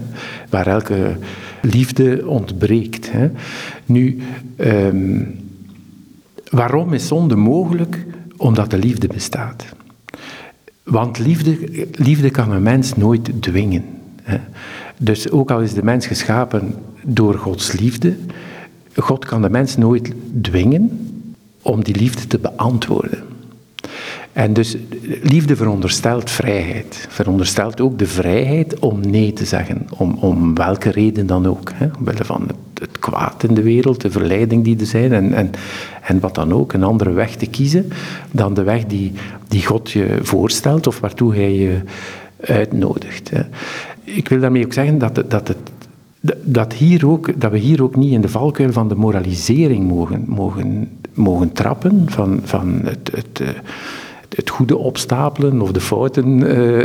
Waar 0.49 0.67
elke 0.67 1.17
liefde 1.61 2.27
ontbreekt. 2.27 3.11
Hè. 3.11 3.29
Nu, 3.85 4.21
um, 4.57 5.35
waarom 6.49 6.93
is 6.93 7.07
zonde 7.07 7.35
mogelijk? 7.35 8.05
Omdat 8.37 8.69
de 8.69 8.77
liefde 8.77 9.07
bestaat. 9.07 9.65
Want 10.83 11.19
liefde, 11.19 11.57
liefde 11.91 12.29
kan 12.29 12.51
een 12.51 12.63
mens 12.63 12.95
nooit 12.95 13.41
dwingen. 13.41 13.83
Hè. 14.21 14.37
Dus 14.97 15.31
ook 15.31 15.51
al 15.51 15.61
is 15.61 15.73
de 15.73 15.83
mens 15.83 16.07
geschapen 16.07 16.75
door 17.03 17.33
Gods 17.33 17.71
liefde, 17.71 18.15
God 18.95 19.25
kan 19.25 19.41
de 19.41 19.49
mens 19.49 19.77
nooit 19.77 20.11
dwingen 20.41 21.13
om 21.61 21.83
die 21.83 21.95
liefde 21.95 22.27
te 22.27 22.39
beantwoorden. 22.39 23.23
En 24.33 24.53
dus 24.53 24.77
liefde 25.21 25.55
veronderstelt 25.55 26.29
vrijheid. 26.29 27.07
Veronderstelt 27.09 27.81
ook 27.81 27.99
de 27.99 28.07
vrijheid 28.07 28.79
om 28.79 28.99
nee 28.99 29.33
te 29.33 29.45
zeggen. 29.45 29.87
Om, 29.97 30.17
om 30.19 30.55
welke 30.55 30.91
reden 30.91 31.27
dan 31.27 31.45
ook. 31.45 31.71
Hè. 31.73 31.87
Omwille 31.97 32.25
van 32.25 32.47
het, 32.73 32.99
kwaad 32.99 33.43
in 33.43 33.53
de 33.53 33.61
wereld, 33.61 34.01
de 34.01 34.11
verleiding 34.11 34.63
die 34.63 34.79
er 34.79 34.85
zijn. 34.85 35.13
En, 35.13 35.33
en, 35.33 35.51
en 36.01 36.19
wat 36.19 36.35
dan 36.35 36.53
ook. 36.53 36.73
Een 36.73 36.83
andere 36.83 37.11
weg 37.11 37.35
te 37.35 37.45
kiezen 37.45 37.91
dan 38.31 38.53
de 38.53 38.63
weg 38.63 38.85
die, 38.85 39.11
die 39.47 39.65
God 39.65 39.91
je 39.91 40.19
voorstelt 40.21 40.87
of 40.87 40.99
waartoe 40.99 41.35
hij 41.35 41.53
je 41.53 41.79
uitnodigt. 42.39 43.31
Ik 44.03 44.29
wil 44.29 44.39
daarmee 44.39 44.65
ook 44.65 44.73
zeggen 44.73 44.97
dat, 44.97 45.23
dat 45.27 45.47
het 45.47 45.57
dat, 46.41 46.73
hier 46.73 47.07
ook, 47.07 47.41
dat 47.41 47.51
we 47.51 47.57
hier 47.57 47.83
ook 47.83 47.95
niet 47.95 48.11
in 48.11 48.21
de 48.21 48.29
valkuil 48.29 48.71
van 48.71 48.87
de 48.87 48.95
moralisering 48.95 49.87
mogen, 49.87 50.23
mogen, 50.27 50.89
mogen 51.13 51.51
trappen, 51.51 52.03
van, 52.05 52.39
van 52.43 52.81
het, 52.83 53.11
het, 53.13 53.39
eh, 53.39 53.47
het 54.35 54.49
goede 54.49 54.77
opstapelen 54.77 55.61
of 55.61 55.71
de 55.71 55.79
fouten, 55.79 56.41
uh, 56.41 56.83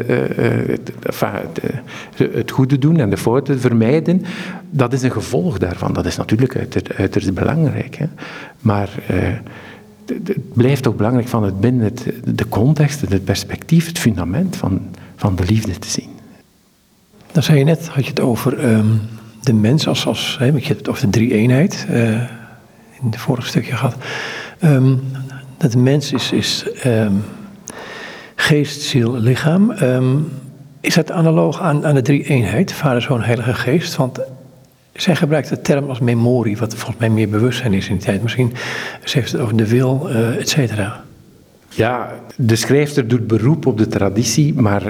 het 2.32 2.50
goede 2.50 2.78
doen 2.78 2.96
en 2.96 3.10
de 3.10 3.16
fouten 3.16 3.60
vermijden, 3.60 4.22
dat 4.70 4.92
is 4.92 5.02
een 5.02 5.10
gevolg 5.10 5.58
daarvan. 5.58 5.92
Dat 5.92 6.06
is 6.06 6.16
natuurlijk 6.16 6.56
uiterst, 6.96 7.34
belangrijk. 7.34 7.96
Hè. 7.96 8.06
Maar 8.60 8.90
het 10.06 10.52
blijft 10.52 10.86
ook 10.86 10.96
belangrijk 10.96 11.28
van 11.28 11.44
het 11.44 11.60
binnen 11.60 11.84
het, 11.84 12.12
de 12.24 12.48
context, 12.48 13.00
het 13.00 13.24
perspectief, 13.24 13.86
het 13.86 13.98
fundament 13.98 14.56
van, 14.56 14.80
van 15.16 15.36
de 15.36 15.44
liefde 15.44 15.78
te 15.78 15.88
zien. 15.88 16.08
Dan 17.32 17.42
zei 17.42 17.58
je 17.58 17.64
net, 17.64 17.88
had 17.88 18.04
je 18.04 18.10
het 18.10 18.20
over 18.20 18.72
um, 18.72 19.00
de 19.40 19.52
mens 19.52 19.88
als, 19.88 20.06
als 20.06 20.36
hè, 20.38 20.44
je 20.44 20.74
het 20.74 20.88
over 20.88 21.04
de 21.04 21.10
drie-eenheid, 21.10 21.86
uh, 21.90 22.10
in 23.00 23.06
het 23.10 23.16
vorige 23.16 23.48
stukje 23.48 23.72
gehad, 23.72 23.96
um, 24.64 25.02
dat 25.56 25.72
de 25.72 25.78
mens 25.78 26.12
is, 26.12 26.32
is 26.32 26.66
um, 26.86 27.24
geest, 28.34 28.80
ziel, 28.80 29.16
lichaam. 29.16 29.70
Um, 29.70 30.28
is 30.80 30.94
dat 30.94 31.10
analoog 31.10 31.60
aan, 31.60 31.86
aan 31.86 31.94
de 31.94 32.02
drie-eenheid, 32.02 32.72
Vader, 32.72 33.02
Zoon, 33.02 33.22
Heilige 33.22 33.54
Geest? 33.54 33.96
Want 33.96 34.20
zij 34.92 35.16
gebruikt 35.16 35.48
de 35.48 35.60
term 35.60 35.88
als 35.88 35.98
memorie, 35.98 36.56
wat 36.56 36.74
volgens 36.74 36.98
mij 36.98 37.10
meer 37.10 37.28
bewustzijn 37.28 37.72
is 37.72 37.88
in 37.88 37.94
die 37.96 38.04
tijd. 38.04 38.22
Misschien 38.22 38.52
ze 39.04 39.18
het 39.18 39.36
over 39.36 39.56
de 39.56 39.68
wil, 39.68 40.06
uh, 40.08 40.36
et 40.36 40.48
cetera. 40.48 41.04
Ja, 41.68 42.10
de 42.36 42.56
schrijfster 42.56 43.08
doet 43.08 43.26
beroep 43.26 43.66
op 43.66 43.78
de 43.78 43.86
traditie, 43.86 44.54
maar 44.54 44.82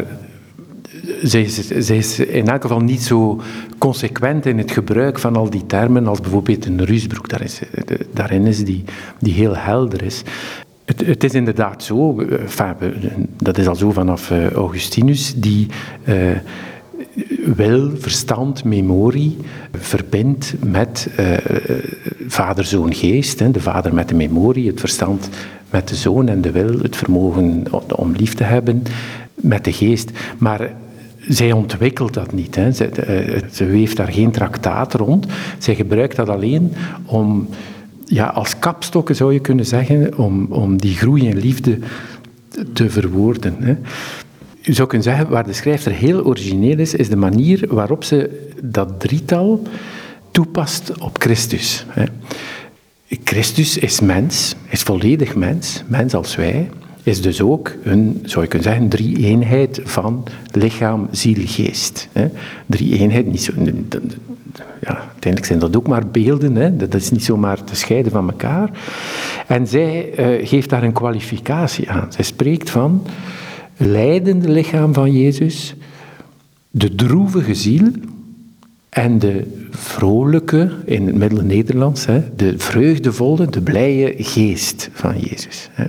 zij 1.22 1.96
is, 1.96 2.18
in 2.18 2.48
elk 2.48 2.62
geval 2.62 2.80
niet 2.80 3.02
zo 3.02 3.40
consequent 3.78 4.46
in 4.46 4.58
het 4.58 4.70
gebruik 4.70 5.18
van 5.18 5.36
al 5.36 5.50
die 5.50 5.66
termen 5.66 6.06
als 6.06 6.20
bijvoorbeeld 6.20 6.66
een 6.66 6.84
Rusbroek. 6.84 7.28
Daar 7.28 7.42
is, 7.42 7.60
daarin 8.12 8.46
is 8.46 8.64
die, 8.64 8.84
die 9.18 9.32
heel 9.32 9.56
helder 9.56 10.02
is. 10.02 10.22
Het, 10.84 11.06
het 11.06 11.24
is 11.24 11.34
inderdaad 11.34 11.82
zo, 11.82 12.20
enfin, 12.20 12.74
dat 13.36 13.58
is 13.58 13.66
al 13.66 13.74
zo 13.74 13.90
vanaf 13.90 14.30
Augustinus, 14.54 15.34
die 15.36 15.66
uh, 16.04 16.16
wil, 17.56 17.90
verstand, 17.96 18.64
memorie 18.64 19.36
verbindt 19.72 20.54
met 20.64 21.08
vader, 22.26 22.64
zoon, 22.64 22.94
geest. 22.94 23.38
Hè, 23.38 23.50
de 23.50 23.60
vader 23.60 23.94
met 23.94 24.08
de 24.08 24.14
memorie, 24.14 24.66
het 24.66 24.80
verstand 24.80 25.28
met 25.70 25.88
de 25.88 25.94
zoon 25.94 26.28
en 26.28 26.40
de 26.40 26.50
wil, 26.50 26.78
het 26.78 26.96
vermogen 26.96 27.64
om 27.96 28.12
lief 28.12 28.34
te 28.34 28.44
hebben 28.44 28.82
met 29.34 29.64
de 29.64 29.72
geest. 29.72 30.10
Maar 30.38 30.70
zij 31.30 31.52
ontwikkelt 31.52 32.14
dat 32.14 32.32
niet. 32.32 32.54
Hè. 32.54 32.72
Ze, 32.72 32.90
ze 33.52 33.64
weeft 33.64 33.96
daar 33.96 34.12
geen 34.12 34.30
traktaat 34.30 34.94
rond. 34.94 35.26
Zij 35.58 35.74
gebruikt 35.74 36.16
dat 36.16 36.28
alleen 36.28 36.72
om, 37.04 37.48
ja, 38.04 38.26
als 38.26 38.58
kapstokken 38.58 39.16
zou 39.16 39.32
je 39.32 39.40
kunnen 39.40 39.66
zeggen, 39.66 40.18
om, 40.18 40.46
om 40.50 40.76
die 40.76 40.94
groei 40.94 41.28
in 41.28 41.38
liefde 41.38 41.78
te 42.72 42.90
verwoorden. 42.90 43.56
Hè. 43.58 43.76
Je 44.60 44.72
zou 44.72 44.88
kunnen 44.88 45.06
zeggen, 45.06 45.28
waar 45.28 45.46
de 45.46 45.52
schrijfster 45.52 45.92
heel 45.92 46.24
origineel 46.24 46.78
is, 46.78 46.94
is 46.94 47.08
de 47.08 47.16
manier 47.16 47.64
waarop 47.68 48.04
ze 48.04 48.48
dat 48.62 49.00
drietal 49.00 49.62
toepast 50.30 50.98
op 50.98 51.20
Christus. 51.20 51.84
Hè. 51.88 52.04
Christus 53.24 53.78
is 53.78 54.00
mens, 54.00 54.54
is 54.68 54.82
volledig 54.82 55.34
mens, 55.34 55.82
mens 55.86 56.14
als 56.14 56.36
wij, 56.36 56.70
is 57.02 57.22
dus 57.22 57.40
ook 57.40 57.72
een, 57.84 58.22
zou 58.24 58.42
je 58.42 58.48
kunnen 58.48 58.68
zeggen, 58.68 58.88
drie-eenheid 58.88 59.80
van 59.84 60.24
lichaam, 60.52 61.08
ziel, 61.10 61.42
geest. 61.46 62.08
Drie-eenheid, 62.66 63.26
niet 63.26 63.42
zo, 63.42 63.52
ja, 64.80 64.98
uiteindelijk 64.98 65.44
zijn 65.44 65.58
dat 65.58 65.76
ook 65.76 65.88
maar 65.88 66.06
beelden, 66.06 66.54
hè. 66.56 66.76
dat 66.76 66.94
is 66.94 67.10
niet 67.10 67.24
zomaar 67.24 67.64
te 67.64 67.76
scheiden 67.76 68.12
van 68.12 68.30
elkaar. 68.30 68.70
En 69.46 69.66
zij 69.66 70.10
uh, 70.18 70.48
geeft 70.48 70.68
daar 70.68 70.82
een 70.82 70.92
kwalificatie 70.92 71.90
aan. 71.90 72.12
Zij 72.12 72.24
spreekt 72.24 72.70
van 72.70 73.06
leidende 73.76 74.48
lichaam 74.48 74.94
van 74.94 75.12
Jezus, 75.12 75.74
de 76.70 76.94
droevige 76.94 77.54
ziel 77.54 77.90
en 78.88 79.18
de 79.18 79.58
vrolijke, 79.70 80.72
in 80.84 81.06
het 81.06 81.16
Middel-Nederlands, 81.16 82.06
de 82.36 82.54
vreugdevolle, 82.56 83.46
de 83.46 83.60
blije 83.60 84.14
geest 84.16 84.88
van 84.92 85.18
Jezus. 85.18 85.68
Hè. 85.72 85.84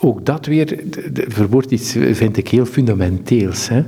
Ook 0.00 0.26
dat 0.26 0.46
weer 0.46 0.78
verwoordt 1.28 1.70
iets, 1.70 1.92
vind 1.92 2.36
ik, 2.36 2.48
heel 2.48 2.66
fundamenteels. 2.66 3.68
Hè. 3.68 3.84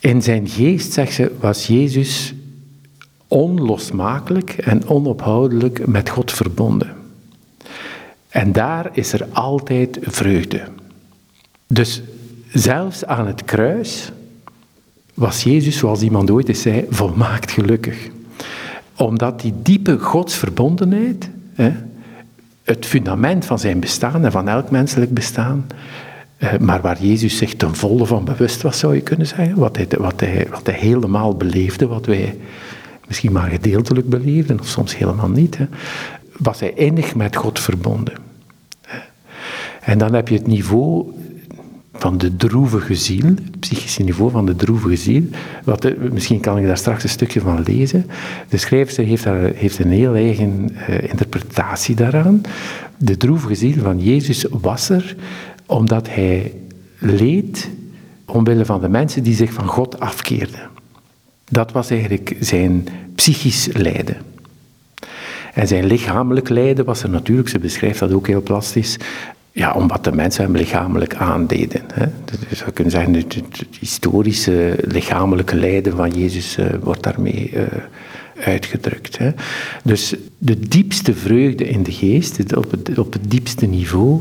In 0.00 0.22
zijn 0.22 0.48
geest, 0.48 0.92
zegt 0.92 1.12
ze, 1.12 1.32
was 1.40 1.66
Jezus 1.66 2.34
onlosmakelijk 3.28 4.50
en 4.50 4.88
onophoudelijk 4.88 5.86
met 5.86 6.08
God 6.08 6.32
verbonden. 6.32 6.94
En 8.28 8.52
daar 8.52 8.90
is 8.92 9.12
er 9.12 9.26
altijd 9.32 9.98
vreugde. 10.00 10.62
Dus 11.66 12.02
zelfs 12.52 13.04
aan 13.04 13.26
het 13.26 13.44
kruis 13.44 14.10
was 15.14 15.42
Jezus, 15.42 15.76
zoals 15.76 16.02
iemand 16.02 16.30
ooit 16.30 16.48
eens 16.48 16.62
zei, 16.62 16.86
volmaakt 16.90 17.50
gelukkig. 17.50 18.08
Omdat 18.96 19.40
die 19.40 19.54
diepe 19.62 19.98
godsverbondenheid, 19.98 21.28
hè, 21.54 21.72
het 22.66 22.86
fundament 22.86 23.44
van 23.44 23.58
zijn 23.58 23.80
bestaan 23.80 24.24
en 24.24 24.32
van 24.32 24.48
elk 24.48 24.70
menselijk 24.70 25.14
bestaan, 25.14 25.66
eh, 26.36 26.58
maar 26.58 26.80
waar 26.80 27.02
Jezus 27.02 27.36
zich 27.36 27.54
ten 27.54 27.74
volle 27.74 28.06
van 28.06 28.24
bewust 28.24 28.62
was, 28.62 28.78
zou 28.78 28.94
je 28.94 29.00
kunnen 29.00 29.26
zeggen, 29.26 29.56
wat 29.56 29.76
hij, 29.76 29.86
wat 29.98 30.20
hij, 30.20 30.46
wat 30.50 30.66
hij 30.66 30.74
helemaal 30.74 31.36
beleefde, 31.36 31.86
wat 31.86 32.06
wij 32.06 32.36
misschien 33.06 33.32
maar 33.32 33.50
gedeeltelijk 33.50 34.08
beleefden, 34.08 34.60
of 34.60 34.66
soms 34.66 34.96
helemaal 34.96 35.28
niet, 35.28 35.58
hè, 35.58 35.66
was 36.36 36.60
hij 36.60 36.72
innig 36.72 37.14
met 37.14 37.36
God 37.36 37.60
verbonden. 37.60 38.14
En 39.80 39.98
dan 39.98 40.14
heb 40.14 40.28
je 40.28 40.34
het 40.34 40.46
niveau 40.46 41.10
van 41.98 42.18
de 42.18 42.36
droevige 42.36 42.94
ziel, 42.94 43.24
het 43.26 43.60
psychische 43.60 44.02
niveau 44.02 44.30
van 44.30 44.46
de 44.46 44.56
droevige 44.56 44.96
ziel. 44.96 45.22
Wat, 45.64 45.92
misschien 46.12 46.40
kan 46.40 46.58
ik 46.58 46.66
daar 46.66 46.78
straks 46.78 47.02
een 47.02 47.08
stukje 47.08 47.40
van 47.40 47.62
lezen. 47.62 48.06
De 48.48 48.56
schrijver 48.56 49.04
heeft, 49.04 49.24
daar, 49.24 49.52
heeft 49.54 49.78
een 49.78 49.90
heel 49.90 50.14
eigen 50.14 50.70
uh, 50.88 51.02
interpretatie 51.02 51.94
daaraan. 51.94 52.40
De 52.96 53.16
droevige 53.16 53.54
ziel 53.54 53.82
van 53.82 54.00
Jezus 54.00 54.44
was 54.50 54.88
er 54.88 55.16
omdat 55.66 56.08
hij 56.08 56.52
leed 56.98 57.70
omwille 58.24 58.64
van 58.64 58.80
de 58.80 58.88
mensen 58.88 59.22
die 59.22 59.34
zich 59.34 59.52
van 59.52 59.66
God 59.66 60.00
afkeerden. 60.00 60.68
Dat 61.44 61.72
was 61.72 61.90
eigenlijk 61.90 62.36
zijn 62.40 62.88
psychisch 63.14 63.68
lijden. 63.72 64.16
En 65.54 65.66
zijn 65.66 65.84
lichamelijk 65.84 66.48
lijden 66.48 66.84
was 66.84 67.02
er 67.02 67.10
natuurlijk, 67.10 67.48
ze 67.48 67.58
beschrijft 67.58 67.98
dat 67.98 68.12
ook 68.12 68.26
heel 68.26 68.42
plastisch, 68.42 68.96
ja, 69.56 69.72
om 69.72 69.88
wat 69.88 70.04
de 70.04 70.12
mensen 70.12 70.44
hem 70.44 70.56
lichamelijk 70.56 71.14
aandeden. 71.14 71.82
Hè. 71.92 72.06
Dus 72.24 72.58
zou 72.58 72.70
kunnen 72.70 72.92
zeggen, 72.92 73.14
het, 73.14 73.42
historische 73.80 74.78
lichamelijke 74.84 75.56
lijden 75.56 75.96
van 75.96 76.10
Jezus 76.10 76.58
uh, 76.58 76.66
wordt 76.82 77.02
daarmee 77.02 77.50
uh, 77.54 77.62
uitgedrukt. 78.44 79.18
Hè. 79.18 79.30
Dus 79.84 80.14
de 80.38 80.58
diepste 80.58 81.14
vreugde 81.14 81.68
in 81.68 81.82
de 81.82 81.92
geest, 81.92 82.56
op 82.56 82.70
het, 82.70 82.98
op 82.98 83.12
het 83.12 83.30
diepste 83.30 83.66
niveau, 83.66 84.20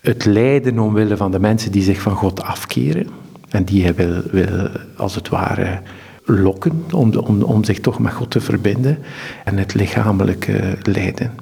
het 0.00 0.24
lijden 0.24 0.78
omwille 0.78 1.16
van 1.16 1.30
de 1.30 1.40
mensen 1.40 1.72
die 1.72 1.82
zich 1.82 2.00
van 2.00 2.14
God 2.14 2.42
afkeren 2.42 3.06
en 3.48 3.64
die 3.64 3.82
hij 3.82 3.94
wil, 3.94 4.22
wil 4.30 4.68
als 4.96 5.14
het 5.14 5.28
ware 5.28 5.80
lokken 6.24 6.84
om, 6.90 7.14
om, 7.14 7.42
om 7.42 7.64
zich 7.64 7.80
toch 7.80 7.98
met 7.98 8.12
God 8.12 8.30
te 8.30 8.40
verbinden 8.40 8.98
en 9.44 9.56
het 9.58 9.74
lichamelijke 9.74 10.76
lijden. 10.82 11.32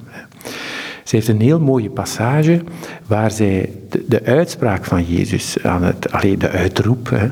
Ze 1.05 1.17
heeft 1.17 1.29
een 1.29 1.41
heel 1.41 1.61
mooie 1.61 1.91
passage 1.91 2.63
waar 3.07 3.31
zij 3.31 3.71
de, 3.91 4.05
de 4.09 4.25
uitspraak 4.25 4.85
van 4.85 5.05
Jezus, 5.05 5.57
aan 5.63 5.83
het, 5.83 6.13
alleen 6.13 6.39
de 6.39 6.49
uitroep 6.49 7.11
hè, 7.11 7.29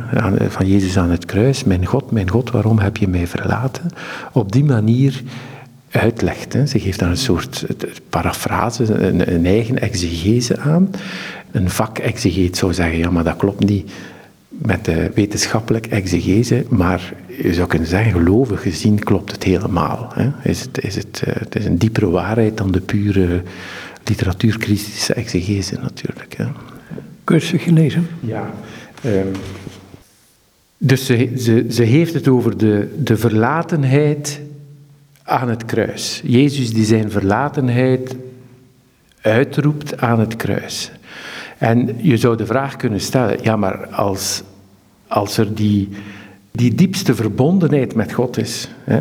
van 0.50 0.66
Jezus 0.66 0.98
aan 0.98 1.10
het 1.10 1.24
kruis, 1.24 1.64
mijn 1.64 1.86
God, 1.86 2.10
mijn 2.10 2.30
God, 2.30 2.50
waarom 2.50 2.78
heb 2.78 2.96
je 2.96 3.08
mij 3.08 3.26
verlaten, 3.26 3.90
op 4.32 4.52
die 4.52 4.64
manier 4.64 5.22
uitlegt. 5.90 6.52
Hè. 6.52 6.66
Ze 6.66 6.80
geeft 6.80 6.98
daar 6.98 7.10
een 7.10 7.16
soort 7.16 7.66
parafrase, 8.08 8.94
een, 8.94 9.34
een 9.34 9.46
eigen 9.46 9.80
exegese 9.80 10.58
aan. 10.58 10.90
Een 11.50 11.70
vak-exegeet 11.70 12.56
zou 12.56 12.74
zeggen, 12.74 12.98
ja, 12.98 13.10
maar 13.10 13.24
dat 13.24 13.36
klopt 13.36 13.64
niet 13.64 13.90
met 14.62 14.84
de 14.84 15.10
wetenschappelijk 15.14 15.86
exegese, 15.86 16.64
maar 16.68 17.12
je 17.42 17.54
zou 17.54 17.68
kunnen 17.68 17.88
zeggen, 17.88 18.12
gelovig 18.12 18.62
gezien 18.62 18.98
klopt 18.98 19.32
het 19.32 19.42
helemaal. 19.42 20.12
Hè. 20.14 20.30
Is 20.42 20.60
het, 20.60 20.84
is 20.84 20.94
het, 20.94 21.22
uh, 21.28 21.34
het 21.34 21.56
is 21.56 21.64
een 21.64 21.78
diepere 21.78 22.10
waarheid 22.10 22.56
dan 22.56 22.72
de 22.72 22.80
pure 22.80 23.42
literatuurkritische 24.04 25.14
exegese 25.14 25.74
natuurlijk. 25.80 26.34
Hè. 26.36 26.46
Kun 27.24 27.40
je 27.42 27.58
gelezen? 27.58 28.08
Ja. 28.20 28.50
Um, 29.06 29.30
dus 30.78 31.06
ze, 31.06 31.32
ze, 31.36 31.66
ze 31.70 31.82
heeft 31.82 32.14
het 32.14 32.28
over 32.28 32.56
de, 32.56 32.94
de 32.98 33.16
verlatenheid 33.16 34.40
aan 35.22 35.48
het 35.48 35.64
kruis. 35.64 36.20
Jezus 36.24 36.72
die 36.72 36.84
zijn 36.84 37.10
verlatenheid 37.10 38.16
uitroept 39.20 40.00
aan 40.00 40.20
het 40.20 40.36
kruis. 40.36 40.90
En 41.58 41.96
je 42.00 42.16
zou 42.16 42.36
de 42.36 42.46
vraag 42.46 42.76
kunnen 42.76 43.00
stellen, 43.00 43.38
ja 43.42 43.56
maar 43.56 43.86
als, 43.86 44.42
als 45.12 45.38
er 45.38 45.54
die, 45.54 45.88
die 46.50 46.74
diepste 46.74 47.14
verbondenheid 47.14 47.94
met 47.94 48.12
God 48.12 48.38
is, 48.38 48.68
hè, 48.84 49.00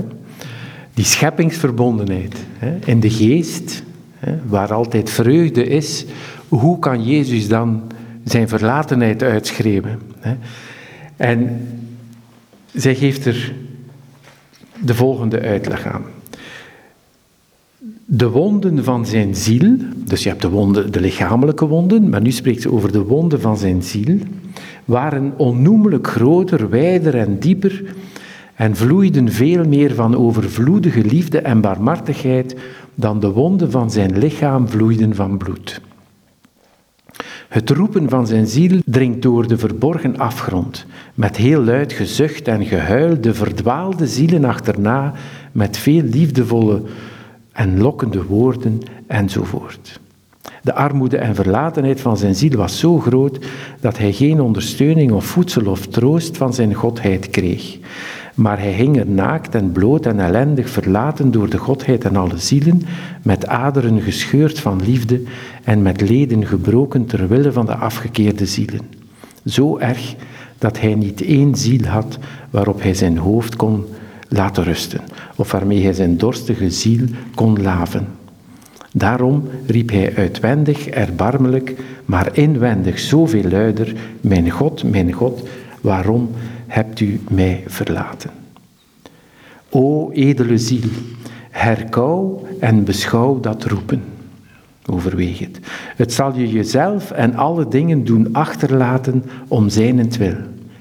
die 0.93 1.05
scheppingsverbondenheid 1.05 2.35
hè, 2.57 2.77
in 2.85 2.99
de 2.99 3.09
geest, 3.09 3.83
hè, 4.17 4.35
waar 4.47 4.73
altijd 4.73 5.09
vreugde 5.09 5.65
is, 5.65 6.05
hoe 6.47 6.79
kan 6.79 7.03
Jezus 7.03 7.47
dan 7.47 7.81
zijn 8.23 8.47
verlatenheid 8.47 9.23
uitschreeuwen? 9.23 9.99
En 11.15 11.67
zij 12.73 12.95
geeft 12.95 13.25
er 13.25 13.53
de 14.79 14.95
volgende 14.95 15.41
uitleg 15.41 15.85
aan 15.85 16.03
de 18.13 18.29
wonden 18.29 18.83
van 18.83 19.05
zijn 19.05 19.35
ziel, 19.35 19.75
dus 19.95 20.23
je 20.23 20.29
hebt 20.29 20.41
de, 20.41 20.49
wonden, 20.49 20.91
de 20.91 20.99
lichamelijke 20.99 21.65
wonden, 21.65 22.09
maar 22.09 22.21
nu 22.21 22.31
spreekt 22.31 22.61
ze 22.61 22.71
over 22.71 22.91
de 22.91 23.03
wonden 23.03 23.41
van 23.41 23.57
zijn 23.57 23.83
ziel, 23.83 24.17
waren 24.91 25.33
onnoemelijk 25.37 26.07
groter, 26.07 26.69
wijder 26.69 27.17
en 27.17 27.39
dieper 27.39 27.83
en 28.55 28.75
vloeiden 28.75 29.31
veel 29.31 29.67
meer 29.67 29.95
van 29.95 30.17
overvloedige 30.17 31.05
liefde 31.05 31.39
en 31.39 31.61
barmhartigheid 31.61 32.55
dan 32.95 33.19
de 33.19 33.31
wonden 33.31 33.71
van 33.71 33.91
zijn 33.91 34.17
lichaam 34.17 34.67
vloeiden 34.67 35.15
van 35.15 35.37
bloed. 35.37 35.81
Het 37.49 37.69
roepen 37.69 38.09
van 38.09 38.27
zijn 38.27 38.47
ziel 38.47 38.79
dringt 38.85 39.21
door 39.21 39.47
de 39.47 39.57
verborgen 39.57 40.17
afgrond, 40.17 40.85
met 41.13 41.37
heel 41.37 41.63
luid 41.63 41.93
gezucht 41.93 42.47
en 42.47 42.65
gehuil 42.65 43.21
de 43.21 43.33
verdwaalde 43.33 44.07
zielen 44.07 44.45
achterna, 44.45 45.13
met 45.51 45.77
veel 45.77 46.01
liefdevolle 46.01 46.81
en 47.51 47.81
lokkende 47.81 48.23
woorden 48.23 48.79
enzovoort. 49.07 49.99
De 50.63 50.73
armoede 50.73 51.17
en 51.17 51.35
verlatenheid 51.35 52.01
van 52.01 52.17
zijn 52.17 52.35
ziel 52.35 52.57
was 52.57 52.79
zo 52.79 52.99
groot 52.99 53.45
dat 53.79 53.97
hij 53.97 54.11
geen 54.11 54.41
ondersteuning 54.41 55.11
of 55.11 55.25
voedsel 55.25 55.65
of 55.65 55.87
troost 55.87 56.37
van 56.37 56.53
zijn 56.53 56.73
godheid 56.73 57.29
kreeg. 57.29 57.77
Maar 58.35 58.59
hij 58.59 58.71
hing 58.71 58.97
er 58.97 59.07
naakt 59.07 59.55
en 59.55 59.71
bloot 59.71 60.05
en 60.05 60.19
ellendig 60.19 60.69
verlaten 60.69 61.31
door 61.31 61.49
de 61.49 61.57
godheid 61.57 62.05
en 62.05 62.15
alle 62.15 62.37
zielen, 62.37 62.81
met 63.23 63.47
aderen 63.47 64.01
gescheurd 64.01 64.59
van 64.59 64.81
liefde 64.83 65.21
en 65.63 65.81
met 65.81 66.01
leden 66.01 66.45
gebroken 66.45 67.05
ter 67.05 67.27
wille 67.27 67.51
van 67.51 67.65
de 67.65 67.75
afgekeerde 67.75 68.45
zielen. 68.45 68.81
Zo 69.45 69.77
erg 69.77 70.15
dat 70.57 70.79
hij 70.79 70.95
niet 70.95 71.21
één 71.21 71.55
ziel 71.55 71.85
had 71.85 72.17
waarop 72.49 72.81
hij 72.81 72.93
zijn 72.93 73.17
hoofd 73.17 73.55
kon 73.55 73.85
laten 74.27 74.63
rusten, 74.63 75.01
of 75.35 75.51
waarmee 75.51 75.83
hij 75.83 75.93
zijn 75.93 76.17
dorstige 76.17 76.71
ziel 76.71 77.05
kon 77.35 77.61
laven. 77.61 78.07
Daarom 78.93 79.47
riep 79.65 79.89
hij 79.89 80.15
uitwendig 80.15 80.87
erbarmelijk, 80.87 81.75
maar 82.05 82.37
inwendig 82.37 82.99
zoveel 82.99 83.49
luider, 83.49 83.93
Mijn 84.21 84.49
God, 84.49 84.83
mijn 84.83 85.11
God, 85.11 85.47
waarom 85.81 86.29
hebt 86.67 86.99
u 86.99 87.19
mij 87.29 87.63
verlaten? 87.67 88.29
O 89.69 90.11
edele 90.11 90.57
ziel, 90.57 90.89
herkou 91.49 92.39
en 92.59 92.83
beschouw 92.83 93.39
dat 93.39 93.63
roepen. 93.63 94.03
Overweeg 94.85 95.39
het. 95.39 95.59
Het 95.95 96.13
zal 96.13 96.35
je 96.35 96.49
jezelf 96.49 97.11
en 97.11 97.35
alle 97.35 97.67
dingen 97.67 98.03
doen 98.03 98.29
achterlaten 98.31 99.23
om 99.47 99.69
zijnentwil. 99.69 100.35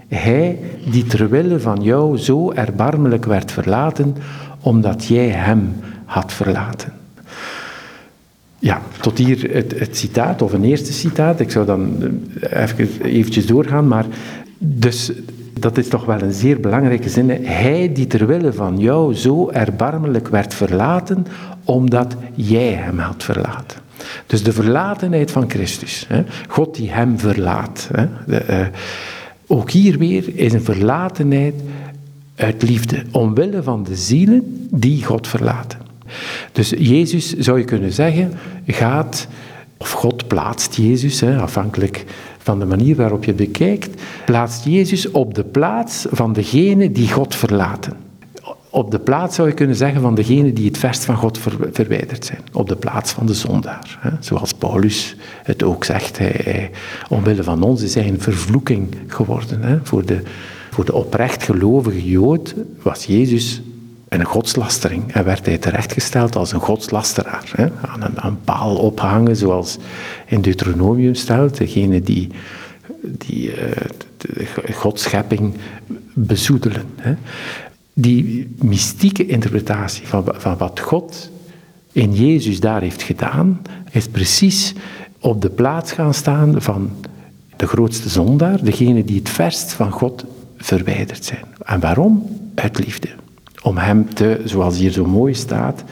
Hij 0.09 0.59
die 0.91 1.05
terwille 1.05 1.61
van 1.61 1.83
jou 1.83 2.19
zo 2.19 2.51
erbarmelijk 2.53 3.25
werd 3.25 3.53
verlaten, 3.53 4.17
omdat 4.61 5.05
jij 5.05 5.29
hem 5.29 5.75
had 6.05 6.33
verlaten. 6.33 7.00
Ja, 8.61 8.83
tot 9.01 9.19
hier 9.19 9.55
het, 9.55 9.79
het, 9.79 9.97
citaat, 9.97 10.43
of 10.43 10.53
een 10.53 10.65
eerste 10.65 10.93
citaat. 10.93 11.41
Ik 11.41 11.51
zou 11.51 11.67
dan 11.67 11.97
eh, 12.41 12.63
even 12.63 13.03
eventjes 13.03 13.47
doorgaan, 13.47 13.89
maar 13.89 14.07
dus 14.59 15.13
dat 15.53 15.79
is 15.79 15.89
toch 15.89 16.05
wel 16.05 16.23
een 16.23 16.33
zeer 16.33 16.61
belangrijke 16.61 17.09
zin. 17.09 17.31
Hij 17.31 17.93
die 17.93 18.07
terwille 18.07 18.53
van 18.53 18.79
jou 18.79 19.15
zo 19.15 19.51
erbarmelijk 19.51 20.29
werd 20.29 20.55
verlaten, 20.55 21.27
omdat 21.65 22.17
jij 22.35 22.73
hem 22.73 22.99
had 22.99 23.23
verlaten. 23.23 23.79
Dus 24.27 24.43
de 24.43 24.53
verlatenheid 24.53 25.31
van 25.31 25.51
Christus. 25.51 26.05
Hè? 26.09 26.25
God 26.49 26.75
die 26.75 26.91
hem 26.91 27.19
verlaat. 27.19 27.89
Hè? 27.93 28.07
De, 28.27 28.45
uh, 28.51 28.67
ook 29.47 29.71
hier 29.71 29.99
weer 29.99 30.25
is 30.35 30.53
een 30.53 30.63
verlatenheid 30.63 31.55
uit 32.35 32.63
liefde, 32.63 33.03
omwille 33.11 33.63
van 33.63 33.85
de 33.85 33.97
zielen 33.97 34.69
die 34.71 35.05
God 35.05 35.29
verlaten. 35.29 35.90
Dus 36.53 36.71
Jezus, 36.79 37.37
zou 37.39 37.59
je 37.59 37.65
kunnen 37.65 37.93
zeggen, 37.93 38.33
gaat, 38.67 39.29
of 39.79 39.91
God 39.91 40.27
plaatst 40.27 40.75
Jezus, 40.75 41.21
hè, 41.21 41.39
afhankelijk 41.39 42.05
van 42.39 42.59
de 42.59 42.65
manier 42.65 42.97
waarop 42.97 43.25
je 43.25 43.33
bekijkt, 43.33 44.03
plaatst 44.25 44.65
Jezus 44.65 45.11
op 45.11 45.35
de 45.35 45.45
plaats 45.45 46.07
van 46.11 46.33
degene 46.33 46.93
die 46.93 47.13
God 47.13 47.35
verlaten. 47.35 48.09
Op 48.71 48.91
de 48.91 48.99
plaats 48.99 49.35
zou 49.35 49.49
je 49.49 49.55
kunnen 49.55 49.77
zeggen 49.77 50.01
van 50.01 50.15
degene 50.15 50.53
die 50.53 50.67
het 50.67 50.79
verst 50.79 51.05
van 51.05 51.17
God 51.17 51.39
verwijderd 51.73 52.25
zijn. 52.25 52.41
Op 52.53 52.69
de 52.69 52.77
plaats 52.77 53.13
van 53.13 53.27
de 53.27 53.35
zondaar. 53.35 53.99
Hè. 54.01 54.11
Zoals 54.21 54.55
Paulus 54.55 55.17
het 55.43 55.63
ook 55.63 55.85
zegt. 55.85 56.19
Hij, 56.19 56.71
omwille 57.09 57.43
van 57.43 57.63
ons 57.63 57.83
is 57.83 57.95
hij 57.95 58.09
een 58.09 58.21
vervloeking 58.21 58.97
geworden. 59.07 59.63
Hè. 59.63 59.79
Voor, 59.83 60.07
de, 60.07 60.23
voor 60.71 60.85
de 60.85 60.95
oprecht 60.95 61.43
gelovige 61.43 62.09
Jood 62.09 62.55
was 62.83 63.05
Jezus 63.05 63.63
een 64.19 64.25
godslastering. 64.25 65.13
En 65.13 65.25
werd 65.25 65.47
hij 65.47 65.59
terechtgesteld 65.59 66.37
als 66.37 66.53
een 66.53 66.61
godslasteraar. 66.61 67.51
Hè? 67.55 67.69
Aan, 67.81 68.13
een, 68.15 68.41
paal 68.41 68.77
ophangen, 68.77 69.37
zoals 69.37 69.79
in 70.27 70.41
Deuteronomium 70.41 71.15
stelt. 71.15 71.57
Degene 71.57 72.01
die, 72.01 72.29
die 73.03 73.49
uh, 73.49 73.71
de 74.17 74.73
godschepping 74.73 75.55
bezoedelen. 76.15 76.85
Hè? 76.97 77.15
Die 77.93 78.55
mystieke 78.63 79.27
interpretatie 79.27 80.07
van, 80.07 80.25
van 80.33 80.57
wat 80.57 80.81
God 80.81 81.31
in 81.93 82.15
Jezus 82.15 82.61
daar 82.61 82.81
heeft 82.81 83.03
gedaan, 83.03 83.63
is 83.91 84.09
precies 84.09 84.75
op 85.21 85.43
de 85.43 85.51
plaats 85.51 85.93
gaan 85.93 86.15
staan 86.15 86.63
van 86.63 86.91
de 87.57 87.67
grootste 87.67 88.09
zondaar, 88.09 88.65
degene 88.65 89.05
die 89.05 89.19
het 89.19 89.29
verst 89.29 89.73
van 89.73 89.91
God 89.91 90.25
verwijderd 90.57 91.25
zijn. 91.25 91.45
En 91.65 91.81
waarom? 91.81 92.39
Uit 92.55 92.79
liefde 92.79 93.09
om 93.63 93.77
hem 93.77 94.15
te, 94.15 94.41
zoals 94.45 94.79
hier 94.79 94.93
zo 94.93 95.07
mooi 95.07 95.35
staat, 95.35 95.85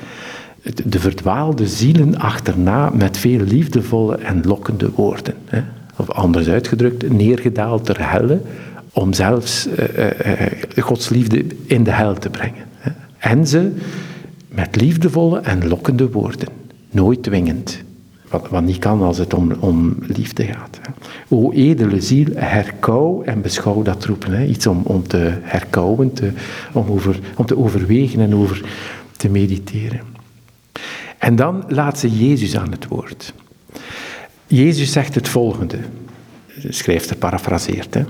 de 0.84 0.98
verdwaalde 0.98 1.66
zielen 1.66 2.18
achterna 2.18 2.90
met 2.90 3.16
veel 3.18 3.40
liefdevolle 3.40 4.16
en 4.16 4.42
lokkende 4.46 4.90
woorden. 4.94 5.34
Hè? 5.44 5.60
Of 5.96 6.10
anders 6.10 6.48
uitgedrukt, 6.48 7.10
neergedaald 7.10 7.84
ter 7.84 8.10
helle, 8.10 8.40
om 8.92 9.12
zelfs 9.12 9.66
uh, 9.66 10.06
Gods 10.76 11.08
liefde 11.08 11.44
in 11.66 11.84
de 11.84 11.92
hel 11.92 12.14
te 12.14 12.30
brengen. 12.30 12.64
Hè? 12.78 12.90
En 13.18 13.46
ze 13.46 13.72
met 14.48 14.80
liefdevolle 14.80 15.40
en 15.40 15.68
lokkende 15.68 16.10
woorden, 16.10 16.48
nooit 16.90 17.22
dwingend. 17.22 17.82
Wat, 18.30 18.48
wat 18.48 18.62
niet 18.62 18.78
kan 18.78 19.02
als 19.02 19.18
het 19.18 19.34
om, 19.34 19.52
om 19.60 19.96
liefde 20.00 20.44
gaat. 20.44 20.80
O 21.28 21.52
edele 21.52 22.00
ziel, 22.00 22.26
herkou 22.34 23.24
en 23.24 23.40
beschouw 23.40 23.82
dat 23.82 24.04
roepen. 24.04 24.32
Hè. 24.32 24.44
Iets 24.44 24.66
om, 24.66 25.02
te 25.06 25.38
herkouwen, 25.42 26.12
te, 26.12 26.32
om, 26.72 26.88
over, 26.88 27.18
te 27.46 27.58
overwegen 27.58 28.20
en 28.20 28.34
over 28.34 28.64
te 29.16 29.28
mediteren. 29.28 30.00
En 31.18 31.36
dan 31.36 31.64
laat 31.68 31.98
ze 31.98 32.28
Jezus 32.28 32.56
aan 32.56 32.70
het 32.70 32.88
woord. 32.88 33.34
Jezus 34.46 34.92
zegt 34.92 35.14
het 35.14 35.28
volgende, 35.28 35.78
schrijft 36.68 37.10
er 37.10 37.16
parafraseert. 37.16 37.94
Hè. 37.94 38.04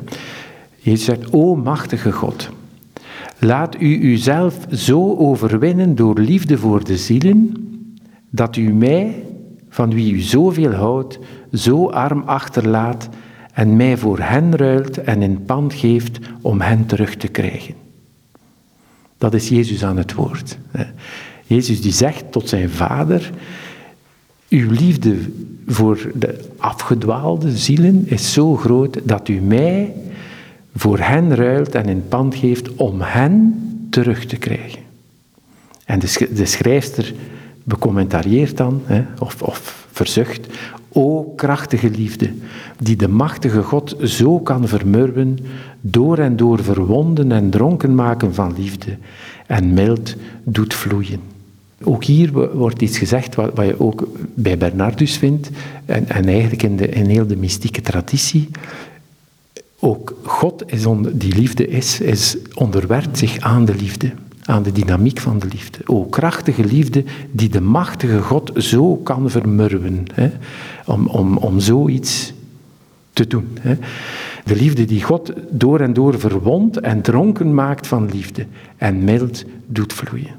Jezus 0.76 1.04
zegt, 1.04 1.30
O 1.30 1.56
machtige 1.56 2.12
God, 2.12 2.48
laat 3.38 3.80
u 3.80 4.00
uzelf 4.00 4.66
zo 4.72 5.16
overwinnen 5.16 5.94
door 5.94 6.18
liefde 6.18 6.58
voor 6.58 6.84
de 6.84 6.96
zielen, 6.96 7.54
dat 8.30 8.56
u 8.56 8.72
mij 8.72 9.22
van 9.68 9.94
wie 9.94 10.12
u 10.12 10.20
zoveel 10.20 10.72
houdt, 10.72 11.18
zo 11.52 11.88
arm 11.88 12.22
achterlaat 12.26 13.08
en 13.52 13.76
mij 13.76 13.96
voor 13.96 14.18
hen 14.18 14.56
ruilt 14.56 14.98
en 14.98 15.22
in 15.22 15.44
pand 15.44 15.74
geeft 15.74 16.18
om 16.40 16.60
hen 16.60 16.86
terug 16.86 17.16
te 17.16 17.28
krijgen. 17.28 17.74
Dat 19.18 19.34
is 19.34 19.48
Jezus 19.48 19.84
aan 19.84 19.96
het 19.96 20.14
woord. 20.14 20.58
Jezus 21.46 21.80
die 21.80 21.92
zegt 21.92 22.32
tot 22.32 22.48
zijn 22.48 22.70
vader, 22.70 23.30
uw 24.48 24.70
liefde 24.70 25.16
voor 25.66 26.10
de 26.14 26.48
afgedwaalde 26.56 27.56
zielen 27.56 28.02
is 28.06 28.32
zo 28.32 28.56
groot 28.56 28.98
dat 29.04 29.28
u 29.28 29.40
mij 29.40 29.94
voor 30.74 30.98
hen 30.98 31.34
ruilt 31.34 31.74
en 31.74 31.86
in 31.86 32.08
pand 32.08 32.34
geeft 32.34 32.74
om 32.74 33.00
hen 33.00 33.62
terug 33.90 34.26
te 34.26 34.36
krijgen. 34.36 34.80
En 35.84 35.98
de, 35.98 36.46
schrijfster 36.46 37.14
becommentarieert 37.68 38.56
dan, 38.56 38.82
hè, 38.84 39.04
of, 39.18 39.42
of 39.42 39.86
verzucht, 39.92 40.46
o 40.92 41.32
krachtige 41.36 41.90
liefde, 41.90 42.30
die 42.78 42.96
de 42.96 43.08
machtige 43.08 43.62
God 43.62 43.96
zo 44.02 44.40
kan 44.40 44.68
vermurwen, 44.68 45.38
door 45.80 46.18
en 46.18 46.36
door 46.36 46.62
verwonden 46.62 47.32
en 47.32 47.50
dronken 47.50 47.94
maken 47.94 48.34
van 48.34 48.54
liefde, 48.56 48.96
en 49.46 49.74
mild 49.74 50.14
doet 50.42 50.74
vloeien. 50.74 51.20
Ook 51.82 52.04
hier 52.04 52.56
wordt 52.56 52.82
iets 52.82 52.98
gezegd 52.98 53.34
wat, 53.34 53.50
wat 53.54 53.66
je 53.66 53.80
ook 53.80 54.08
bij 54.34 54.58
Bernardus 54.58 55.16
vindt, 55.16 55.50
en, 55.84 56.08
en 56.08 56.24
eigenlijk 56.24 56.62
in, 56.62 56.76
de, 56.76 56.88
in 56.88 57.06
heel 57.06 57.26
de 57.26 57.36
mystieke 57.36 57.80
traditie. 57.80 58.48
Ook 59.80 60.16
God 60.22 60.62
is 60.66 60.84
die 61.12 61.34
liefde 61.34 61.68
is, 61.68 62.00
is, 62.00 62.36
onderwerpt 62.54 63.18
zich 63.18 63.40
aan 63.40 63.64
de 63.64 63.74
liefde 63.74 64.12
aan 64.48 64.62
de 64.62 64.72
dynamiek 64.72 65.18
van 65.20 65.38
de 65.38 65.46
liefde. 65.46 65.78
O 65.86 66.04
krachtige 66.04 66.64
liefde 66.64 67.04
die 67.30 67.48
de 67.48 67.60
machtige 67.60 68.22
God 68.22 68.52
zo 68.54 68.96
kan 68.96 69.30
vermurwen, 69.30 70.04
hè, 70.14 70.30
om, 70.86 71.06
om, 71.06 71.36
om 71.36 71.60
zoiets 71.60 72.32
te 73.12 73.26
doen. 73.26 73.58
Hè. 73.60 73.76
De 74.44 74.56
liefde 74.56 74.84
die 74.84 75.02
God 75.02 75.32
door 75.50 75.80
en 75.80 75.92
door 75.92 76.18
verwondt 76.18 76.80
en 76.80 77.02
dronken 77.02 77.54
maakt 77.54 77.86
van 77.86 78.10
liefde 78.12 78.46
en 78.76 79.04
mild 79.04 79.44
doet 79.66 79.92
vloeien. 79.92 80.34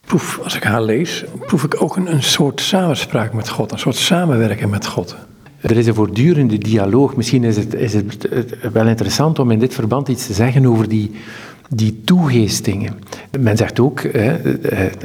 Proef, 0.00 0.40
als 0.42 0.56
ik 0.56 0.62
haar 0.62 0.82
lees, 0.82 1.24
proef 1.46 1.64
ik 1.64 1.82
ook 1.82 1.96
een, 1.96 2.12
een 2.12 2.22
soort 2.22 2.60
samenspraak 2.60 3.32
met 3.32 3.48
God, 3.48 3.72
een 3.72 3.78
soort 3.78 3.96
samenwerken 3.96 4.70
met 4.70 4.86
God. 4.86 5.16
Er 5.60 5.76
is 5.76 5.86
een 5.86 5.94
voortdurende 5.94 6.58
dialoog. 6.58 7.16
Misschien 7.16 7.44
is 7.44 7.56
het, 7.56 7.74
is 7.74 7.94
het 7.94 8.28
wel 8.72 8.86
interessant 8.86 9.38
om 9.38 9.50
in 9.50 9.58
dit 9.58 9.74
verband 9.74 10.08
iets 10.08 10.26
te 10.26 10.32
zeggen 10.32 10.66
over 10.66 10.88
die, 10.88 11.10
die 11.72 12.00
toegeestingen. 12.04 12.98
Men 13.40 13.56
zegt 13.56 13.80
ook 13.80 14.02
hè, 14.02 14.36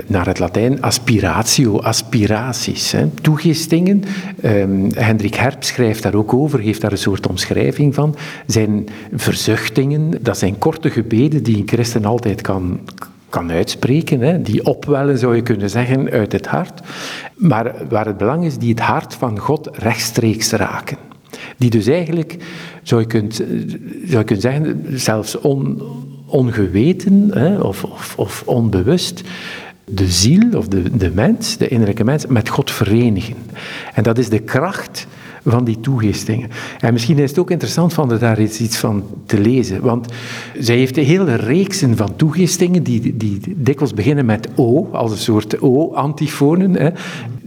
naar 0.07 0.25
het 0.25 0.39
Latijn 0.39 0.81
aspiratio, 0.81 1.79
aspiraties. 1.79 2.91
Hè. 2.91 3.07
Toegeestingen, 3.21 4.03
um, 4.43 4.91
Hendrik 4.93 5.35
Herp 5.35 5.63
schrijft 5.63 6.03
daar 6.03 6.13
ook 6.13 6.33
over, 6.33 6.59
geeft 6.59 6.81
daar 6.81 6.91
een 6.91 6.97
soort 6.97 7.27
omschrijving 7.27 7.95
van, 7.95 8.15
zijn 8.47 8.87
verzuchtingen, 9.13 10.13
dat 10.21 10.37
zijn 10.37 10.57
korte 10.57 10.89
gebeden 10.89 11.43
die 11.43 11.57
een 11.57 11.67
christen 11.67 12.05
altijd 12.05 12.41
kan, 12.41 12.79
kan 13.29 13.51
uitspreken, 13.51 14.19
hè, 14.19 14.41
die 14.41 14.65
opwellen, 14.65 15.17
zou 15.17 15.35
je 15.35 15.41
kunnen 15.41 15.69
zeggen, 15.69 16.09
uit 16.09 16.31
het 16.31 16.47
hart. 16.47 16.81
Maar 17.35 17.73
waar 17.89 18.05
het 18.05 18.17
belang 18.17 18.45
is, 18.45 18.57
die 18.57 18.69
het 18.69 18.79
hart 18.79 19.13
van 19.13 19.39
God 19.39 19.69
rechtstreeks 19.71 20.51
raken. 20.51 20.97
Die 21.57 21.69
dus 21.69 21.87
eigenlijk, 21.87 22.37
zou 22.83 23.01
je, 23.01 23.07
kunt, 23.07 23.35
zou 24.05 24.17
je 24.17 24.23
kunnen 24.23 24.41
zeggen, 24.41 24.83
zelfs 24.93 25.39
on, 25.39 25.81
ongeweten 26.35 27.29
hè, 27.33 27.59
of, 27.59 27.83
of, 27.83 28.13
of, 28.17 28.43
onbewust 28.45 29.21
de 29.85 30.07
ziel 30.07 30.57
of 30.57 30.67
de, 30.67 30.97
de 30.97 31.11
mens, 31.11 31.57
de 31.57 31.67
innerlijke 31.67 32.03
mens, 32.03 32.25
met 32.25 32.49
God 32.49 32.71
verenigen. 32.71 33.35
En 33.93 34.03
dat 34.03 34.17
is 34.17 34.29
de 34.29 34.39
kracht 34.39 35.07
van 35.45 35.63
die 35.63 35.79
toegistingen. 35.79 36.49
En 36.79 36.93
misschien 36.93 37.17
is 37.17 37.29
het 37.29 37.39
ook 37.39 37.51
interessant 37.51 37.97
om 37.97 38.17
daar 38.19 38.41
iets 38.41 38.77
van 38.77 39.03
te 39.25 39.39
lezen, 39.39 39.81
want 39.81 40.07
zij 40.59 40.77
heeft 40.77 40.97
een 40.97 41.05
hele 41.05 41.35
reeksen 41.35 41.97
van 41.97 42.15
toegistingen 42.15 42.83
die, 42.83 43.17
die 43.17 43.39
dikwijls 43.55 43.93
beginnen 43.93 44.25
met 44.25 44.49
O, 44.55 44.89
als 44.91 45.11
een 45.11 45.17
soort 45.17 45.61
O-antifonen. 45.61 46.93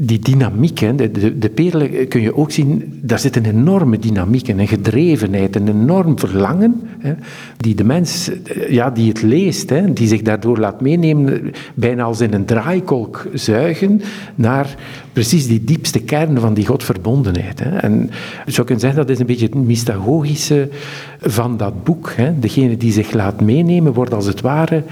Die 0.00 0.18
dynamiek, 0.18 0.78
de, 0.96 1.38
de 1.38 1.48
perlen 1.48 2.08
kun 2.08 2.20
je 2.20 2.36
ook 2.36 2.50
zien, 2.50 3.00
daar 3.02 3.18
zit 3.18 3.36
een 3.36 3.44
enorme 3.44 3.98
dynamiek 3.98 4.48
en 4.48 4.58
een 4.58 4.68
gedrevenheid, 4.68 5.56
een 5.56 5.68
enorm 5.68 6.18
verlangen, 6.18 6.80
hè, 6.98 7.14
die 7.56 7.74
de 7.74 7.84
mens, 7.84 8.30
ja, 8.68 8.90
die 8.90 9.08
het 9.08 9.22
leest, 9.22 9.70
hè, 9.70 9.92
die 9.92 10.08
zich 10.08 10.22
daardoor 10.22 10.58
laat 10.58 10.80
meenemen, 10.80 11.52
bijna 11.74 12.02
als 12.02 12.20
in 12.20 12.32
een 12.32 12.44
draaikolk 12.44 13.26
zuigen, 13.32 14.00
naar 14.34 14.76
precies 15.12 15.46
die 15.46 15.64
diepste 15.64 16.00
kern 16.00 16.40
van 16.40 16.54
die 16.54 16.66
godverbondenheid. 16.66 17.60
Hè. 17.60 17.78
En 17.92 18.10
je 18.46 18.52
zou 18.52 18.66
kunnen 18.66 18.84
zeggen, 18.84 19.00
dat 19.00 19.10
is 19.10 19.18
een 19.18 19.26
beetje 19.26 19.46
het 19.46 19.54
mystagogische 19.54 20.68
van 21.20 21.56
dat 21.56 21.84
boek. 21.84 22.12
Hè. 22.16 22.38
Degene 22.38 22.76
die 22.76 22.92
zich 22.92 23.12
laat 23.12 23.40
meenemen, 23.40 23.92
wordt 23.92 24.14
als 24.14 24.26
het 24.26 24.40
ware 24.40 24.82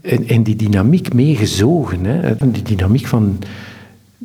in, 0.00 0.42
die 0.42 0.56
dynamiek 0.56 1.12
meegezogen. 1.12 2.04
Hè. 2.04 2.34
Die 2.50 2.62
dynamiek 2.62 3.06
van 3.06 3.38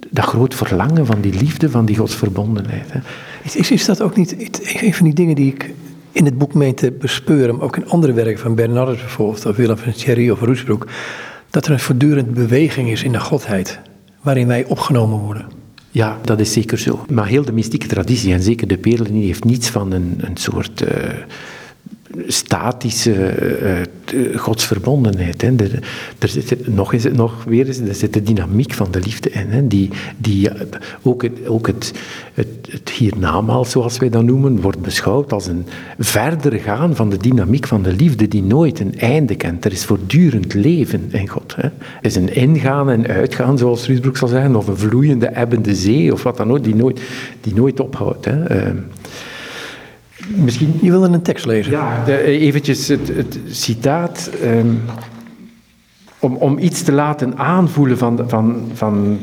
dat 0.09 0.25
groot 0.25 0.55
verlangen, 0.55 1.05
van 1.05 1.21
die 1.21 1.33
liefde, 1.33 1.69
van 1.69 1.85
die 1.85 1.97
godsverbondenheid. 1.97 2.91
Hè. 2.91 2.99
Is, 3.43 3.71
is 3.71 3.85
dat 3.85 4.01
ook 4.01 4.15
niet 4.15 4.35
een 4.81 4.93
van 4.93 5.05
die 5.05 5.15
dingen 5.15 5.35
die 5.35 5.53
ik 5.53 5.73
in 6.11 6.25
het 6.25 6.37
boek 6.37 6.53
meen 6.53 6.75
te 6.75 6.91
bespeuren, 6.91 7.55
maar 7.55 7.63
ook 7.63 7.77
in 7.77 7.89
andere 7.89 8.13
werken 8.13 8.39
van 8.39 8.55
Bernardus 8.55 8.99
bijvoorbeeld, 8.99 9.45
of 9.45 9.55
Willem 9.55 9.77
van 9.77 9.91
Thierry 9.91 10.29
of 10.29 10.39
Roesbroek, 10.41 10.87
dat 11.49 11.65
er 11.65 11.71
een 11.71 11.79
voortdurend 11.79 12.33
beweging 12.33 12.89
is 12.89 13.03
in 13.03 13.11
de 13.11 13.19
godheid, 13.19 13.79
waarin 14.21 14.47
wij 14.47 14.65
opgenomen 14.65 15.19
worden? 15.19 15.62
Ja, 15.93 16.19
dat 16.23 16.39
is 16.39 16.53
zeker 16.53 16.79
zo. 16.79 17.05
Maar 17.09 17.27
heel 17.27 17.45
de 17.45 17.51
mystieke 17.51 17.87
traditie, 17.87 18.33
en 18.33 18.41
zeker 18.41 18.67
de 18.67 18.77
Perlin, 18.77 19.21
heeft 19.21 19.43
niets 19.43 19.69
van 19.69 19.91
een, 19.91 20.15
een 20.17 20.37
soort 20.37 20.81
uh, 20.81 20.89
statische 22.27 23.33
uh, 24.13 24.37
godsverbondenheid. 24.37 25.41
Hè. 25.41 25.55
Er, 26.19 26.29
zit, 26.29 26.67
nog, 26.67 26.91
het, 26.91 27.15
nog 27.15 27.43
weer 27.43 27.67
eens, 27.67 27.79
er 27.79 27.95
zit 27.95 28.13
de 28.13 28.23
dynamiek 28.23 28.73
van 28.73 28.87
de 28.91 28.99
liefde 28.99 29.29
in. 29.29 29.49
Hè, 29.49 29.67
die, 29.67 29.89
die, 30.17 30.49
ook 31.01 31.21
het, 31.21 31.47
ook 31.47 31.67
het, 31.67 31.91
het, 32.33 32.47
het 32.69 32.89
hiernamaal, 32.89 33.65
zoals 33.65 33.97
wij 33.97 34.09
dat 34.09 34.23
noemen, 34.23 34.61
wordt 34.61 34.81
beschouwd 34.81 35.33
als 35.33 35.47
een 35.47 35.65
verder 35.99 36.59
gaan 36.59 36.95
van 36.95 37.09
de 37.09 37.17
dynamiek 37.17 37.67
van 37.67 37.83
de 37.83 37.93
liefde 37.93 38.27
die 38.27 38.43
nooit 38.43 38.79
een 38.79 38.99
einde 38.99 39.35
kent. 39.35 39.65
Er 39.65 39.71
is 39.71 39.85
voortdurend 39.85 40.53
leven 40.53 41.07
in 41.11 41.27
God. 41.27 41.55
Hè. 41.55 41.69
Is 42.01 42.15
een 42.15 42.35
ingaan 42.35 42.89
en 42.89 43.07
uitgaan, 43.07 43.57
zoals 43.57 43.87
Ruusbroek 43.87 44.17
zal 44.17 44.27
zeggen, 44.27 44.55
of 44.55 44.67
een 44.67 44.77
vloeiende, 44.77 45.27
ebbende 45.27 45.75
zee, 45.75 46.13
of 46.13 46.23
wat 46.23 46.37
dan 46.37 46.51
ook, 46.51 46.63
die 46.63 46.75
nooit, 46.75 47.01
die 47.41 47.53
nooit 47.53 47.79
ophoudt. 47.79 48.25
Hè. 48.25 48.65
Uh, 48.65 48.71
Misschien... 50.27 50.73
Je 50.81 50.89
wilde 50.89 51.07
een 51.07 51.21
tekst 51.21 51.45
lezen. 51.45 51.71
Ja, 51.71 52.03
de, 52.05 52.21
eventjes 52.21 52.87
het, 52.87 53.07
het 53.07 53.39
citaat. 53.49 54.29
Um, 54.43 54.81
om, 56.23 56.35
om 56.35 56.57
iets 56.57 56.81
te 56.81 56.91
laten 56.91 57.37
aanvoelen 57.37 57.97
van, 57.97 58.19
van, 58.27 58.69
van 58.73 59.19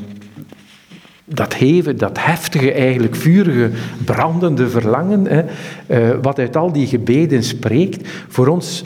dat 1.25 1.55
heven, 1.55 1.99
dat 1.99 2.19
heftige, 2.25 2.73
eigenlijk 2.73 3.17
vurige, 3.17 3.71
brandende 4.05 4.69
verlangen, 4.69 5.27
hè, 5.27 5.43
uh, 5.87 6.17
wat 6.23 6.39
uit 6.39 6.57
al 6.57 6.73
die 6.73 6.87
gebeden 6.87 7.45
spreekt. 7.45 8.09
Voor 8.29 8.47
ons, 8.47 8.85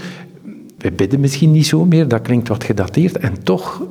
we 0.79 0.93
bidden 0.93 1.21
misschien 1.21 1.53
niet 1.53 1.67
zo 1.67 1.85
meer, 1.85 2.09
dat 2.09 2.23
klinkt 2.23 2.49
wat 2.49 2.65
gedateerd, 2.65 3.19
en 3.19 3.43
toch, 3.43 3.83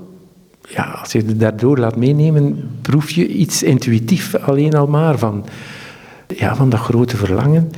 ja, 0.69 0.83
als 0.83 1.11
je 1.11 1.17
het 1.17 1.39
daardoor 1.39 1.77
laat 1.77 1.95
meenemen, 1.95 2.69
proef 2.81 3.09
je 3.09 3.27
iets 3.27 3.63
intuïtief 3.63 4.35
alleen 4.35 4.75
al 4.75 4.87
maar 4.87 5.17
van, 5.17 5.45
ja, 6.35 6.55
van 6.55 6.69
dat 6.69 6.79
grote 6.79 7.17
verlangen. 7.17 7.71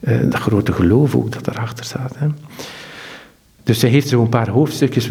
Uh, 0.00 0.20
dat 0.22 0.40
grote 0.40 0.72
geloof 0.72 1.14
ook 1.14 1.32
dat 1.32 1.48
erachter 1.48 1.84
staat. 1.84 2.16
Dus 3.70 3.78
ze 3.78 3.86
heeft 3.86 4.08
zo'n 4.08 4.28
paar 4.28 4.48
hoofdstukjes 4.48 5.08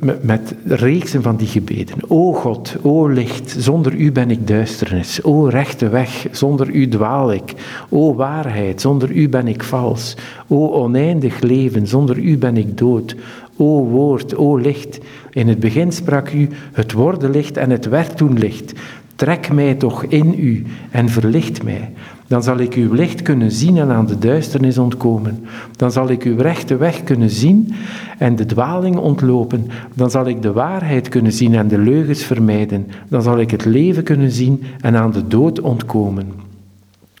met, 0.00 0.24
met, 0.24 0.54
reeksen 0.64 1.22
van 1.22 1.36
die 1.36 1.46
gebeden. 1.46 1.96
O 2.08 2.32
God, 2.32 2.76
o 2.82 3.06
licht, 3.06 3.56
zonder 3.58 3.94
u 3.94 4.12
ben 4.12 4.30
ik 4.30 4.46
duisternis. 4.46 5.22
O 5.22 5.44
rechte 5.44 5.88
weg, 5.88 6.26
zonder 6.30 6.70
u 6.70 6.88
dwaal 6.88 7.32
ik. 7.32 7.52
O 7.88 8.14
waarheid, 8.14 8.80
zonder 8.80 9.10
u 9.10 9.28
ben 9.28 9.48
ik 9.48 9.62
vals. 9.62 10.16
O 10.46 10.72
oneindig 10.72 11.40
leven, 11.40 11.86
zonder 11.86 12.18
u 12.18 12.38
ben 12.38 12.56
ik 12.56 12.78
dood. 12.78 13.16
O 13.56 13.84
woord, 13.84 14.36
o 14.36 14.56
licht, 14.56 14.98
in 15.30 15.48
het 15.48 15.60
begin 15.60 15.92
sprak 15.92 16.32
u, 16.32 16.48
het 16.72 16.92
worden 16.92 17.30
licht 17.30 17.56
en 17.56 17.70
het 17.70 17.88
werd 17.88 18.16
toen 18.16 18.38
licht. 18.38 18.72
Trek 19.16 19.52
mij 19.52 19.74
toch 19.74 20.04
in 20.04 20.34
u 20.38 20.66
en 20.90 21.08
verlicht 21.08 21.62
mij. 21.62 21.92
Dan 22.32 22.42
zal 22.42 22.58
ik 22.58 22.74
uw 22.74 22.92
licht 22.92 23.22
kunnen 23.22 23.50
zien 23.50 23.76
en 23.76 23.90
aan 23.90 24.06
de 24.06 24.18
duisternis 24.18 24.78
ontkomen. 24.78 25.44
Dan 25.76 25.92
zal 25.92 26.08
ik 26.08 26.22
uw 26.22 26.36
rechte 26.36 26.76
weg 26.76 27.04
kunnen 27.04 27.30
zien 27.30 27.74
en 28.18 28.36
de 28.36 28.46
dwaling 28.46 28.96
ontlopen. 28.96 29.66
Dan 29.94 30.10
zal 30.10 30.26
ik 30.26 30.42
de 30.42 30.52
waarheid 30.52 31.08
kunnen 31.08 31.32
zien 31.32 31.54
en 31.54 31.68
de 31.68 31.78
leugens 31.78 32.22
vermijden. 32.22 32.86
Dan 33.08 33.22
zal 33.22 33.38
ik 33.38 33.50
het 33.50 33.64
leven 33.64 34.02
kunnen 34.02 34.30
zien 34.30 34.62
en 34.80 34.96
aan 34.96 35.12
de 35.12 35.26
dood 35.26 35.60
ontkomen. 35.60 36.51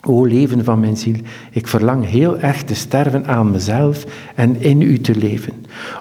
O 0.06 0.24
leven 0.24 0.64
van 0.64 0.80
mijn 0.80 0.96
ziel, 0.96 1.14
ik 1.50 1.66
verlang 1.66 2.06
heel 2.06 2.38
erg 2.38 2.62
te 2.62 2.74
sterven 2.74 3.26
aan 3.26 3.50
mezelf 3.50 4.04
en 4.34 4.60
in 4.60 4.80
u 4.80 5.00
te 5.00 5.16
leven. 5.16 5.52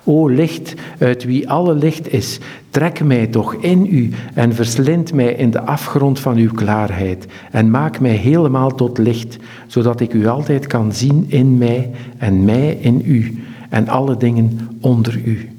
O 0.03 0.27
licht, 0.27 0.73
uit 0.99 1.23
wie 1.23 1.49
alle 1.49 1.73
licht 1.73 2.13
is, 2.13 2.39
trek 2.69 3.03
mij 3.03 3.27
toch 3.27 3.53
in 3.53 3.85
u 3.85 4.09
en 4.33 4.53
verslind 4.53 5.13
mij 5.13 5.33
in 5.33 5.51
de 5.51 5.61
afgrond 5.61 6.19
van 6.19 6.37
uw 6.37 6.51
klaarheid 6.51 7.25
en 7.51 7.69
maak 7.69 7.99
mij 7.99 8.15
helemaal 8.15 8.75
tot 8.75 8.97
licht, 8.97 9.37
zodat 9.67 9.99
ik 9.99 10.13
u 10.13 10.27
altijd 10.27 10.67
kan 10.67 10.93
zien 10.93 11.25
in 11.27 11.57
mij 11.57 11.91
en 12.17 12.45
mij 12.45 12.77
in 12.81 13.01
u 13.05 13.43
en 13.69 13.87
alle 13.87 14.17
dingen 14.17 14.69
onder 14.79 15.21
u. 15.25 15.49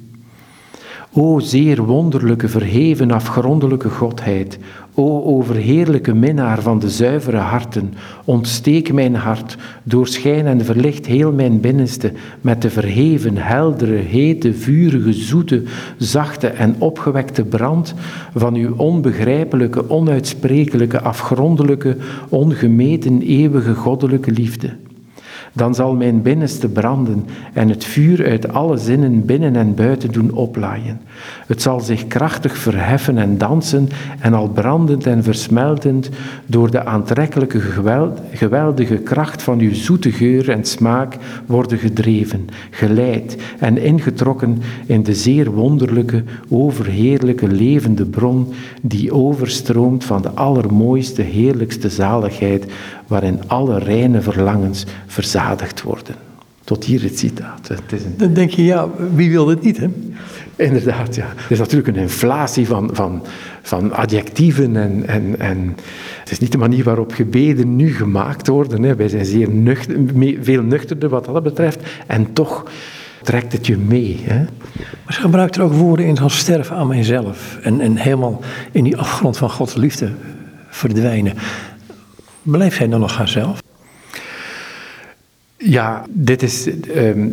O 1.14 1.38
zeer 1.38 1.82
wonderlijke, 1.84 2.48
verheven, 2.48 3.10
afgrondelijke 3.10 3.88
Godheid, 3.88 4.58
O 4.94 5.22
overheerlijke 5.24 6.14
minnaar 6.14 6.62
van 6.62 6.78
de 6.78 6.90
zuivere 6.90 7.36
harten, 7.36 7.94
ontsteek 8.24 8.92
mijn 8.92 9.14
hart, 9.14 9.56
doorschijn 9.82 10.46
en 10.46 10.64
verlicht 10.64 11.06
heel 11.06 11.32
mijn 11.32 11.60
binnenste 11.60 12.12
met 12.40 12.62
de 12.62 12.70
verheven, 12.70 13.36
heldere, 13.36 13.94
hete, 13.94 14.54
vurige, 14.54 15.12
zoete, 15.12 15.62
zachte 15.96 16.46
en 16.46 16.74
opgewekte 16.78 17.44
brand 17.44 17.94
van 18.34 18.54
uw 18.54 18.74
onbegrijpelijke, 18.76 19.90
onuitsprekelijke, 19.90 21.00
afgrondelijke, 21.00 21.96
ongemeten, 22.28 23.22
eeuwige 23.22 23.74
goddelijke 23.74 24.30
liefde. 24.30 24.70
Dan 25.52 25.74
zal 25.74 25.94
mijn 25.94 26.22
binnenste 26.22 26.68
branden 26.68 27.26
en 27.52 27.68
het 27.68 27.84
vuur 27.84 28.26
uit 28.26 28.52
alle 28.52 28.76
zinnen 28.76 29.24
binnen 29.24 29.56
en 29.56 29.74
buiten 29.74 30.12
doen 30.12 30.32
oplaaien. 30.32 31.00
Het 31.46 31.62
zal 31.62 31.80
zich 31.80 32.06
krachtig 32.06 32.56
verheffen 32.56 33.18
en 33.18 33.38
dansen 33.38 33.88
en 34.20 34.34
al 34.34 34.48
brandend 34.48 35.06
en 35.06 35.22
versmeltend 35.22 36.10
door 36.46 36.70
de 36.70 36.84
aantrekkelijke 36.84 37.60
geweldige 38.32 38.96
kracht 38.96 39.42
van 39.42 39.58
uw 39.58 39.74
zoete 39.74 40.12
geur 40.12 40.50
en 40.50 40.64
smaak 40.64 41.16
worden 41.46 41.78
gedreven, 41.78 42.46
geleid 42.70 43.36
en 43.58 43.78
ingetrokken 43.78 44.62
in 44.86 45.02
de 45.02 45.14
zeer 45.14 45.50
wonderlijke, 45.50 46.24
overheerlijke 46.48 47.48
levende 47.48 48.04
bron 48.04 48.52
die 48.82 49.12
overstroomt 49.12 50.04
van 50.04 50.22
de 50.22 50.30
allermooiste, 50.30 51.22
heerlijkste 51.22 51.88
zaligheid 51.88 52.66
waarin 53.12 53.40
alle 53.46 53.78
reine 53.78 54.20
verlangens 54.20 54.84
verzadigd 55.06 55.82
worden. 55.82 56.14
Tot 56.64 56.84
hier 56.84 57.02
het 57.02 57.18
citaat. 57.18 57.68
Het 57.68 57.92
is 57.92 58.04
een... 58.04 58.14
Dan 58.16 58.32
denk 58.32 58.50
je, 58.50 58.64
ja, 58.64 58.88
wie 59.14 59.30
wil 59.30 59.44
dit 59.44 59.62
niet, 59.62 59.76
hè? 59.76 59.88
Inderdaad, 60.56 61.14
ja. 61.14 61.24
Er 61.24 61.50
is 61.50 61.58
natuurlijk 61.58 61.88
een 61.88 62.02
inflatie 62.02 62.66
van, 62.66 62.90
van, 62.92 63.22
van 63.62 63.92
adjectieven 63.92 64.76
en, 64.76 65.06
en, 65.06 65.38
en 65.38 65.76
het 66.20 66.30
is 66.30 66.38
niet 66.38 66.52
de 66.52 66.58
manier 66.58 66.84
waarop 66.84 67.12
gebeden 67.12 67.76
nu 67.76 67.94
gemaakt 67.94 68.46
worden. 68.46 68.82
Hè. 68.82 68.96
Wij 68.96 69.08
zijn 69.08 69.24
zeer 69.24 69.50
nuchter, 69.50 69.96
veel 70.40 70.62
nuchterder 70.62 71.08
wat 71.08 71.24
dat 71.24 71.42
betreft. 71.42 71.80
En 72.06 72.32
toch 72.32 72.64
trekt 73.22 73.52
het 73.52 73.66
je 73.66 73.76
mee. 73.76 74.20
Hè? 74.22 74.38
Maar 75.04 75.14
ze 75.14 75.20
gebruikt 75.20 75.56
er 75.56 75.62
ook 75.62 75.72
woorden 75.72 76.06
in 76.06 76.18
als 76.18 76.38
sterven 76.38 76.76
aan 76.76 76.86
mijzelf. 76.86 77.58
En, 77.62 77.80
en 77.80 77.96
helemaal 77.96 78.40
in 78.72 78.84
die 78.84 78.96
afgrond 78.96 79.36
van 79.36 79.50
Gods 79.50 79.74
liefde 79.74 80.10
verdwijnen. 80.68 81.34
Blijft 82.42 82.76
zij 82.76 82.88
dan 82.88 83.00
nog 83.00 83.16
haarzelf? 83.16 83.62
Ja, 85.56 86.04
dit 86.10 86.42
is 86.42 86.68
ehm, 86.80 87.28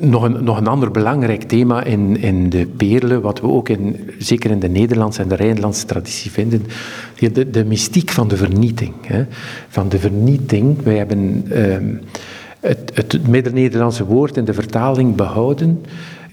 nog, 0.00 0.22
een, 0.22 0.44
nog 0.44 0.56
een 0.56 0.66
ander 0.66 0.90
belangrijk 0.90 1.42
thema 1.42 1.84
in, 1.84 2.20
in 2.20 2.50
de 2.50 2.66
Perle, 2.66 3.20
wat 3.20 3.40
we 3.40 3.46
ook 3.46 3.68
in, 3.68 4.10
zeker 4.18 4.50
in 4.50 4.58
de 4.58 4.68
Nederlandse 4.68 5.22
en 5.22 5.28
de 5.28 5.34
Rijnlandse 5.34 5.86
traditie 5.86 6.30
vinden, 6.30 6.66
de, 7.18 7.50
de 7.50 7.64
mystiek 7.64 8.10
van 8.10 8.28
de 8.28 8.36
vernieting. 8.36 8.92
Hè. 9.06 9.24
Van 9.68 9.88
de 9.88 9.98
vernieting, 9.98 10.82
wij 10.82 10.96
hebben 10.96 11.44
ehm, 11.50 11.94
het, 12.60 12.90
het 12.94 13.28
Midden-Nederlandse 13.28 14.04
woord 14.04 14.36
in 14.36 14.44
de 14.44 14.54
vertaling 14.54 15.14
behouden. 15.14 15.84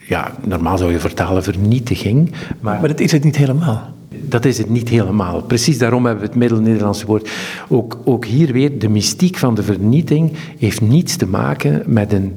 Ja, 0.08 0.32
normaal 0.44 0.78
zou 0.78 0.92
je 0.92 1.00
vertalen 1.00 1.44
vernietiging. 1.44 2.32
Maar, 2.60 2.80
maar 2.80 2.90
dat 2.90 3.00
is 3.00 3.12
het 3.12 3.24
niet 3.24 3.38
helemaal. 3.38 3.94
Dat 4.22 4.46
is 4.46 4.58
het 4.58 4.70
niet 4.70 4.90
helemaal. 4.90 5.42
Precies 5.42 5.78
daarom 5.78 6.06
hebben 6.06 6.24
we 6.24 6.30
het 6.30 6.40
Middel-Nederlandse 6.40 7.06
woord. 7.06 7.30
Ook, 7.70 7.98
ook 8.04 8.26
hier 8.26 8.54
weer, 8.54 8.80
de 8.80 8.90
mystiek 8.90 9.38
van 9.38 9.56
de 9.56 9.64
vernieting 9.64 10.32
heeft 10.58 10.82
niets 10.82 11.16
te 11.16 11.28
maken 11.28 11.84
met 11.86 12.14
een, 12.14 12.34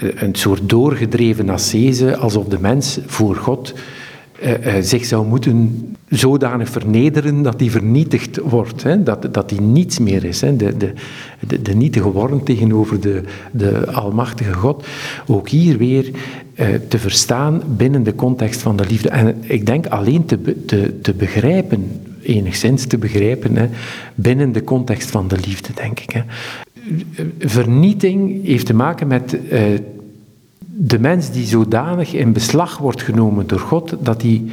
een 0.00 0.34
soort 0.34 0.68
doorgedreven 0.68 1.48
ascese, 1.48 2.16
alsof 2.16 2.46
de 2.46 2.60
mens 2.60 2.98
voor 3.06 3.36
God 3.36 3.74
uh, 4.42 4.74
zich 4.80 5.04
zou 5.04 5.26
moeten 5.26 5.86
zodanig 6.08 6.68
vernederen 6.68 7.42
dat 7.42 7.60
hij 7.60 7.70
vernietigd 7.70 8.38
wordt, 8.38 8.82
hè? 8.82 9.02
Dat, 9.02 9.34
dat 9.34 9.50
hij 9.50 9.58
niets 9.60 9.98
meer 9.98 10.24
is, 10.24 10.40
hè? 10.40 10.56
De, 10.56 10.76
de, 10.76 10.92
de, 11.46 11.62
de 11.62 11.74
nietige 11.74 12.10
worm 12.10 12.44
tegenover 12.44 13.00
de, 13.00 13.22
de 13.52 13.92
almachtige 13.92 14.52
God. 14.52 14.86
Ook 15.26 15.48
hier 15.48 15.78
weer 15.78 16.10
uh, 16.54 16.66
te 16.88 16.98
verstaan 16.98 17.62
binnen 17.76 18.02
de 18.02 18.14
context 18.14 18.62
van 18.62 18.76
de 18.76 18.86
liefde. 18.88 19.08
En 19.08 19.36
ik 19.40 19.66
denk 19.66 19.86
alleen 19.86 20.24
te, 20.24 20.64
te, 20.64 21.00
te 21.00 21.14
begrijpen, 21.14 22.00
enigszins 22.22 22.86
te 22.86 22.98
begrijpen, 22.98 23.56
hè? 23.56 23.68
binnen 24.14 24.52
de 24.52 24.64
context 24.64 25.10
van 25.10 25.28
de 25.28 25.36
liefde, 25.46 25.72
denk 25.74 26.00
ik. 26.00 26.10
Hè? 26.10 26.22
Vernieting 27.38 28.44
heeft 28.44 28.66
te 28.66 28.74
maken 28.74 29.06
met 29.06 29.36
de 30.78 30.98
mens 30.98 31.30
die 31.30 31.46
zodanig 31.46 32.12
in 32.12 32.32
beslag 32.32 32.78
wordt 32.78 33.02
genomen 33.02 33.46
door 33.46 33.58
God, 33.58 33.94
dat 34.00 34.22
hij 34.22 34.44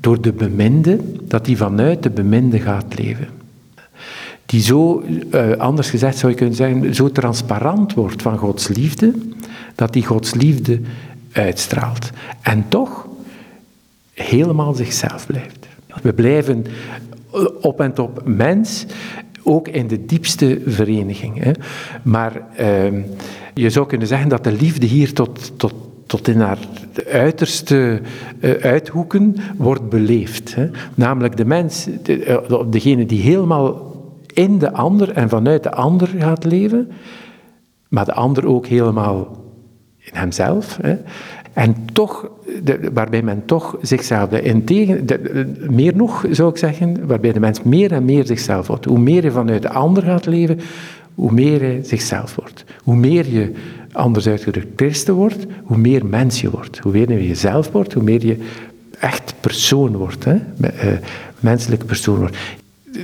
door 0.00 0.20
de 0.20 0.32
beminde, 0.32 0.98
dat 1.22 1.46
hij 1.46 1.56
vanuit 1.56 2.02
de 2.02 2.10
beminde 2.10 2.58
gaat 2.58 2.98
leven. 2.98 3.28
Die 4.46 4.60
zo, 4.60 5.02
uh, 5.34 5.52
anders 5.52 5.90
gezegd 5.90 6.18
zou 6.18 6.32
je 6.32 6.38
kunnen 6.38 6.54
zeggen, 6.54 6.94
zo 6.94 7.10
transparant 7.12 7.94
wordt 7.94 8.22
van 8.22 8.38
Gods 8.38 8.68
liefde, 8.68 9.12
dat 9.74 9.94
hij 9.94 10.02
Gods 10.02 10.34
liefde 10.34 10.80
uitstraalt. 11.32 12.10
En 12.42 12.64
toch 12.68 13.06
helemaal 14.14 14.74
zichzelf 14.74 15.26
blijft. 15.26 15.66
We 16.02 16.12
blijven 16.12 16.64
op 17.60 17.80
en 17.80 17.92
top 17.92 18.22
mens, 18.24 18.86
ook 19.48 19.68
in 19.68 19.86
de 19.86 20.04
diepste 20.04 20.60
vereniging. 20.66 21.42
Hè. 21.42 21.50
Maar 22.02 22.32
uh, 22.60 23.04
je 23.54 23.70
zou 23.70 23.86
kunnen 23.86 24.06
zeggen 24.06 24.28
dat 24.28 24.44
de 24.44 24.52
liefde 24.52 24.86
hier 24.86 25.12
tot, 25.12 25.58
tot, 25.58 25.74
tot 26.06 26.28
in 26.28 26.40
haar 26.40 26.58
uiterste 27.10 28.00
uh, 28.40 28.50
uithoeken 28.50 29.36
wordt 29.56 29.88
beleefd. 29.88 30.54
Hè. 30.54 30.70
Namelijk 30.94 31.36
de 31.36 31.44
mens, 31.44 31.88
de, 32.02 32.26
uh, 32.50 32.60
degene 32.70 33.06
die 33.06 33.20
helemaal 33.20 33.96
in 34.26 34.58
de 34.58 34.72
ander 34.72 35.12
en 35.12 35.28
vanuit 35.28 35.62
de 35.62 35.72
ander 35.72 36.08
gaat 36.18 36.44
leven, 36.44 36.90
maar 37.88 38.04
de 38.04 38.14
ander 38.14 38.46
ook 38.46 38.66
helemaal 38.66 39.36
in 39.98 40.18
hemzelf. 40.18 40.78
Hè. 40.82 40.96
En 41.58 41.76
toch, 41.92 42.30
de, 42.62 42.90
waarbij 42.92 43.22
men 43.22 43.42
toch 43.44 43.78
zichzelf, 43.82 44.28
de, 44.28 44.64
tegen, 44.64 45.06
meer 45.70 45.96
nog 45.96 46.24
zou 46.30 46.50
ik 46.50 46.56
zeggen, 46.56 47.06
waarbij 47.06 47.32
de 47.32 47.40
mens 47.40 47.62
meer 47.62 47.92
en 47.92 48.04
meer 48.04 48.26
zichzelf 48.26 48.66
wordt. 48.66 48.84
Hoe 48.84 48.98
meer 48.98 49.24
je 49.24 49.30
vanuit 49.30 49.62
de 49.62 49.70
ander 49.70 50.02
gaat 50.02 50.26
leven, 50.26 50.60
hoe 51.14 51.32
meer 51.32 51.60
hij 51.60 51.80
zichzelf 51.82 52.34
wordt. 52.34 52.64
Hoe 52.82 52.96
meer 52.96 53.30
je, 53.30 53.52
anders 53.92 54.28
uitgedrukt, 54.28 54.68
christen 54.76 55.14
wordt, 55.14 55.46
hoe 55.62 55.78
meer 55.78 56.06
mens 56.06 56.40
je 56.40 56.50
wordt. 56.50 56.78
Hoe 56.78 56.92
meer 56.92 57.12
je 57.12 57.26
jezelf 57.26 57.72
wordt, 57.72 57.92
hoe 57.92 58.02
meer 58.02 58.26
je 58.26 58.36
echt 58.98 59.34
persoon 59.40 59.96
wordt. 59.96 60.24
Hè? 60.24 60.34
Uh, 60.34 60.70
menselijke 61.40 61.84
persoon 61.84 62.18
wordt. 62.18 62.36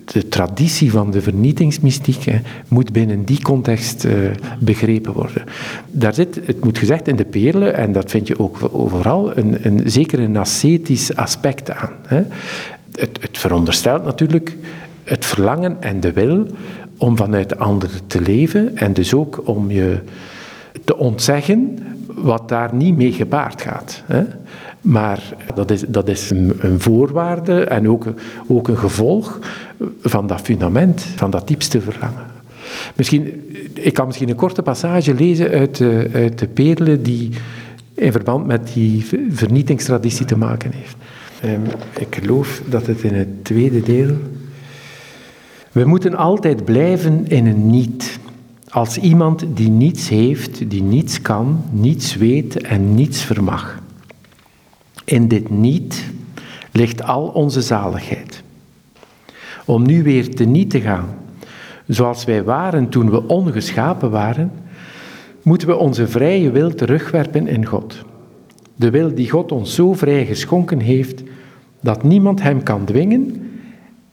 De 0.04 0.28
traditie 0.28 0.90
van 0.90 1.10
de 1.10 1.20
vernietingsmystiek 1.20 2.24
hè, 2.24 2.40
moet 2.68 2.92
binnen 2.92 3.24
die 3.24 3.42
context 3.42 4.04
uh, 4.04 4.12
begrepen 4.58 5.12
worden. 5.12 5.44
Daar 5.90 6.14
zit, 6.14 6.40
het 6.44 6.64
moet 6.64 6.78
gezegd, 6.78 7.08
in 7.08 7.16
de 7.16 7.24
perle, 7.24 7.68
en 7.68 7.92
dat 7.92 8.10
vind 8.10 8.26
je 8.26 8.38
ook 8.38 8.58
overal, 8.72 9.36
een, 9.36 9.66
een, 9.66 9.82
zeker 9.84 10.18
een 10.18 10.36
ascetisch 10.36 11.16
aspect 11.16 11.70
aan. 11.70 11.92
Hè. 12.06 12.22
Het, 12.92 13.18
het 13.20 13.38
veronderstelt 13.38 14.04
natuurlijk 14.04 14.56
het 15.04 15.24
verlangen 15.24 15.76
en 15.82 16.00
de 16.00 16.12
wil 16.12 16.46
om 16.98 17.16
vanuit 17.16 17.48
de 17.48 17.56
ander 17.58 17.90
te 18.06 18.20
leven 18.20 18.76
en 18.76 18.92
dus 18.92 19.14
ook 19.14 19.42
om 19.44 19.70
je 19.70 19.98
te 20.84 20.96
ontzeggen 20.96 21.78
wat 22.14 22.48
daar 22.48 22.74
niet 22.74 22.96
mee 22.96 23.12
gepaard 23.12 23.62
gaat. 23.62 24.02
Hè. 24.06 24.22
Maar 24.80 25.22
dat 25.54 25.70
is, 25.70 25.80
dat 25.88 26.08
is 26.08 26.30
een, 26.30 26.80
voorwaarde 26.80 27.64
en 27.64 27.88
ook, 27.88 28.06
ook 28.46 28.68
een 28.68 28.78
gevolg 28.78 29.38
van 30.00 30.26
dat 30.26 30.40
fundament, 30.40 31.00
van 31.16 31.30
dat 31.30 31.48
diepste 31.48 31.80
verlangen. 31.80 32.24
Misschien, 32.94 33.50
ik 33.74 33.94
kan 33.94 34.06
misschien 34.06 34.28
een 34.28 34.34
korte 34.34 34.62
passage 34.62 35.14
lezen 35.14 35.50
uit 35.50 35.76
de, 35.76 36.10
uit 36.12 36.38
de 36.38 36.46
perle 36.46 37.02
die 37.02 37.30
in 37.94 38.12
verband 38.12 38.46
met 38.46 38.70
die 38.74 39.06
vernietingstraditie 39.30 40.26
te 40.26 40.36
maken 40.36 40.70
heeft. 40.72 40.96
Um, 41.44 41.62
ik 41.98 42.16
geloof 42.20 42.62
dat 42.66 42.86
het 42.86 43.02
in 43.02 43.14
het 43.14 43.44
tweede 43.44 43.82
deel 43.82 44.16
we 45.74 45.84
moeten 45.84 46.14
altijd 46.14 46.64
blijven 46.64 47.26
in 47.26 47.46
een 47.46 47.70
niet. 47.70 48.18
Als 48.74 48.98
iemand 48.98 49.44
die 49.54 49.68
niets 49.68 50.08
heeft, 50.08 50.70
die 50.70 50.82
niets 50.82 51.22
kan, 51.22 51.62
niets 51.70 52.14
weet 52.14 52.62
en 52.62 52.94
niets 52.94 53.22
vermag. 53.22 53.82
In 55.04 55.28
dit 55.28 55.50
niet 55.50 56.10
ligt 56.72 57.02
al 57.02 57.26
onze 57.26 57.62
zaligheid. 57.62 58.42
Om 59.64 59.86
nu 59.86 60.02
weer 60.02 60.34
te 60.34 60.44
niet 60.44 60.70
te 60.70 60.80
gaan, 60.80 61.08
zoals 61.86 62.24
wij 62.24 62.44
waren 62.44 62.88
toen 62.88 63.10
we 63.10 63.26
ongeschapen 63.26 64.10
waren, 64.10 64.52
moeten 65.42 65.68
we 65.68 65.76
onze 65.76 66.08
vrije 66.08 66.50
wil 66.50 66.74
terugwerpen 66.74 67.46
in 67.46 67.66
God. 67.66 68.04
De 68.76 68.90
wil 68.90 69.14
die 69.14 69.30
God 69.30 69.52
ons 69.52 69.74
zo 69.74 69.92
vrij 69.92 70.26
geschonken 70.26 70.80
heeft, 70.80 71.22
dat 71.80 72.02
niemand 72.02 72.42
hem 72.42 72.62
kan 72.62 72.84
dwingen 72.84 73.50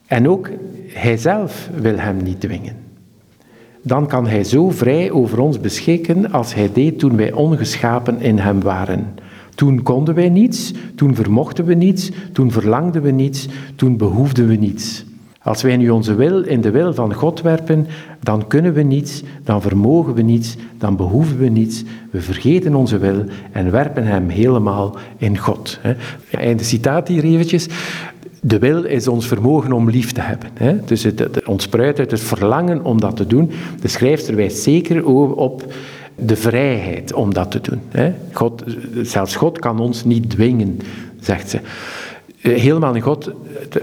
en 0.06 0.28
ook 0.28 0.50
hij 0.86 1.16
zelf 1.16 1.70
wil 1.74 1.98
hem 1.98 2.16
niet 2.16 2.40
dwingen. 2.40 2.81
Dan 3.82 4.06
kan 4.06 4.26
hij 4.26 4.44
zo 4.44 4.70
vrij 4.70 5.10
over 5.10 5.40
ons 5.40 5.60
beschikken 5.60 6.32
als 6.32 6.54
hij 6.54 6.70
deed 6.72 6.98
toen 6.98 7.16
wij 7.16 7.32
ongeschapen 7.32 8.20
in 8.20 8.38
hem 8.38 8.60
waren. 8.60 9.06
Toen 9.54 9.82
konden 9.82 10.14
wij 10.14 10.28
niets, 10.28 10.72
toen 10.94 11.14
vermochten 11.14 11.64
we 11.64 11.74
niets, 11.74 12.10
toen 12.32 12.50
verlangden 12.50 13.02
we 13.02 13.10
niets, 13.10 13.48
toen 13.76 13.96
behoefden 13.96 14.46
we 14.46 14.54
niets. 14.54 15.04
Als 15.42 15.62
wij 15.62 15.76
nu 15.76 15.90
onze 15.90 16.14
wil 16.14 16.42
in 16.42 16.60
de 16.60 16.70
wil 16.70 16.94
van 16.94 17.14
God 17.14 17.40
werpen, 17.40 17.86
dan 18.20 18.46
kunnen 18.46 18.72
we 18.72 18.82
niets, 18.82 19.22
dan 19.44 19.62
vermogen 19.62 20.14
we 20.14 20.22
niets, 20.22 20.56
dan 20.78 20.96
behoeven 20.96 21.38
we 21.38 21.48
niets. 21.48 21.82
We 22.10 22.20
vergeten 22.20 22.74
onze 22.74 22.98
wil 22.98 23.24
en 23.52 23.70
werpen 23.70 24.04
hem 24.04 24.28
helemaal 24.28 24.96
in 25.16 25.38
God. 25.38 25.80
Einde 26.30 26.64
citaat 26.64 27.08
hier 27.08 27.24
eventjes. 27.24 27.68
De 28.44 28.58
wil 28.58 28.84
is 28.84 29.08
ons 29.08 29.26
vermogen 29.26 29.72
om 29.72 29.90
lief 29.90 30.12
te 30.12 30.20
hebben. 30.20 30.48
Hè? 30.54 30.84
Dus 30.84 31.02
het, 31.02 31.18
het 31.18 31.44
ontspruit 31.44 31.98
uit 31.98 32.10
het 32.10 32.20
verlangen 32.20 32.84
om 32.84 33.00
dat 33.00 33.16
te 33.16 33.26
doen. 33.26 33.50
De 33.80 33.88
schrijfster 33.88 34.36
wijst 34.36 34.58
zeker 34.58 35.06
op 35.36 35.72
de 36.14 36.36
vrijheid 36.36 37.12
om 37.12 37.34
dat 37.34 37.50
te 37.50 37.60
doen. 37.60 37.80
Hè? 37.88 38.12
God, 38.32 38.64
zelfs 39.02 39.36
God 39.36 39.58
kan 39.58 39.78
ons 39.78 40.04
niet 40.04 40.30
dwingen, 40.30 40.78
zegt 41.20 41.50
ze. 41.50 41.60
Eh, 42.40 42.60
helemaal 42.60 42.94
in 42.94 43.00
God, 43.00 43.30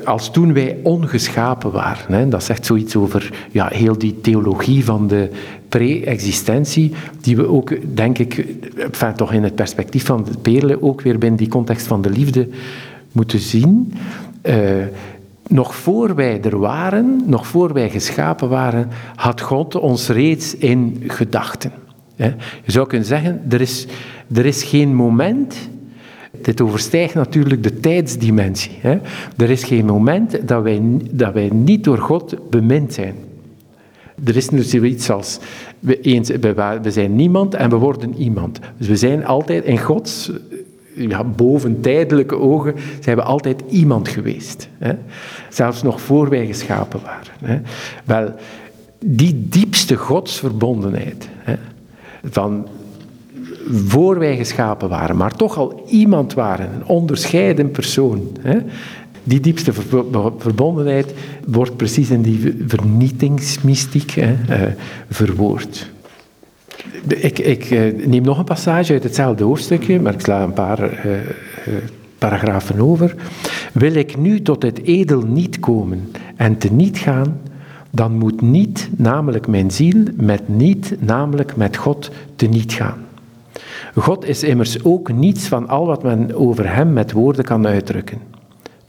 als 0.06 0.32
toen 0.32 0.54
wij 0.54 0.78
ongeschapen 0.84 1.72
waren. 1.72 2.14
Hè, 2.14 2.28
dat 2.28 2.44
zegt 2.44 2.66
zoiets 2.66 2.96
over 2.96 3.48
ja, 3.52 3.68
heel 3.74 3.98
die 3.98 4.22
theologie 4.22 4.86
van 4.86 5.08
de 5.08 5.30
pre-existentie, 5.70 6.94
die 7.22 7.36
we 7.36 7.48
ook, 7.48 7.96
denk 7.96 8.18
ik, 8.18 8.46
enfin, 8.78 9.14
toch 9.16 9.34
in 9.34 9.44
het 9.44 9.56
perspectief 9.56 10.06
van 10.06 10.24
de 10.24 10.38
perle, 10.42 10.82
ook 10.82 11.02
weer 11.02 11.18
binnen 11.18 11.40
die 11.40 11.48
context 11.48 11.88
van 11.88 12.02
de 12.02 12.10
liefde 12.10 12.48
moeten 13.12 13.40
zien. 13.40 13.94
Uh, 14.44 14.86
nog 15.48 15.76
voor 15.76 16.16
wij 16.16 16.42
er 16.42 16.60
waren, 16.60 17.22
nog 17.26 17.48
voor 17.48 17.74
wij 17.74 17.90
geschapen 17.90 18.50
waren, 18.50 18.88
had 19.16 19.42
God 19.42 19.76
ons 19.76 20.08
reeds 20.08 20.56
in 20.56 21.04
gedachten. 21.08 21.72
Je 22.64 22.72
zou 22.72 22.88
kunnen 22.88 23.08
zeggen, 23.08 23.42
er 23.50 23.62
is, 23.62 23.88
er 24.34 24.46
is 24.46 24.64
geen 24.64 24.96
moment, 24.96 25.56
dit 26.42 26.62
overstijgt 26.62 27.14
natuurlijk 27.14 27.64
de 27.64 27.80
tijdsdimensie. 27.80 28.72
Er 29.38 29.50
is 29.50 29.64
geen 29.64 29.86
moment 29.86 30.48
dat 30.48 30.64
wij, 30.64 30.82
dat 31.12 31.34
wij 31.34 31.50
niet 31.54 31.84
door 31.84 31.98
God 31.98 32.50
bemind 32.50 32.94
zijn. 32.94 33.16
Er 34.26 34.36
is 34.36 34.50
nu 34.50 34.62
zoiets 34.62 35.10
als, 35.10 35.40
we, 35.80 36.02
eens, 36.02 36.30
we 36.82 36.92
zijn 36.92 37.16
niemand 37.16 37.54
en 37.54 37.70
we 37.70 37.76
worden 37.76 38.16
iemand. 38.18 38.60
Dus 38.78 38.88
we 38.88 38.96
zijn 38.96 39.26
altijd 39.26 39.64
in 39.64 39.78
Gods 39.78 40.32
ja, 41.08 41.24
boven 41.24 41.82
tijdelijke 41.82 42.36
ogen 42.36 42.76
zijn 43.00 43.16
we 43.16 43.24
altijd 43.24 43.64
iemand 43.70 44.08
geweest. 44.08 44.70
Hè? 44.78 44.94
Zelfs 45.50 45.84
nog 45.84 46.02
voor 46.02 46.30
wij 46.30 46.46
geschapen 46.46 47.00
waren. 47.04 47.34
Hè? 47.44 47.62
Wel, 48.06 48.34
die 49.06 49.48
diepste 49.50 49.96
godsverbondenheid, 49.96 51.30
hè, 51.38 51.56
van 52.24 52.68
voor 53.86 54.20
wij 54.20 54.38
geschapen 54.38 54.90
waren, 54.90 55.18
maar 55.18 55.36
toch 55.36 55.58
al 55.58 55.84
iemand 55.88 56.34
waren, 56.34 56.74
een 56.74 56.86
onderscheiden 56.86 57.72
persoon. 57.72 58.28
Hè, 58.42 58.60
die 59.24 59.40
diepste 59.40 59.74
verbondenheid 60.38 61.14
wordt 61.46 61.78
precies 61.78 62.10
in 62.10 62.22
die 62.22 62.64
vernietingsmystiek 62.68 64.12
hè, 64.12 64.32
uh, 64.50 64.74
verwoord. 65.10 65.92
Ik, 67.08 67.40
ik 67.40 67.70
uh, 67.70 68.08
neem 68.08 68.24
nog 68.24 68.38
een 68.38 68.44
passage 68.44 68.94
uit 68.94 69.04
hetzelfde 69.04 69.44
hoofdstukje, 69.44 70.00
maar 70.00 70.14
ik 70.14 70.22
sla 70.22 70.44
een 70.44 70.54
paar 70.54 71.06
uh, 71.06 71.14
paragrafen 72.18 72.80
over. 72.80 73.16
Wil 73.74 73.94
ik 73.94 74.18
nu 74.18 74.42
tot 74.42 74.62
het 74.64 74.84
edel 74.84 75.22
niet 75.22 75.60
komen 75.60 76.12
en 76.36 76.58
te 76.58 76.72
niet 76.72 76.98
gaan, 76.98 77.40
dan 77.92 78.18
moet 78.18 78.42
niet, 78.42 78.90
namelijk 78.96 79.48
mijn 79.48 79.72
ziel, 79.72 80.04
met 80.16 80.48
niet, 80.48 80.96
namelijk 81.00 81.56
met 81.56 81.78
God, 81.78 82.12
te 82.36 82.46
niet 82.46 82.74
gaan. 82.74 83.06
God 83.96 84.28
is 84.28 84.44
immers 84.44 84.84
ook 84.84 85.12
niets 85.12 85.48
van 85.48 85.68
al 85.68 85.86
wat 85.86 86.04
men 86.04 86.36
over 86.36 86.76
hem 86.76 86.94
met 86.94 87.12
woorden 87.12 87.46
kan 87.46 87.68
uitdrukken. 87.68 88.29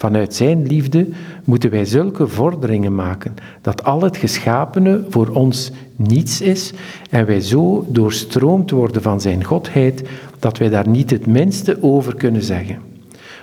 Vanuit 0.00 0.34
zijn 0.34 0.66
liefde 0.66 1.08
moeten 1.44 1.70
wij 1.70 1.84
zulke 1.84 2.26
vorderingen 2.26 2.94
maken 2.94 3.34
dat 3.60 3.84
al 3.84 4.02
het 4.02 4.16
geschapene 4.16 5.04
voor 5.08 5.28
ons 5.28 5.72
niets 5.96 6.40
is 6.40 6.72
en 7.10 7.26
wij 7.26 7.40
zo 7.40 7.86
doorstroomd 7.88 8.70
worden 8.70 9.02
van 9.02 9.20
zijn 9.20 9.44
godheid 9.44 10.08
dat 10.38 10.58
wij 10.58 10.68
daar 10.68 10.88
niet 10.88 11.10
het 11.10 11.26
minste 11.26 11.82
over 11.82 12.14
kunnen 12.14 12.42
zeggen. 12.42 12.78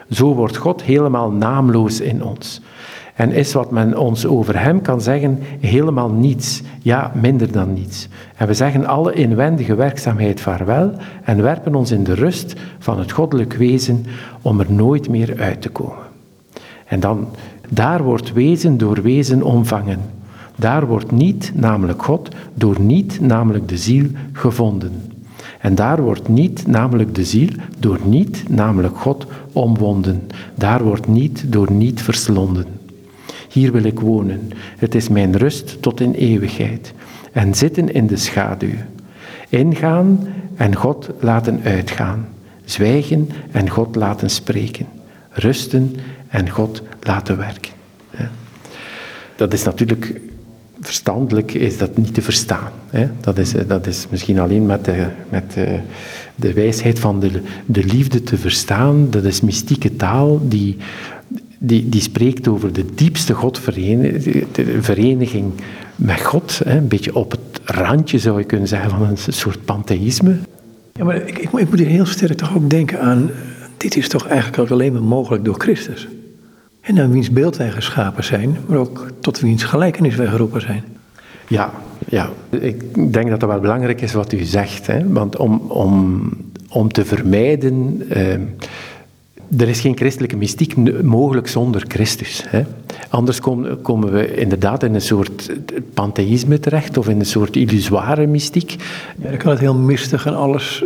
Zo 0.10 0.34
wordt 0.34 0.58
God 0.58 0.82
helemaal 0.82 1.32
naamloos 1.32 2.00
in 2.00 2.24
ons. 2.24 2.62
En 3.16 3.32
is 3.32 3.54
wat 3.54 3.72
men 3.72 3.98
ons 3.98 4.26
over 4.26 4.62
hem 4.62 4.82
kan 4.82 5.02
zeggen 5.02 5.40
helemaal 5.60 6.10
niets, 6.10 6.62
ja, 6.82 7.12
minder 7.22 7.52
dan 7.52 7.74
niets. 7.74 8.08
En 8.36 8.48
we 8.48 8.54
zeggen 8.54 8.86
alle 8.86 9.14
inwendige 9.14 9.76
werkzaamheid 9.76 10.42
vaarwel 10.42 10.92
en 11.24 11.42
werpen 11.42 11.76
ons 11.76 11.92
in 11.92 12.04
de 12.04 12.14
rust 12.14 12.54
van 12.80 13.00
het 13.00 13.12
goddelijk 13.12 13.54
wezen 13.54 14.06
om 14.42 14.60
er 14.60 14.72
nooit 14.72 15.10
meer 15.10 15.40
uit 15.40 15.62
te 15.62 15.70
komen. 15.70 16.07
En 16.88 17.00
dan, 17.00 17.28
daar 17.70 18.04
wordt 18.04 18.34
wezen 18.34 18.78
door 18.78 19.02
wezen 19.02 19.44
omvangen. 19.44 20.00
Daar 20.56 20.88
wordt 20.88 21.12
niet, 21.12 21.52
namelijk 21.56 22.04
God, 22.04 22.30
door 22.54 22.82
niet, 22.82 23.20
namelijk 23.22 23.68
de 23.68 23.78
ziel, 23.78 24.06
gevonden. 24.32 24.92
En 25.60 25.76
daar 25.76 26.02
wordt 26.02 26.28
niet, 26.28 26.68
namelijk 26.68 27.16
de 27.16 27.26
ziel, 27.26 27.50
door 27.80 28.00
niet, 28.04 28.44
namelijk 28.50 28.98
God, 28.98 29.26
omwonden. 29.52 30.22
Daar 30.56 30.84
wordt 30.84 31.08
niet 31.08 31.44
door 31.48 31.72
niet 31.72 32.02
verslonden. 32.02 32.66
Hier 33.50 33.72
wil 33.72 33.84
ik 33.84 34.00
wonen. 34.00 34.50
Het 34.78 34.96
is 34.96 35.10
mijn 35.10 35.38
rust 35.38 35.82
tot 35.82 36.00
in 36.00 36.14
eeuwigheid. 36.14 36.94
En 37.32 37.56
zitten 37.56 37.94
in 37.94 38.08
de 38.08 38.18
schaduw. 38.18 38.76
Ingaan 39.50 40.28
en 40.56 40.76
God 40.76 41.10
laten 41.20 41.60
uitgaan. 41.64 42.28
Zwijgen 42.66 43.30
en 43.52 43.70
God 43.70 43.96
laten 43.96 44.30
spreken. 44.30 44.86
Rusten 45.30 45.96
en 46.28 46.50
God 46.50 46.82
laten 47.02 47.38
werken. 47.38 47.72
Dat 49.36 49.54
is 49.54 49.64
natuurlijk 49.64 50.22
verstandelijk 50.82 51.54
is 51.54 51.78
dat 51.78 51.98
niet 51.98 52.14
te 52.14 52.22
verstaan. 52.22 52.72
Dat, 53.20 53.38
is, 53.38 53.54
dat 53.68 53.88
is 53.88 54.08
misschien 54.10 54.40
alleen 54.40 54.66
met, 54.66 54.86
de, 54.86 55.08
met 55.30 55.54
de, 55.54 55.80
de 56.36 56.54
wijsheid 56.54 57.00
van 57.00 57.20
de, 57.20 57.42
de 57.66 57.84
liefde 57.84 58.24
te 58.24 58.38
verstaan. 58.38 59.10
Dat 59.10 59.24
is 59.24 59.42
mystieke 59.42 59.96
taal 59.96 60.48
die 60.48 60.78
die, 61.60 61.90
die 61.90 62.02
spreekt 62.02 62.48
over 62.48 62.74
de 62.74 62.86
diepste 62.96 63.34
godvereniging 63.34 65.52
met 65.96 66.22
God. 66.22 66.62
Hè, 66.64 66.78
een 66.78 66.88
beetje 66.88 67.16
op 67.16 67.32
het 67.32 67.40
randje 67.64 68.20
zou 68.20 68.40
je 68.40 68.46
kunnen 68.46 68.68
zeggen 68.68 68.90
van 68.90 69.02
een 69.02 69.18
soort 69.18 69.66
pantheïsme. 69.66 70.36
Ja, 70.94 71.04
maar 71.04 71.16
ik, 71.16 71.28
ik, 71.28 71.38
ik 71.38 71.70
moet 71.70 71.80
hier 71.80 71.88
heel 71.88 72.06
sterk 72.06 72.38
toch 72.38 72.56
ook 72.56 72.70
denken 72.70 73.00
aan, 73.00 73.30
dit 73.78 73.98
is 73.98 74.10
toch 74.10 74.28
eigenlijk 74.28 74.60
ook 74.60 74.70
alleen 74.70 74.94
maar 74.94 75.04
mogelijk 75.04 75.46
door 75.46 75.60
Christus. 75.60 76.08
En 76.82 76.94
naar 76.94 77.10
wiens 77.10 77.32
beeld 77.32 77.58
wij 77.58 77.72
geschapen 77.72 78.24
zijn, 78.24 78.58
maar 78.66 78.78
ook 78.78 79.08
tot 79.20 79.40
wiens 79.40 79.64
gelijkenis 79.64 80.16
wij 80.16 80.28
geroepen 80.28 80.62
zijn. 80.62 80.84
Ja, 81.48 81.72
ja, 82.10 82.30
ik 82.50 83.14
denk 83.14 83.30
dat 83.30 83.40
dat 83.40 83.50
wel 83.50 83.60
belangrijk 83.60 84.02
is 84.02 84.14
wat 84.14 84.34
u 84.34 84.44
zegt. 84.44 84.88
Hè? 84.88 85.08
Want 85.08 85.38
om, 85.38 85.58
om, 85.68 86.30
om 86.70 86.92
te 86.92 87.06
vermijden 87.06 88.04
eh, 88.10 88.34
er 89.58 89.68
is 89.68 89.80
geen 89.80 89.98
christelijke 89.98 90.38
mystiek 90.38 91.02
mogelijk 91.04 91.48
zonder 91.48 91.84
Christus. 91.88 92.44
Hè. 92.48 92.64
Anders 93.10 93.40
komen, 93.40 93.82
komen 93.82 94.12
we 94.12 94.36
inderdaad 94.36 94.84
in 94.84 94.94
een 94.94 95.02
soort 95.02 95.52
pantheïsme 95.94 96.60
terecht 96.60 96.98
of 96.98 97.10
in 97.10 97.20
een 97.20 97.26
soort 97.26 97.56
illusoire 97.56 98.28
mystiek. 98.28 98.76
Ja, 99.22 99.30
dan 99.30 99.38
kan 99.38 99.52
het 99.52 99.60
heel 99.60 99.76
mistig 99.76 100.26
en 100.26 100.36
alles. 100.36 100.84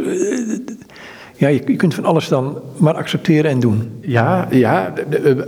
Ja, 1.42 1.48
je, 1.48 1.76
kunt 1.76 1.94
van 1.94 2.06
alles 2.06 2.28
dan 2.28 2.58
maar 2.78 2.94
accepteren 2.94 3.52
en 3.52 3.60
doen. 3.60 3.92
Ja, 4.02 4.48
ja 4.52 4.94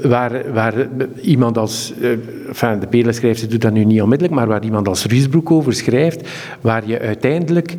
waar, 0.01 0.53
waar 0.53 0.73
iemand 1.21 1.57
als. 1.57 1.93
Eh, 2.01 2.11
enfin, 2.47 2.79
de 2.79 2.87
Pelen 2.87 3.49
doet 3.49 3.61
dat 3.61 3.73
nu 3.73 3.85
niet 3.85 4.01
onmiddellijk, 4.01 4.37
maar 4.37 4.47
waar 4.47 4.63
iemand 4.63 4.87
als 4.87 5.05
Riesbroek 5.05 5.51
over 5.51 5.73
schrijft, 5.73 6.29
waar 6.61 6.87
je 6.87 6.99
uiteindelijk 6.99 7.75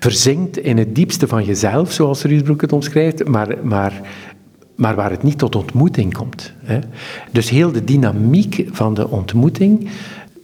verzinkt 0.00 0.58
in 0.58 0.78
het 0.78 0.94
diepste 0.94 1.26
van 1.26 1.44
jezelf, 1.44 1.92
zoals 1.92 2.22
Riesbroek 2.22 2.60
het 2.60 2.72
omschrijft, 2.72 3.28
maar, 3.28 3.54
maar 3.62 3.92
maar 4.74 4.94
waar 4.94 5.10
het 5.10 5.22
niet 5.22 5.38
tot 5.38 5.56
ontmoeting 5.56 6.14
komt. 6.14 6.52
Hè. 6.64 6.78
Dus 7.30 7.50
heel 7.50 7.72
de 7.72 7.84
dynamiek 7.84 8.68
van 8.70 8.94
de 8.94 9.08
ontmoeting 9.08 9.90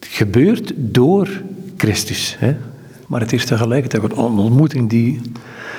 gebeurt 0.00 0.72
door 0.76 1.28
Christus. 1.76 2.36
Hè. 2.38 2.56
Maar 3.06 3.20
het 3.20 3.32
is 3.32 3.44
tegelijkertijd 3.44 4.02
een 4.02 4.18
ontmoeting 4.18 4.90
die. 4.90 5.20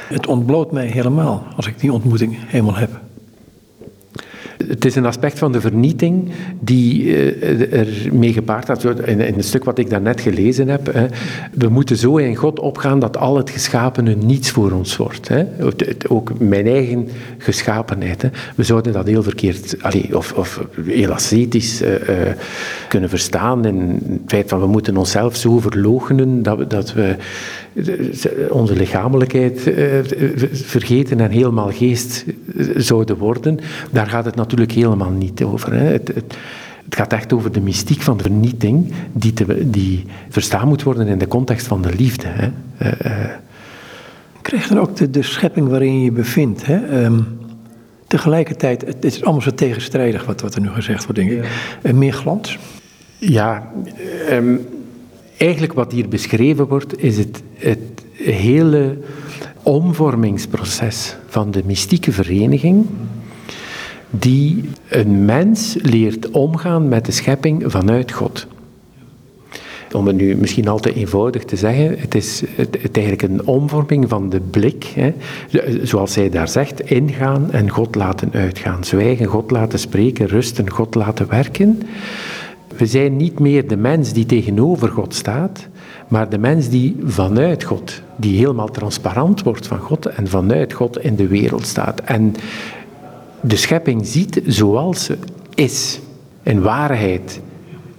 Het 0.08 0.28
ontbloot 0.28 0.72
mij 0.72 0.88
helemaal 0.88 1.47
als 1.56 1.68
ik 1.68 1.80
die 1.80 1.93
ontmoeting 1.93 2.38
helemaal 2.39 2.76
heb. 2.76 2.89
Het 4.68 4.86
is 4.86 4.95
een 4.95 5.06
aspect 5.06 5.39
van 5.39 5.51
de 5.51 5.62
vernieting 5.62 6.32
die 6.60 7.03
uh, 7.03 7.74
er 7.74 7.88
mee 8.12 8.34
gepaard 8.34 8.66
gaat. 8.66 8.84
In, 8.84 9.20
het 9.20 9.45
stuk 9.45 9.64
wat 9.64 9.78
ik 9.78 9.89
daarnet 9.89 10.22
gelezen 10.22 10.68
heb. 10.68 11.10
We 11.53 11.70
moeten 11.70 11.97
zo 11.97 12.18
in 12.18 12.36
God 12.36 12.60
opgaan 12.60 12.99
dat 12.99 13.18
al 13.18 13.38
het 13.38 13.49
geschapene 13.49 14.16
niets 14.16 14.51
voor 14.51 14.72
ons 14.72 14.97
wordt. 14.97 15.30
Ook 16.08 16.39
mijn 16.39 16.68
eigen 16.68 17.08
geschapenheid. 17.38 18.30
We 18.56 18.64
zouden 18.64 18.93
dat 18.93 19.08
heel 19.08 19.24
verkeerd, 19.24 19.78
of, 20.14 20.62
heel 20.86 21.12
ascetisch 21.12 21.82
uh, 21.82 21.89
kunnen 22.88 23.10
verstaan. 23.10 23.66
In 23.66 24.01
het 24.10 24.22
feit 24.28 24.49
van 24.49 24.60
we 24.60 24.68
moeten 24.68 24.97
onszelf 24.97 25.36
zo 25.36 25.60
verloochenen 25.60 26.43
dat 26.68 26.93
we 26.93 27.16
onze 28.49 28.76
lichamelijkheid 28.76 29.61
vergeten 30.51 31.19
en 31.19 31.30
helemaal 31.30 31.71
geest 31.71 32.26
zouden 32.76 33.17
worden. 33.17 33.59
Daar 33.91 34.07
gaat 34.07 34.26
het 34.26 34.36
natuurlijk 34.36 34.71
helemaal 34.71 35.11
niet 35.11 35.43
over. 35.43 35.73
Hè. 35.73 35.84
Het, 35.84 36.07
het, 36.07 36.36
het, 36.86 36.95
gaat 36.95 37.13
echt 37.13 37.34
over 37.34 37.51
de 37.51 37.61
mystiek 37.61 38.01
van 38.01 38.17
de 38.17 38.23
vernieting, 38.23 38.93
die, 39.13 39.34
te, 39.34 39.69
die 39.69 40.05
verstaan 40.30 40.67
moet 40.67 40.84
worden 40.84 41.07
in 41.07 41.17
de 41.17 41.28
context 41.28 41.67
van 41.67 41.82
de 41.82 41.93
liefde. 41.95 42.28
Hè. 42.28 42.47
Uh, 42.82 42.91
uh. 43.05 43.30
Krijg 44.41 44.67
dan 44.67 44.80
ook 44.80 44.95
de, 44.95 45.09
de, 45.09 45.21
schepping 45.21 45.67
waarin 45.67 45.99
je 45.99 46.03
je 46.03 46.11
bevindt. 46.11 46.65
Hè? 46.65 47.05
Um, 47.05 47.28
tegelijkertijd, 48.07 48.86
het, 48.86 49.05
is 49.05 49.23
allemaal 49.23 49.41
zo 49.41 49.53
tegenstrijdig 49.53 50.26
wat, 50.26 50.41
wat 50.41 50.55
er 50.55 50.61
nu 50.61 50.69
gezegd 50.69 51.05
wordt, 51.05 51.19
denk 51.19 51.32
ik. 51.32 51.43
Ja. 51.43 51.49
Uh, 51.89 51.93
meer 51.93 52.13
glans? 52.13 52.59
Ja, 53.17 53.71
um, 54.30 54.67
eigenlijk 55.38 55.73
wat 55.73 55.91
hier 55.91 56.07
beschreven 56.07 56.67
wordt, 56.67 57.03
is 57.03 57.17
het, 57.17 57.43
het 57.53 58.03
hele 58.13 58.97
omvormingsproces 59.63 61.15
van 61.27 61.51
de 61.51 61.61
mystieke 61.65 62.11
vereniging 62.11 62.86
die 64.09 64.69
een 64.89 65.25
mens 65.25 65.75
leert 65.81 66.29
omgaan 66.29 66.88
met 66.88 67.05
de 67.05 67.11
schepping 67.11 67.63
vanuit 67.67 68.11
God. 68.11 68.47
Om 69.91 70.07
het 70.07 70.15
nu 70.15 70.36
misschien 70.36 70.67
al 70.67 70.79
te 70.79 70.93
eenvoudig 70.93 71.43
te 71.43 71.55
zeggen, 71.55 71.99
het 71.99 72.15
is 72.15 72.43
het, 72.55 72.77
eigenlijk 72.91 73.21
een 73.21 73.47
omvorming 73.47 74.09
van 74.09 74.29
de 74.29 74.39
blik. 74.39 74.83
Hè. 74.83 75.13
Zoals 75.83 76.13
zij 76.13 76.29
daar 76.29 76.47
zegt, 76.47 76.89
ingaan 76.89 77.51
en 77.51 77.69
God 77.69 77.95
laten 77.95 78.29
uitgaan. 78.33 78.83
Zwijgen, 78.83 79.25
God 79.25 79.51
laten 79.51 79.79
spreken, 79.79 80.27
rusten, 80.27 80.69
God 80.69 80.95
laten 80.95 81.29
werken. 81.29 81.81
We 82.78 82.86
zijn 82.86 83.17
niet 83.17 83.39
meer 83.39 83.67
de 83.67 83.78
mens 83.78 84.13
die 84.13 84.26
tegenover 84.26 84.89
God 84.89 85.13
staat, 85.13 85.67
maar 86.07 86.30
de 86.30 86.38
mens 86.38 86.69
die 86.69 86.95
vanuit 87.03 87.63
God, 87.63 88.01
die 88.15 88.38
helemaal 88.38 88.71
transparant 88.71 89.43
wordt 89.43 89.67
van 89.67 89.80
God 89.80 90.05
en 90.05 90.28
vanuit 90.28 90.73
God 90.73 90.99
in 91.03 91.15
de 91.15 91.28
wereld 91.28 91.65
staat. 91.65 92.01
En 92.01 92.36
de 93.41 93.55
schepping 93.55 94.07
ziet 94.07 94.41
zoals 94.45 95.03
ze 95.03 95.17
is. 95.53 95.99
In 96.43 96.61
waarheid 96.61 97.41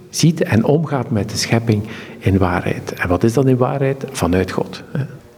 ziet 0.09 0.43
en 0.43 0.63
omgaat 0.63 1.09
met 1.09 1.29
de 1.29 1.37
schepping 1.37 1.83
in 2.17 2.37
waarheid. 2.37 2.93
En 2.93 3.07
wat 3.07 3.23
is 3.23 3.33
dat 3.33 3.45
in 3.45 3.57
waarheid? 3.57 4.05
Vanuit 4.11 4.51
God. 4.51 4.83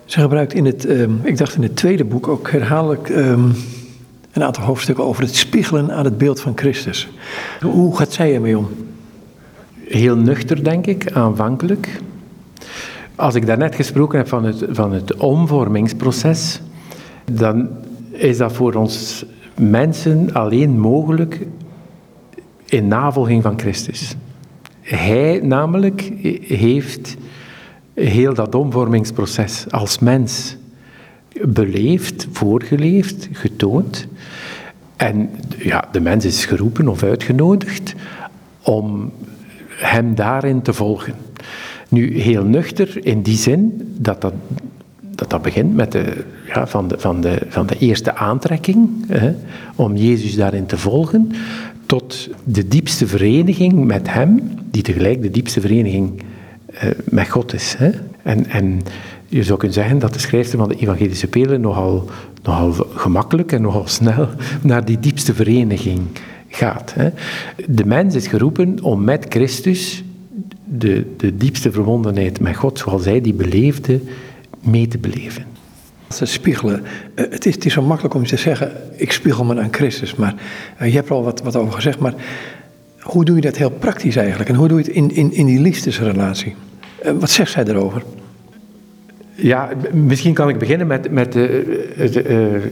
Ze 0.06 0.20
gebruikt 0.20 0.54
in 0.54 0.66
het, 0.66 0.86
ehm, 0.86 1.12
ik 1.24 1.38
dacht 1.38 1.56
in 1.56 1.64
het 1.64 1.76
tweede 1.76 2.04
boek 2.04 2.28
ook 2.28 2.52
herhaaldelijk 2.52 3.10
ehm, 3.10 3.50
een 4.32 4.44
aantal 4.44 4.64
hoofdstukken 4.64 5.04
over 5.04 5.24
het 5.24 5.36
spiegelen 5.36 5.92
aan 5.92 6.06
het 6.06 6.18
beeld 6.18 6.40
van 6.40 6.54
Christus. 6.56 7.08
Hoe 7.62 7.98
gaat 7.98 8.14
zij 8.14 8.34
ermee 8.34 8.58
om? 8.58 8.68
Heel 9.90 10.16
nuchter, 10.16 10.64
denk 10.64 10.86
ik, 10.86 11.12
aanvankelijk. 11.12 12.02
Als 13.16 13.36
ik 13.36 13.46
daarnet 13.46 13.76
gesproken 13.76 14.18
heb 14.18 14.28
van 14.28 14.44
het, 14.44 14.66
van 14.70 14.94
het 14.94 15.16
omvormingsproces, 15.16 16.62
dan 17.32 17.70
is 18.12 18.38
dat 18.38 18.54
voor 18.54 18.74
ons 18.74 19.26
mensen 19.56 20.34
alleen 20.34 20.80
mogelijk 20.80 21.48
in 22.66 22.88
navolging 22.88 23.44
van 23.44 23.60
Christus. 23.60 24.16
Hij 24.82 25.40
namelijk 25.44 26.12
heeft 26.48 27.16
heel 27.94 28.34
dat 28.34 28.56
omvormingsproces 28.56 29.66
als 29.70 30.00
mens 30.00 30.58
beleefd, 31.42 32.28
voorgeleefd, 32.32 33.30
getoond. 33.32 34.08
En 34.96 35.30
ja, 35.58 35.84
de 35.92 36.00
mens 36.00 36.26
is 36.26 36.46
geroepen 36.46 36.88
of 36.88 37.04
uitgenodigd 37.04 37.96
om 38.62 39.12
hem 39.80 40.16
daarin 40.16 40.62
te 40.62 40.74
volgen. 40.74 41.14
Nu, 41.90 42.22
heel 42.22 42.44
nuchter 42.44 43.06
in 43.06 43.22
die 43.22 43.38
zin 43.38 43.94
dat 43.98 44.22
dat, 44.22 44.34
dat, 45.00 45.30
dat 45.30 45.42
begint 45.42 45.76
met 45.76 45.92
de, 45.92 46.24
ja, 46.48 46.68
van, 46.68 46.88
de, 46.88 47.00
van, 47.00 47.22
de, 47.22 47.42
van 47.48 47.68
de 47.68 47.78
eerste 47.80 48.16
aantrekking, 48.16 48.90
hè, 49.08 49.36
om 49.76 49.96
Jezus 49.96 50.36
daarin 50.36 50.66
te 50.66 50.78
volgen, 50.78 51.32
tot 51.86 52.30
de 52.44 52.68
diepste 52.68 53.08
vereniging 53.08 53.86
met 53.86 54.14
Hem, 54.14 54.42
die 54.72 54.82
tegelijk 54.82 55.22
de 55.22 55.32
diepste 55.32 55.62
vereniging 55.62 56.22
uh, 56.74 56.90
met 57.04 57.30
God 57.30 57.54
is. 57.54 57.76
Hè. 57.78 57.90
En, 58.24 58.48
en 58.48 58.82
je 59.28 59.44
zou 59.44 59.58
kunnen 59.58 59.78
zeggen 59.78 60.00
dat 60.00 60.14
de 60.14 60.20
schrijfster 60.20 60.60
van 60.60 60.70
de 60.70 60.76
evangelische 60.76 61.28
pelen 61.28 61.62
nogal, 61.62 62.10
nogal 62.44 62.74
gemakkelijk 62.94 63.52
en 63.52 63.62
nogal 63.62 63.88
snel 63.88 64.28
naar 64.62 64.86
die 64.86 65.00
diepste 65.00 65.34
vereniging 65.34 66.00
gaat. 66.50 66.94
Hè. 66.96 67.10
De 67.68 67.86
mens 67.86 68.16
is 68.16 68.28
geroepen 68.28 68.78
om 68.82 69.04
met 69.04 69.26
Christus 69.30 70.04
de, 70.66 71.06
de 71.18 71.38
diepste 71.38 71.72
verbondenheid 71.72 72.40
met 72.40 72.56
God, 72.56 72.80
zoals 72.80 73.06
hij 73.06 73.22
die 73.22 73.34
beleefde, 73.34 74.00
mee 74.62 74.88
te 74.88 74.98
beleven. 74.98 75.44
Ze 76.10 76.26
spiegelen. 76.26 76.84
Eh, 77.16 77.26
het 77.30 77.46
is, 77.46 77.56
het 77.56 77.66
is 77.66 77.74
zo 77.74 77.82
makkelijk 77.82 78.14
om 78.14 78.26
te 78.26 78.38
zeggen, 78.38 78.72
ik 78.96 79.12
spiegel 79.12 79.44
me 79.44 79.62
aan 79.62 79.74
Christus. 79.74 80.16
Maar 80.16 80.36
uh, 80.82 80.88
je 80.88 80.94
hebt 80.94 81.10
er 81.10 81.16
al 81.16 81.24
wat, 81.24 81.42
wat 81.42 81.56
over 81.56 81.74
gezegd, 81.74 82.00
maar 82.00 82.14
hoe 83.00 83.26
doe 83.26 83.36
je 83.36 83.42
dat 83.42 83.58
heel 83.58 83.70
praktisch 83.70 84.16
eigenlijk? 84.16 84.50
En 84.50 84.56
hoe 84.56 84.68
doe 84.68 84.78
je 84.78 84.84
het 84.84 84.94
in, 84.94 85.12
in, 85.12 85.34
in 85.34 85.46
die 85.46 85.60
liefdesrelatie? 85.60 86.56
Uh, 87.06 87.12
wat 87.12 87.30
zegt 87.30 87.52
zij 87.52 87.64
erover? 87.66 88.04
Ja, 89.42 89.70
misschien 89.94 90.34
kan 90.34 90.50
ik 90.50 90.58
beginnen 90.58 90.88
met, 90.88 91.12
met 91.12 91.36
uh, 91.36 91.46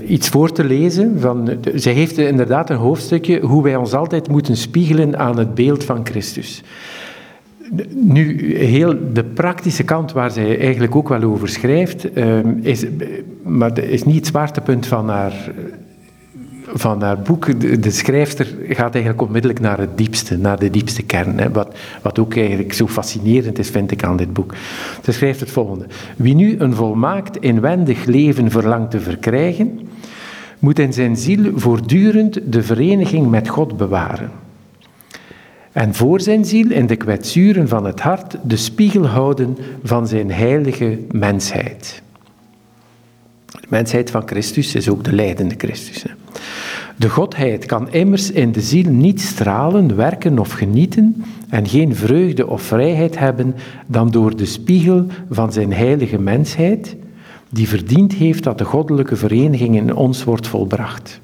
iets 0.08 0.30
voor 0.30 0.52
te 0.52 0.64
lezen. 0.64 1.20
Van, 1.20 1.50
zij 1.74 1.94
heeft 1.94 2.18
inderdaad 2.18 2.70
een 2.70 2.78
hoofdstukje 2.78 3.40
hoe 3.40 3.64
wij 3.64 3.76
ons 3.76 3.94
altijd 3.94 4.30
moeten 4.30 4.58
spiegelen 4.58 5.18
aan 5.18 5.38
het 5.38 5.56
beeld 5.56 5.84
van 5.84 6.06
Christus. 6.06 6.64
Nu, 7.90 8.56
heel 8.58 8.96
de 9.14 9.24
praktische 9.24 9.84
kant 9.84 10.12
waar 10.12 10.32
zij 10.32 10.60
eigenlijk 10.60 10.96
ook 10.96 11.10
wel 11.10 11.24
over 11.24 11.50
schrijft, 11.50 12.16
is, 12.62 12.86
maar 13.44 13.74
dat 13.74 13.84
is 13.84 14.04
niet 14.04 14.16
het 14.16 14.28
zwaartepunt 14.28 14.86
van 14.86 15.10
haar, 15.10 15.52
van 16.74 17.02
haar 17.02 17.20
boek. 17.20 17.60
De, 17.82 17.92
schrijfster 17.92 18.48
gaat 18.70 18.94
eigenlijk 18.94 19.22
onmiddellijk 19.22 19.60
naar 19.60 19.78
het 19.78 19.98
diepste, 19.98 20.38
naar 20.38 20.60
de 20.60 20.70
diepste 20.70 21.04
kern. 21.04 21.40
Hè, 21.40 21.52
wat, 21.52 21.76
wat 22.02 22.20
ook 22.20 22.36
eigenlijk 22.36 22.74
zo 22.74 22.88
fascinerend 22.88 23.60
is, 23.60 23.70
vind 23.70 23.92
ik, 23.92 24.04
aan 24.04 24.18
dit 24.18 24.34
boek. 24.34 24.54
Ze 25.04 25.12
schrijft 25.12 25.40
het 25.40 25.52
volgende. 25.52 25.86
Wie 26.16 26.36
nu 26.36 26.56
een 26.60 26.74
volmaakt 26.74 27.38
inwendig 27.38 28.06
leven 28.06 28.52
verlangt 28.52 28.92
te 28.92 29.00
verkrijgen, 29.00 29.80
moet 30.60 30.80
in 30.80 30.94
zijn 30.94 31.18
ziel 31.18 31.52
voortdurend 31.56 32.40
de 32.46 32.64
vereniging 32.64 33.30
met 33.30 33.48
God 33.48 33.78
bewaren 33.78 34.32
en 35.78 35.94
voor 35.94 36.22
zijn 36.22 36.46
ziel 36.46 36.72
in 36.72 36.88
de 36.88 36.96
kwetsuren 36.96 37.68
van 37.68 37.86
het 37.86 38.00
hart 38.00 38.38
de 38.44 38.58
spiegel 38.58 39.08
houden 39.08 39.58
van 39.84 40.08
zijn 40.08 40.32
heilige 40.32 41.00
mensheid. 41.12 42.02
De 43.46 43.68
mensheid 43.70 44.12
van 44.12 44.28
Christus 44.28 44.76
is 44.76 44.90
ook 44.90 45.04
de 45.04 45.14
leidende 45.14 45.56
Christus. 45.58 46.06
De 46.98 47.10
Godheid 47.10 47.66
kan 47.66 47.92
immers 47.92 48.32
in 48.32 48.52
de 48.52 48.62
ziel 48.62 48.90
niet 48.92 49.22
stralen, 49.22 49.96
werken 49.96 50.40
of 50.40 50.52
genieten 50.52 51.24
en 51.50 51.68
geen 51.68 51.96
vreugde 51.96 52.48
of 52.48 52.62
vrijheid 52.62 53.20
hebben 53.20 53.56
dan 53.88 54.12
door 54.12 54.36
de 54.36 54.46
spiegel 54.46 55.06
van 55.30 55.52
zijn 55.54 55.74
heilige 55.74 56.20
mensheid, 56.20 56.96
die 57.50 57.68
verdiend 57.68 58.14
heeft 58.14 58.44
dat 58.44 58.58
de 58.58 58.64
goddelijke 58.64 59.16
vereniging 59.16 59.76
in 59.76 59.96
ons 59.96 60.24
wordt 60.24 60.48
volbracht. 60.48 61.22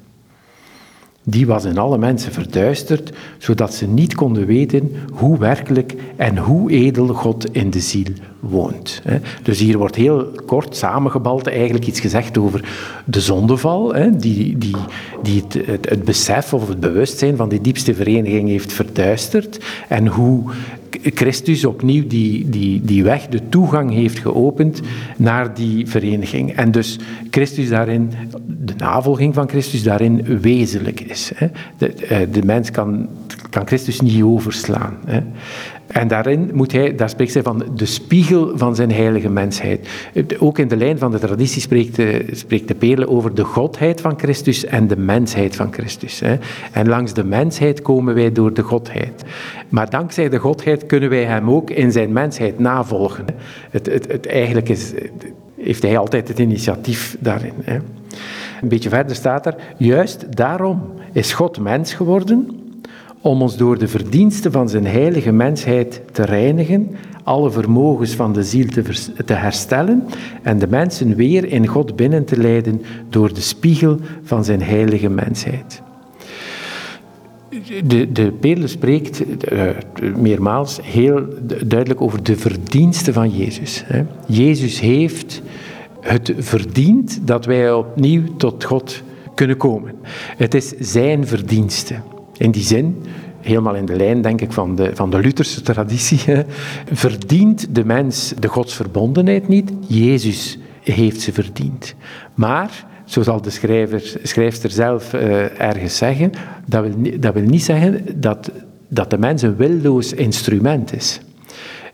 Die 1.26 1.46
was 1.46 1.64
in 1.64 1.78
alle 1.78 1.98
mensen 1.98 2.32
verduisterd, 2.32 3.12
zodat 3.38 3.74
ze 3.74 3.86
niet 3.86 4.14
konden 4.14 4.46
weten 4.46 4.90
hoe 5.12 5.38
werkelijk 5.38 5.94
en 6.16 6.38
hoe 6.38 6.70
edel 6.70 7.06
God 7.06 7.54
in 7.54 7.70
de 7.70 7.80
ziel 7.80 8.06
woont. 8.40 9.02
Dus 9.42 9.58
hier 9.58 9.78
wordt 9.78 9.94
heel 9.94 10.30
kort 10.46 10.76
samengebald 10.76 11.46
eigenlijk 11.46 11.86
iets 11.86 12.00
gezegd 12.00 12.38
over 12.38 12.68
de 13.04 13.20
zondeval, 13.20 13.94
die, 14.10 14.58
die, 14.58 14.76
die 15.22 15.42
het, 15.42 15.66
het, 15.66 15.88
het 15.88 16.04
besef 16.04 16.54
of 16.54 16.68
het 16.68 16.80
bewustzijn 16.80 17.36
van 17.36 17.48
die 17.48 17.60
diepste 17.60 17.94
vereniging 17.94 18.48
heeft 18.48 18.72
verduisterd 18.72 19.64
en 19.88 20.06
hoe 20.06 20.42
Christus 21.02 21.64
opnieuw 21.64 22.06
die, 22.06 22.48
die, 22.48 22.80
die 22.80 23.04
weg, 23.04 23.26
de 23.26 23.48
toegang 23.48 23.92
heeft 23.92 24.18
geopend 24.18 24.80
naar 25.16 25.54
die 25.54 25.86
vereniging. 25.86 26.52
En 26.52 26.70
dus 26.70 26.98
Christus 27.30 27.68
daarin, 27.68 28.10
de 28.46 28.74
navolging 28.76 29.34
van 29.34 29.48
Christus 29.48 29.82
daarin 29.82 30.40
wezenlijk 30.40 31.00
is. 31.00 31.32
De, 31.78 31.94
eh, 31.94 32.18
de 32.32 32.42
mens 32.44 32.70
kan, 32.70 33.08
kan 33.50 33.66
Christus 33.66 34.00
niet 34.00 34.22
overslaan. 34.22 34.96
En 35.86 36.08
daarin 36.08 36.50
moet 36.52 36.72
hij, 36.72 36.94
daar 36.94 37.08
spreekt 37.08 37.34
hij 37.34 37.42
van 37.42 37.64
de 37.74 37.86
spiegel 37.86 38.58
van 38.58 38.74
zijn 38.74 38.92
heilige 38.92 39.28
mensheid. 39.28 39.88
Ook 40.38 40.58
in 40.58 40.68
de 40.68 40.76
lijn 40.76 40.98
van 40.98 41.10
de 41.10 41.18
traditie 41.18 41.60
spreekt 41.60 41.96
de, 41.96 42.24
spreekt 42.32 42.68
de 42.68 42.74
Perle 42.74 43.08
over 43.08 43.34
de 43.34 43.44
godheid 43.44 44.00
van 44.00 44.18
Christus 44.18 44.64
en 44.64 44.86
de 44.86 44.96
mensheid 44.96 45.56
van 45.56 45.72
Christus. 45.72 46.22
En 46.72 46.88
langs 46.88 47.14
de 47.14 47.24
mensheid 47.24 47.82
komen 47.82 48.14
wij 48.14 48.32
door 48.32 48.52
de 48.52 48.62
godheid. 48.62 49.24
Maar 49.68 49.90
dankzij 49.90 50.28
de 50.28 50.38
godheid 50.38 50.86
kunnen 50.86 51.08
wij 51.08 51.24
hem 51.24 51.50
ook 51.50 51.70
in 51.70 51.92
zijn 51.92 52.12
mensheid 52.12 52.58
navolgen. 52.58 53.24
Het, 53.70 53.86
het, 53.86 54.12
het 54.12 54.26
eigenlijk 54.26 54.68
is, 54.68 54.92
heeft 55.56 55.82
hij 55.82 55.98
altijd 55.98 56.28
het 56.28 56.38
initiatief 56.38 57.16
daarin. 57.20 57.54
Een 58.62 58.68
beetje 58.68 58.88
verder 58.88 59.16
staat 59.16 59.46
er, 59.46 59.54
juist 59.76 60.36
daarom 60.36 60.82
is 61.12 61.32
God 61.32 61.60
mens 61.60 61.94
geworden 61.94 62.63
om 63.24 63.42
ons 63.42 63.56
door 63.56 63.78
de 63.78 63.88
verdiensten 63.88 64.52
van 64.52 64.68
zijn 64.68 64.86
heilige 64.86 65.32
mensheid 65.32 66.00
te 66.12 66.24
reinigen, 66.24 66.90
alle 67.22 67.50
vermogens 67.50 68.14
van 68.14 68.32
de 68.32 68.42
ziel 68.42 68.66
te, 68.66 68.82
te, 69.24 69.32
herstellen 69.32 70.04
en 70.42 70.58
de 70.58 70.66
mensen 70.66 71.16
weer 71.16 71.44
in 71.44 71.66
God 71.66 71.96
binnen 71.96 72.24
te 72.24 72.36
leiden 72.36 72.82
door 73.08 73.34
de 73.34 73.40
spiegel 73.40 73.98
van 74.22 74.44
zijn 74.44 74.62
heilige 74.62 75.08
mensheid. 75.08 75.82
De, 77.84 78.12
de 78.12 78.62
spreekt 78.64 79.22
uh, 79.52 79.70
meermaals 80.16 80.78
heel 80.82 81.24
duidelijk 81.66 82.00
over 82.00 82.22
de 82.22 82.36
verdiensten 82.36 83.12
van 83.12 83.30
Jezus. 83.30 83.84
Hè. 83.86 84.02
Jezus 84.26 84.80
heeft 84.80 85.42
het 86.00 86.32
verdiend 86.38 87.26
dat 87.26 87.44
wij 87.44 87.72
opnieuw 87.72 88.22
tot 88.36 88.64
God 88.64 89.02
kunnen 89.34 89.56
komen. 89.56 89.92
Het 90.36 90.54
is 90.54 90.68
zijn 90.78 91.26
verdienste. 91.26 91.94
In 92.36 92.50
die 92.50 92.62
zin, 92.62 93.02
helemaal 93.40 93.74
in 93.74 93.86
de 93.86 93.96
lijn 93.96 94.22
denk 94.22 94.40
ik 94.40 94.52
van 94.52 94.76
de, 94.76 94.90
van 94.94 95.10
de 95.10 95.18
Lutherse 95.18 95.62
traditie, 95.62 96.20
verdient 96.92 97.74
de 97.74 97.84
mens 97.84 98.32
de 98.38 98.48
godsverbondenheid 98.48 99.48
niet. 99.48 99.72
Jezus 99.86 100.58
heeft 100.80 101.20
ze 101.20 101.32
verdiend. 101.32 101.94
Maar, 102.34 102.86
zo 103.04 103.22
zal 103.22 103.40
de 103.40 103.50
schrijver, 103.50 104.18
schrijfster 104.22 104.70
zelf 104.70 105.14
uh, 105.14 105.60
ergens 105.60 105.96
zeggen, 105.96 106.32
dat 106.66 106.82
wil, 106.82 107.20
dat 107.20 107.34
wil 107.34 107.42
niet 107.42 107.64
zeggen 107.64 108.20
dat, 108.20 108.50
dat 108.88 109.10
de 109.10 109.18
mens 109.18 109.42
een 109.42 109.56
willoos 109.56 110.12
instrument 110.12 110.94
is. 110.94 111.20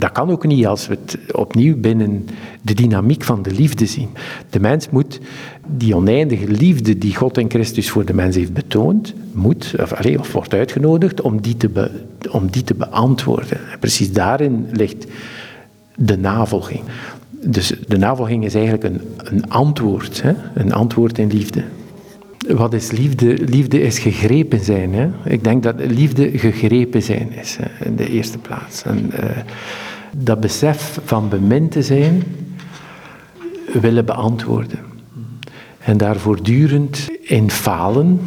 Dat 0.01 0.13
kan 0.13 0.31
ook 0.31 0.47
niet 0.47 0.67
als 0.67 0.87
we 0.87 0.99
het 1.05 1.35
opnieuw 1.35 1.77
binnen 1.77 2.27
de 2.63 2.75
dynamiek 2.75 3.25
van 3.25 3.43
de 3.43 3.51
liefde 3.51 3.87
zien. 3.87 4.09
De 4.51 4.61
mens 4.61 4.91
moet 4.91 5.21
die 5.67 5.97
oneindige 5.97 6.49
liefde 6.49 6.99
die 6.99 7.17
God 7.17 7.39
in 7.39 7.51
Christus 7.51 7.91
voor 7.91 8.05
de 8.05 8.15
mens 8.15 8.37
heeft 8.37 8.53
betoond, 8.53 9.15
moet, 9.33 9.75
of, 9.81 9.93
allez, 9.93 10.17
of 10.17 10.33
wordt 10.33 10.55
uitgenodigd 10.55 11.21
om 11.21 11.41
die, 11.41 11.57
te 11.57 11.91
om 12.31 12.51
die 12.51 12.65
te 12.65 12.75
beantwoorden. 12.75 13.59
precies 13.81 14.13
daarin 14.13 14.67
ligt 14.73 15.07
de 15.97 16.19
navolging. 16.19 16.81
Dus 17.31 17.73
de 17.87 17.99
navolging 17.99 18.45
is 18.45 18.55
eigenlijk 18.55 18.85
een, 18.85 19.01
een 19.17 19.51
antwoord, 19.51 20.23
hè? 20.23 20.33
een 20.55 20.73
antwoord 20.73 21.19
in 21.19 21.29
liefde. 21.29 21.63
wat 22.49 22.73
is 22.73 22.91
liefde? 22.91 23.39
Liefde 23.45 23.81
is 23.81 23.99
gegrepen 23.99 24.65
zijn. 24.65 24.95
Hè? 24.95 25.09
Ik 25.25 25.45
denk 25.45 25.63
dat 25.63 25.75
liefde 25.79 26.39
gegrepen 26.39 27.03
zijn 27.03 27.33
is, 27.33 27.57
hè, 27.61 27.87
in 27.87 27.97
de 27.97 28.11
eerste 28.11 28.39
plaats. 28.39 28.83
En 28.83 29.11
uh, 29.15 29.31
dat 30.17 30.41
besef 30.41 31.01
van 31.05 31.29
bemind 31.29 31.71
te 31.71 31.83
zijn, 31.83 32.23
willen 33.73 34.05
beantwoorden. 34.05 34.79
En 35.79 35.97
daar 35.97 36.17
voortdurend 36.17 37.09
in 37.21 37.51
falen, 37.51 38.21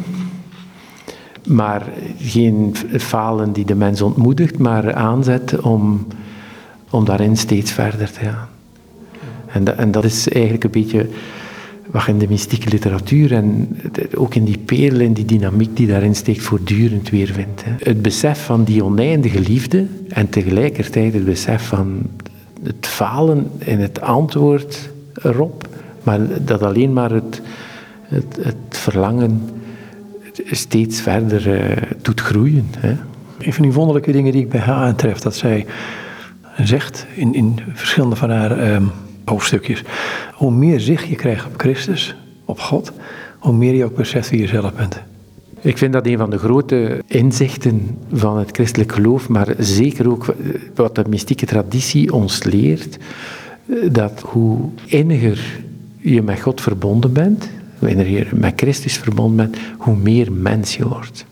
maar 1.46 1.82
geen 2.18 2.74
falen 2.98 3.52
die 3.52 3.64
de 3.64 3.74
mens 3.74 4.02
ontmoedigt, 4.02 4.58
maar 4.58 4.94
aanzet 4.94 5.60
om, 5.60 6.06
om 6.90 7.04
daarin 7.04 7.36
steeds 7.36 7.72
verder 7.72 8.12
te 8.12 8.20
gaan. 8.20 8.48
En, 9.46 9.78
en 9.78 9.90
dat 9.90 10.04
is 10.04 10.28
eigenlijk 10.28 10.64
een 10.64 10.70
beetje 10.70 11.08
wat 11.94 12.08
in 12.08 12.18
de 12.18 12.28
mystieke 12.28 12.68
literatuur 12.68 13.32
en 13.32 13.78
ook 14.14 14.34
in 14.34 14.44
die 14.44 14.58
perlen 14.58 15.06
en 15.06 15.12
die 15.12 15.24
dynamiek 15.24 15.76
die 15.76 15.86
daarin 15.86 16.14
steekt, 16.14 16.42
voortdurend 16.42 17.10
weer 17.10 17.26
vindt. 17.26 17.62
Het 17.78 18.02
besef 18.02 18.44
van 18.44 18.64
die 18.64 18.84
oneindige 18.84 19.40
liefde 19.40 19.86
en 20.08 20.28
tegelijkertijd 20.28 21.12
het 21.14 21.24
besef 21.24 21.66
van 21.66 22.02
het 22.62 22.86
falen 22.86 23.50
in 23.58 23.80
het 23.80 24.00
antwoord 24.00 24.90
erop, 25.22 25.68
maar 26.02 26.20
dat 26.44 26.62
alleen 26.62 26.92
maar 26.92 27.10
het, 27.10 27.42
het, 28.02 28.38
het 28.40 28.56
verlangen 28.70 29.40
steeds 30.50 31.00
verder 31.00 31.46
uh, 31.46 31.76
doet 32.02 32.20
groeien. 32.20 32.66
Hè. 32.78 32.96
Een 33.38 33.52
van 33.52 33.62
die 33.62 33.72
wonderlijke 33.72 34.12
dingen 34.12 34.32
die 34.32 34.42
ik 34.42 34.50
bij 34.50 34.60
haar 34.60 34.86
aantref, 34.86 35.18
dat 35.18 35.36
zij 35.36 35.66
zegt 36.56 37.06
in, 37.14 37.34
in 37.34 37.60
verschillende 37.72 38.16
van 38.16 38.30
haar 38.30 38.74
um, 38.74 38.90
hoofdstukjes, 39.24 39.82
hoe 40.34 40.50
meer 40.52 40.80
zicht 40.80 41.06
je 41.06 41.16
krijgt 41.16 41.46
op 41.46 41.52
Christus, 41.56 42.14
op 42.44 42.60
God, 42.60 42.92
hoe 43.38 43.52
meer 43.52 43.74
je 43.74 43.84
ook 43.84 43.96
beseft 43.96 44.30
wie 44.30 44.40
je 44.40 44.46
zelf 44.46 44.72
bent. 44.74 45.00
Ik 45.60 45.78
vind 45.78 45.92
dat 45.92 46.06
een 46.06 46.18
van 46.18 46.30
de 46.30 46.38
grote 46.38 47.02
inzichten 47.06 47.98
van 48.12 48.38
het 48.38 48.50
christelijk 48.50 48.92
geloof, 48.92 49.28
maar 49.28 49.54
zeker 49.58 50.10
ook 50.10 50.34
wat 50.74 50.94
de 50.94 51.04
mystieke 51.08 51.46
traditie 51.46 52.12
ons 52.12 52.42
leert, 52.42 52.98
dat 53.90 54.20
hoe 54.26 54.58
inniger 54.84 55.62
je 55.96 56.22
met 56.22 56.40
God 56.40 56.60
verbonden 56.60 57.12
bent, 57.12 57.48
hoe 57.78 58.10
je 58.10 58.26
met 58.34 58.52
Christus 58.56 58.96
verbonden 58.96 59.36
bent, 59.36 59.56
hoe 59.78 59.96
meer 59.96 60.32
mens 60.32 60.76
je 60.76 60.88
wordt. 60.88 61.24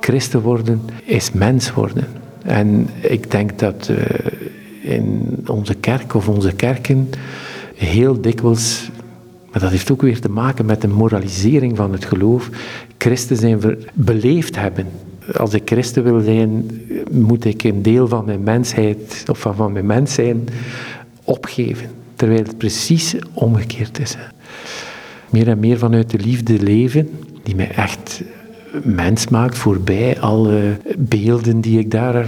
Christen 0.00 0.40
worden 0.40 0.80
is 1.04 1.32
mens 1.32 1.72
worden. 1.72 2.06
En 2.42 2.88
ik 3.00 3.30
denk 3.30 3.58
dat 3.58 3.88
uh, 3.90 3.96
in 4.86 5.38
onze 5.46 5.74
kerk 5.74 6.14
of 6.14 6.28
onze 6.28 6.52
kerken 6.52 7.08
heel 7.74 8.20
dikwijls, 8.20 8.90
maar 9.52 9.60
dat 9.60 9.70
heeft 9.70 9.90
ook 9.90 10.02
weer 10.02 10.20
te 10.20 10.30
maken 10.30 10.66
met 10.66 10.80
de 10.80 10.88
moralisering 10.88 11.76
van 11.76 11.92
het 11.92 12.04
geloof, 12.04 12.50
christen 12.98 13.36
zijn 13.36 13.60
beleefd 13.92 14.56
hebben. 14.56 14.86
Als 15.36 15.54
ik 15.54 15.62
christen 15.64 16.04
wil 16.04 16.20
zijn, 16.20 16.70
moet 17.10 17.44
ik 17.44 17.62
een 17.62 17.82
deel 17.82 18.08
van 18.08 18.24
mijn 18.24 18.42
mensheid, 18.42 19.24
of 19.30 19.38
van 19.38 19.72
mijn 19.72 19.86
mens 19.86 20.14
zijn, 20.14 20.48
opgeven. 21.24 21.90
Terwijl 22.14 22.42
het 22.42 22.58
precies 22.58 23.16
omgekeerd 23.32 23.98
is. 23.98 24.16
Meer 25.30 25.48
en 25.48 25.58
meer 25.58 25.78
vanuit 25.78 26.10
de 26.10 26.18
liefde 26.18 26.58
leven, 26.58 27.10
die 27.42 27.54
mij 27.54 27.70
echt 27.70 28.22
mens 28.82 29.28
maakt, 29.28 29.58
voorbij 29.58 30.20
alle 30.20 30.76
beelden 30.98 31.60
die 31.60 31.78
ik 31.78 31.90
daar 31.90 32.26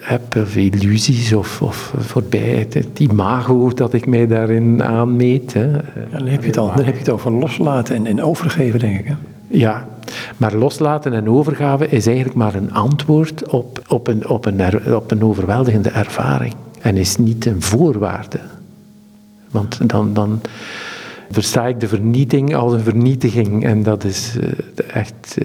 heb, 0.00 0.36
of 0.36 0.56
illusies, 0.56 1.32
of, 1.32 1.62
of 1.62 1.94
voorbij 1.98 2.66
het 2.70 2.98
imago 2.98 3.72
dat 3.74 3.92
ik 3.92 4.06
mij 4.06 4.26
daarin 4.26 4.82
aanmeet. 4.82 5.52
Hè. 5.52 5.70
Ja, 5.70 5.80
dan, 6.10 6.26
heb 6.26 6.40
je 6.40 6.46
het 6.46 6.58
al, 6.58 6.72
dan 6.74 6.84
heb 6.84 6.94
je 6.94 7.00
het 7.00 7.10
over 7.10 7.32
loslaten 7.32 7.94
en, 7.94 8.06
en 8.06 8.22
overgeven, 8.22 8.78
denk 8.78 8.98
ik. 8.98 9.06
Hè? 9.06 9.14
Ja, 9.48 9.88
maar 10.36 10.54
loslaten 10.54 11.12
en 11.12 11.28
overgave 11.28 11.88
is 11.88 12.06
eigenlijk 12.06 12.36
maar 12.36 12.54
een 12.54 12.72
antwoord 12.72 13.48
op, 13.48 13.82
op, 13.88 14.06
een, 14.06 14.28
op, 14.28 14.46
een, 14.46 14.94
op 14.94 15.10
een 15.10 15.22
overweldigende 15.22 15.90
ervaring. 15.90 16.54
En 16.80 16.96
is 16.96 17.16
niet 17.16 17.46
een 17.46 17.62
voorwaarde. 17.62 18.40
Want 19.50 19.88
dan, 19.88 20.14
dan 20.14 20.40
versta 21.30 21.66
ik 21.66 21.80
de 21.80 21.88
vernieting 21.88 22.54
als 22.54 22.72
een 22.72 22.80
vernietiging. 22.80 23.64
En 23.64 23.82
dat 23.82 24.04
is 24.04 24.34
uh, 24.40 24.50
echt. 24.92 25.36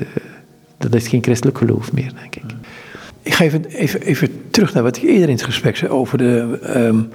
Dat 0.92 1.02
is 1.02 1.08
geen 1.08 1.24
christelijk 1.24 1.58
geloof 1.58 1.94
meer, 1.94 2.12
denk 2.20 2.36
ik. 2.36 2.44
Ik 3.22 3.34
ga 3.34 3.44
even, 3.44 3.66
even, 3.66 4.02
even 4.02 4.30
terug 4.50 4.74
naar 4.74 4.84
wat 4.84 4.98
ik 4.98 5.04
eerder 5.04 5.30
in 5.30 5.36
het 5.36 5.44
gesprek 5.44 5.78
zei 5.78 5.92
over 5.92 6.18
de, 6.18 6.60
um, 6.76 7.10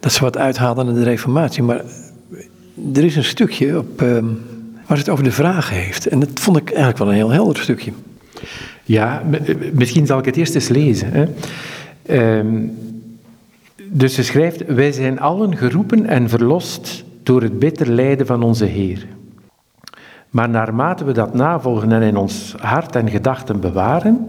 dat 0.00 0.12
ze 0.12 0.20
wat 0.20 0.36
uithaalden 0.36 0.88
in 0.88 0.94
de 0.94 1.02
reformatie. 1.02 1.62
Maar 1.62 1.84
er 2.94 3.04
is 3.04 3.16
een 3.16 3.24
stukje 3.24 3.78
op, 3.78 4.00
um, 4.00 4.40
waar 4.86 4.98
het 4.98 5.08
over 5.08 5.24
de 5.24 5.32
vragen 5.32 5.76
heeft. 5.76 6.06
En 6.06 6.20
dat 6.20 6.28
vond 6.34 6.56
ik 6.56 6.68
eigenlijk 6.68 6.98
wel 6.98 7.08
een 7.08 7.14
heel 7.14 7.30
helder 7.30 7.62
stukje. 7.62 7.92
Ja, 8.84 9.22
misschien 9.72 10.06
zal 10.06 10.18
ik 10.18 10.24
het 10.24 10.36
eerst 10.36 10.54
eens 10.54 10.68
lezen. 10.68 11.10
Hè. 11.12 11.26
Um, 12.38 12.72
dus 13.92 14.14
ze 14.14 14.22
schrijft, 14.22 14.64
wij 14.66 14.92
zijn 14.92 15.20
allen 15.20 15.56
geroepen 15.56 16.06
en 16.06 16.28
verlost 16.28 17.04
door 17.22 17.42
het 17.42 17.58
bitter 17.58 17.90
lijden 17.90 18.26
van 18.26 18.42
onze 18.42 18.64
Heer. 18.64 19.06
Maar 20.30 20.48
naarmate 20.48 21.04
we 21.04 21.12
dat 21.12 21.34
navolgen 21.34 21.92
en 21.92 22.02
in 22.02 22.16
ons 22.16 22.54
hart 22.58 22.96
en 22.96 23.10
gedachten 23.10 23.60
bewaren, 23.60 24.24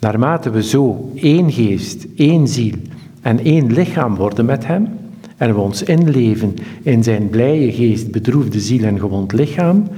naarmate 0.00 0.50
we 0.50 0.62
zo 0.62 1.10
één 1.14 1.52
geest, 1.52 2.06
één 2.16 2.48
ziel 2.48 2.74
en 3.22 3.44
één 3.44 3.72
lichaam 3.72 4.16
worden 4.16 4.44
met 4.44 4.66
Hem, 4.66 4.88
en 5.36 5.54
we 5.54 5.60
ons 5.60 5.82
inleven 5.82 6.54
in 6.82 7.02
Zijn 7.04 7.28
blije 7.28 7.72
geest, 7.72 8.10
bedroefde 8.10 8.60
ziel 8.60 8.84
en 8.84 8.98
gewond 8.98 9.32
lichaam, 9.32 9.88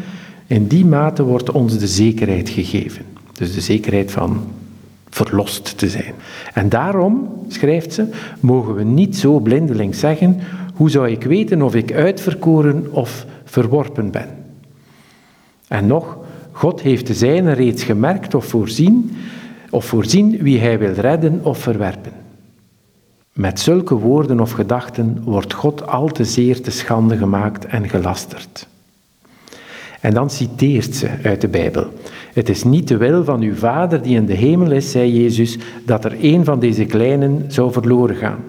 in 0.46 0.66
die 0.66 0.86
mate 0.86 1.22
wordt 1.22 1.50
ons 1.50 1.78
de 1.78 1.86
zekerheid 1.86 2.48
gegeven. 2.48 3.04
Dus 3.32 3.54
de 3.54 3.60
zekerheid 3.60 4.10
van 4.10 4.40
verlost 5.10 5.78
te 5.78 5.88
zijn. 5.88 6.14
En 6.54 6.68
daarom, 6.68 7.28
schrijft 7.48 7.92
ze, 7.92 8.06
mogen 8.40 8.74
we 8.74 8.84
niet 8.84 9.16
zo 9.16 9.40
blindelings 9.40 9.98
zeggen, 9.98 10.40
hoe 10.74 10.90
zou 10.90 11.10
ik 11.10 11.22
weten 11.22 11.62
of 11.62 11.74
ik 11.74 11.92
uitverkoren 11.92 12.86
of 12.90 13.26
verworpen 13.44 14.10
ben? 14.10 14.41
En 15.72 15.86
nog, 15.86 16.18
God 16.50 16.80
heeft 16.80 17.06
de 17.06 17.14
zijne 17.14 17.52
reeds 17.52 17.82
gemerkt 17.82 18.34
of 18.34 18.44
voorzien, 18.44 19.16
of 19.70 19.84
voorzien 19.84 20.42
wie 20.42 20.58
hij 20.58 20.78
wil 20.78 20.92
redden 20.92 21.40
of 21.42 21.58
verwerpen. 21.58 22.12
Met 23.32 23.60
zulke 23.60 23.94
woorden 23.94 24.40
of 24.40 24.50
gedachten 24.50 25.22
wordt 25.24 25.52
God 25.52 25.86
al 25.86 26.08
te 26.08 26.24
zeer 26.24 26.60
te 26.60 26.70
schande 26.70 27.16
gemaakt 27.16 27.64
en 27.64 27.88
gelasterd. 27.88 28.68
En 30.00 30.14
dan 30.14 30.30
citeert 30.30 30.94
ze 30.94 31.08
uit 31.22 31.40
de 31.40 31.48
Bijbel. 31.48 31.86
Het 32.32 32.48
is 32.48 32.64
niet 32.64 32.88
de 32.88 32.96
wil 32.96 33.24
van 33.24 33.40
uw 33.40 33.54
Vader 33.54 34.02
die 34.02 34.16
in 34.16 34.26
de 34.26 34.34
hemel 34.34 34.70
is, 34.70 34.90
zei 34.90 35.22
Jezus, 35.22 35.58
dat 35.84 36.04
er 36.04 36.16
een 36.20 36.44
van 36.44 36.60
deze 36.60 36.84
kleinen 36.84 37.44
zou 37.48 37.72
verloren 37.72 38.16
gaan. 38.16 38.44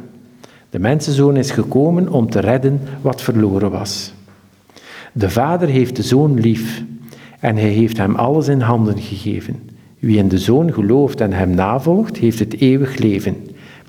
De 0.70 0.80
mensenzoon 0.80 1.38
is 1.38 1.52
gekomen 1.52 2.10
om 2.10 2.30
te 2.30 2.40
redden 2.40 2.82
wat 3.02 3.22
verloren 3.22 3.72
was. 3.72 4.14
De 5.14 5.30
Vader 5.30 5.68
heeft 5.68 5.96
de 5.96 6.04
Zoon 6.04 6.40
lief 6.40 6.84
en 7.44 7.56
hij 7.56 7.70
heeft 7.70 7.98
hem 7.98 8.16
alles 8.16 8.48
in 8.48 8.60
handen 8.60 8.98
gegeven. 8.98 9.70
Wie 10.00 10.18
in 10.18 10.28
de 10.28 10.38
Zoon 10.38 10.74
gelooft 10.74 11.22
en 11.22 11.34
hem 11.34 11.50
navolgt, 11.56 12.18
heeft 12.18 12.40
het 12.40 12.60
eeuwig 12.60 12.98
leven. 12.98 13.36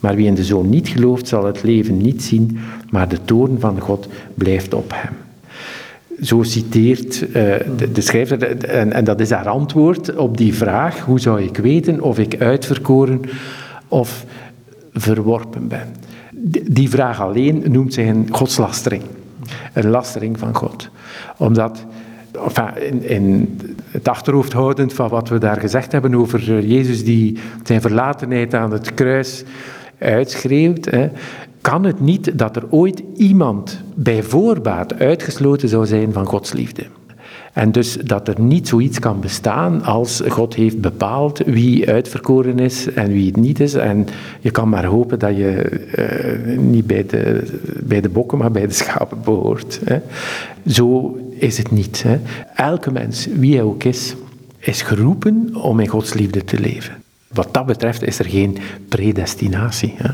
Maar 0.01 0.17
wie 0.17 0.27
in 0.27 0.35
de 0.35 0.45
Zoon 0.45 0.69
niet 0.69 0.89
gelooft, 0.89 1.29
zal 1.29 1.45
het 1.45 1.63
leven 1.63 1.97
niet 1.97 2.23
zien, 2.23 2.59
maar 2.91 3.09
de 3.09 3.19
toorn 3.25 3.61
van 3.61 3.81
God 3.81 4.09
blijft 4.35 4.75
op 4.75 4.93
hem. 4.95 5.13
Zo 6.23 6.43
citeert 6.43 7.19
de, 7.33 7.93
de, 7.93 8.01
schrijver, 8.01 8.43
en, 8.67 8.93
en, 8.93 9.05
dat 9.05 9.21
is 9.21 9.31
haar 9.31 9.49
antwoord 9.49 10.17
op 10.17 10.37
die 10.37 10.55
vraag: 10.55 11.01
hoe 11.01 11.21
zou 11.21 11.43
ik 11.43 11.57
weten 11.57 12.01
of 12.01 12.19
ik 12.19 12.41
uitverkoren 12.41 13.21
of 13.89 14.25
verworpen 14.93 15.69
ben? 15.69 15.95
Die 16.71 16.89
vraag 16.89 17.21
alleen 17.21 17.63
noemt 17.67 17.95
zij 17.95 18.09
een 18.09 18.29
godslastering, 18.31 19.03
een 19.73 19.89
lastering 19.91 20.39
van 20.39 20.55
God. 20.55 20.89
Omdat, 21.37 21.85
in, 23.01 23.59
het 23.91 24.09
achterhoofd 24.09 24.53
houdend 24.53 24.93
van 24.93 25.09
wat 25.09 25.29
we 25.29 25.39
daar 25.39 25.61
gezegd 25.61 25.93
hebben 25.93 26.15
over 26.15 26.65
Jezus 26.67 27.05
die 27.05 27.39
zijn 27.63 27.81
verlatenheid 27.81 28.55
aan 28.55 28.73
het 28.73 28.95
kruis 28.95 29.45
uitschreeuwt, 29.99 30.85
hè, 30.85 31.09
kan 31.61 31.85
het 31.85 32.01
niet 32.01 32.39
dat 32.39 32.57
er 32.57 32.65
ooit 32.71 33.03
iemand 33.17 33.83
bij 33.95 34.23
voorbaat 34.23 34.99
uitgesloten 34.99 35.69
zou 35.69 35.87
zijn 35.87 36.13
van 36.13 36.27
Gods 36.27 36.53
liefde. 36.53 36.87
En 37.55 37.73
dus 37.73 37.93
dat 37.93 38.29
er 38.29 38.41
niet 38.41 38.69
zoiets 38.69 38.99
kan 38.99 39.21
bestaan 39.21 39.83
als 39.83 40.23
God 40.29 40.55
heeft 40.55 40.81
bepaald 40.81 41.39
wie 41.39 41.91
uitverkoren 41.91 42.59
is 42.59 42.93
en 42.93 43.09
wie 43.09 43.27
het 43.27 43.37
niet 43.37 43.61
is. 43.61 43.75
En 43.75 44.07
je 44.41 44.51
kan 44.51 44.69
maar 44.69 44.85
hopen 44.85 45.19
dat 45.19 45.37
je 45.37 45.81
uh, 46.49 46.59
niet 46.59 46.87
bij 46.87 47.07
de, 47.07 47.43
bij 47.83 48.01
de 48.01 48.09
bokken, 48.09 48.39
maar 48.39 48.51
bij 48.51 48.67
de 48.67 48.73
schapen 48.73 49.19
behoort. 49.25 49.81
Hè. 49.85 49.99
Zo 50.67 51.19
is 51.39 51.59
het 51.59 51.71
niet. 51.71 52.03
Hè. 52.03 52.19
Elke 52.55 52.93
mens, 52.93 53.27
wie 53.27 53.55
hij 53.55 53.63
ook 53.63 53.85
is, 53.85 54.15
is 54.59 54.83
geroepen 54.83 55.51
om 55.55 55.81
in 55.81 55.89
Gods 55.89 56.15
liefde 56.15 56.45
te 56.45 56.61
leven. 56.61 57.03
Wat 57.29 57.55
dat 57.55 57.67
betreft 57.67 58.03
is 58.03 58.19
er 58.19 58.25
geen 58.25 58.59
predestinatie. 58.89 59.95
Hè. 59.97 60.11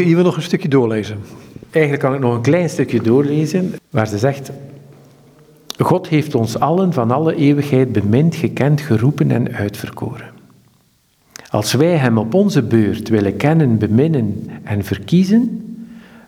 Je 0.00 0.14
wil 0.14 0.24
nog 0.24 0.36
een 0.36 0.42
stukje 0.42 0.68
doorlezen. 0.68 1.18
Eigenlijk 1.70 2.02
kan 2.04 2.14
ik 2.14 2.20
nog 2.20 2.34
een 2.34 2.42
klein 2.42 2.68
stukje 2.68 3.00
doorlezen, 3.00 3.74
waar 3.90 4.08
ze 4.08 4.18
zegt... 4.18 4.50
God 5.78 6.08
heeft 6.08 6.34
ons 6.34 6.58
allen 6.58 6.92
van 6.92 7.10
alle 7.10 7.34
eeuwigheid 7.34 7.92
bemind, 7.92 8.34
gekend, 8.34 8.80
geroepen 8.80 9.30
en 9.30 9.54
uitverkoren. 9.54 10.26
Als 11.50 11.72
wij 11.72 11.96
Hem 11.96 12.18
op 12.18 12.34
onze 12.34 12.62
beurt 12.62 13.08
willen 13.08 13.36
kennen, 13.36 13.78
beminnen 13.78 14.46
en 14.62 14.84
verkiezen, 14.84 15.62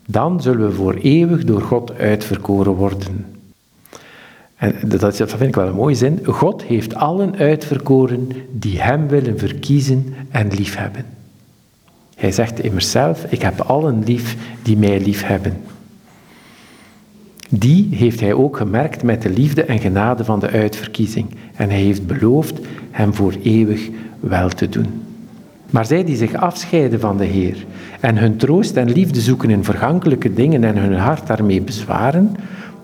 dan 0.07 0.43
zullen 0.43 0.69
we 0.69 0.75
voor 0.75 0.95
eeuwig 0.95 1.45
door 1.45 1.61
God 1.61 1.99
uitverkoren 1.99 2.73
worden. 2.73 3.40
En 4.61 4.75
dat, 4.87 5.01
dat 5.01 5.17
vind 5.17 5.43
ik 5.43 5.55
wel 5.55 5.67
een 5.67 5.75
mooie 5.75 5.95
zin. 5.95 6.21
God 6.25 6.63
heeft 6.63 6.95
allen 6.95 7.37
uitverkoren 7.37 8.29
die 8.53 8.81
Hem 8.81 9.09
willen 9.09 9.39
verkiezen 9.39 10.15
en 10.31 10.49
liefhebben. 10.55 11.05
Hij 12.17 12.33
zegt 12.33 12.61
immers 12.61 12.91
zelf, 12.91 13.25
ik 13.29 13.43
heb 13.43 13.61
allen 13.61 14.05
lief 14.05 14.37
die 14.63 14.77
mij 14.77 15.01
lief 15.01 15.23
hebben. 15.27 15.57
Die 17.49 17.89
heeft 17.91 18.21
hij 18.21 18.33
ook 18.33 18.57
gemerkt 18.57 19.03
met 19.03 19.23
de 19.23 19.31
liefde 19.31 19.65
en 19.65 19.79
genade 19.79 20.25
van 20.25 20.41
de 20.41 20.51
uitverkiezing. 20.51 21.27
En 21.57 21.71
hij 21.71 21.81
heeft 21.81 22.07
beloofd 22.07 22.59
hem 22.91 23.15
voor 23.15 23.35
eeuwig 23.43 23.89
wel 24.21 24.49
te 24.49 24.69
doen. 24.69 25.03
Maar 25.71 25.87
zij 25.87 26.05
die 26.05 26.17
zich 26.17 26.35
afscheiden 26.35 27.01
van 27.01 27.17
de 27.17 27.25
Heer 27.25 27.67
en 28.01 28.19
hun 28.19 28.37
troost 28.37 28.77
en 28.77 28.93
liefde 28.93 29.21
zoeken 29.21 29.51
in 29.51 29.65
vergankelijke 29.65 30.33
dingen 30.33 30.65
en 30.65 30.77
hun 30.77 30.95
hart 30.95 31.27
daarmee 31.27 31.63
bezwaren, 31.63 32.37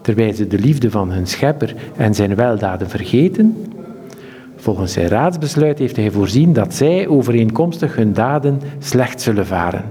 terwijl 0.06 0.34
ze 0.34 0.46
de 0.46 0.58
liefde 0.58 0.90
van 0.90 1.10
hun 1.10 1.26
schepper 1.26 1.74
en 1.96 2.14
zijn 2.14 2.34
weldaden 2.34 2.88
vergeten, 2.88 3.56
volgens 4.56 4.92
zijn 4.92 5.08
raadsbesluit 5.08 5.78
heeft 5.78 5.96
hij 5.96 6.10
voorzien 6.10 6.52
dat 6.52 6.74
zij 6.74 7.08
overeenkomstig 7.08 7.96
hun 7.96 8.12
daden 8.12 8.60
slecht 8.78 9.20
zullen 9.20 9.46
varen 9.46 9.84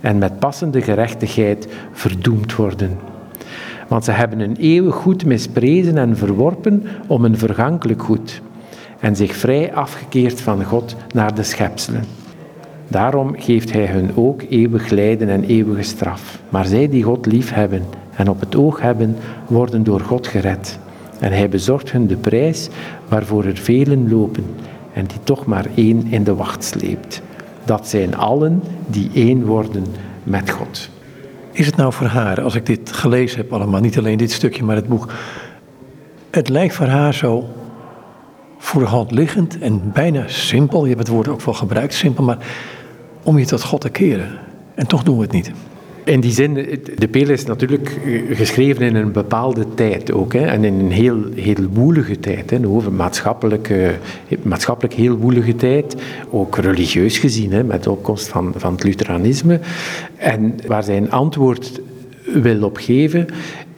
en 0.00 0.18
met 0.18 0.38
passende 0.38 0.82
gerechtigheid 0.82 1.68
verdoemd 1.92 2.54
worden. 2.54 2.98
Want 3.88 4.04
ze 4.04 4.10
hebben 4.10 4.40
een 4.40 4.56
eeuwig 4.56 4.94
goed 4.94 5.24
misprezen 5.24 5.98
en 5.98 6.16
verworpen 6.16 6.82
om 7.06 7.24
een 7.24 7.38
vergankelijk 7.38 8.02
goed 8.02 8.40
en 9.00 9.16
zich 9.16 9.36
vrij 9.36 9.74
afgekeerd 9.74 10.40
van 10.40 10.64
God 10.64 10.96
naar 11.14 11.34
de 11.34 11.42
schepselen. 11.42 12.04
Daarom 12.88 13.34
geeft 13.36 13.72
hij 13.72 13.86
hun 13.86 14.10
ook 14.16 14.42
eeuwig 14.48 14.88
lijden 14.88 15.28
en 15.28 15.44
eeuwige 15.44 15.82
straf. 15.82 16.40
Maar 16.48 16.66
zij 16.66 16.88
die 16.88 17.02
God 17.02 17.26
lief 17.26 17.52
hebben 17.52 17.82
en 18.20 18.28
op 18.28 18.40
het 18.40 18.56
oog 18.56 18.80
hebben, 18.80 19.16
worden 19.46 19.82
door 19.84 20.00
God 20.00 20.26
gered. 20.26 20.78
En 21.18 21.32
hij 21.32 21.48
bezorgt 21.48 21.92
hun 21.92 22.06
de 22.06 22.16
prijs 22.16 22.68
waarvoor 23.08 23.44
er 23.44 23.56
velen 23.56 24.10
lopen 24.10 24.44
en 24.92 25.06
die 25.06 25.18
toch 25.22 25.46
maar 25.46 25.66
één 25.74 26.06
in 26.10 26.24
de 26.24 26.34
wacht 26.34 26.64
sleept. 26.64 27.22
Dat 27.64 27.88
zijn 27.88 28.16
allen 28.16 28.62
die 28.86 29.10
één 29.14 29.44
worden 29.44 29.84
met 30.22 30.50
God. 30.50 30.88
Is 31.52 31.66
het 31.66 31.76
nou 31.76 31.92
voor 31.92 32.06
haar, 32.06 32.40
als 32.40 32.54
ik 32.54 32.66
dit 32.66 32.92
gelezen 32.92 33.36
heb 33.36 33.52
allemaal, 33.52 33.80
niet 33.80 33.98
alleen 33.98 34.18
dit 34.18 34.32
stukje, 34.32 34.64
maar 34.64 34.76
het 34.76 34.88
boek. 34.88 35.12
Het 36.30 36.48
lijkt 36.48 36.74
voor 36.74 36.86
haar 36.86 37.14
zo 37.14 37.48
voor 38.58 38.80
de 38.80 38.88
hand 38.88 39.10
liggend 39.10 39.58
en 39.58 39.92
bijna 39.92 40.28
simpel. 40.28 40.82
Je 40.82 40.88
hebt 40.88 41.00
het 41.00 41.08
woord 41.08 41.28
ook 41.28 41.42
wel 41.42 41.54
gebruikt, 41.54 41.94
simpel, 41.94 42.24
maar 42.24 42.38
om 43.22 43.38
je 43.38 43.46
tot 43.46 43.62
God 43.62 43.80
te 43.80 43.90
keren. 43.90 44.38
En 44.74 44.86
toch 44.86 45.02
doen 45.02 45.16
we 45.16 45.22
het 45.22 45.32
niet. 45.32 45.52
In 46.04 46.20
die 46.20 46.32
zin, 46.32 46.54
de 46.96 47.08
Pele 47.08 47.32
is 47.32 47.44
natuurlijk 47.44 47.98
geschreven 48.30 48.86
in 48.86 48.94
een 48.94 49.12
bepaalde 49.12 49.64
tijd 49.74 50.12
ook. 50.12 50.32
Hè, 50.32 50.44
en 50.44 50.64
in 50.64 50.74
een 50.74 50.90
heel, 50.90 51.24
heel 51.34 51.64
woelige 51.72 52.20
tijd. 52.20 52.50
Hè, 52.50 52.66
over 52.66 52.92
maatschappelijk, 52.92 53.70
maatschappelijk 54.42 54.94
heel 54.94 55.16
woelige 55.16 55.56
tijd. 55.56 55.96
Ook 56.30 56.56
religieus 56.56 57.18
gezien, 57.18 57.52
hè, 57.52 57.64
met 57.64 57.84
de 57.84 57.90
opkomst 57.90 58.28
van, 58.28 58.52
van 58.56 58.72
het 58.72 58.84
Lutheranisme. 58.84 59.60
En 60.16 60.54
waar 60.66 60.82
zij 60.82 60.96
een 60.96 61.10
antwoord 61.10 61.80
wil 62.24 62.62
op 62.62 62.76
geven, 62.76 63.26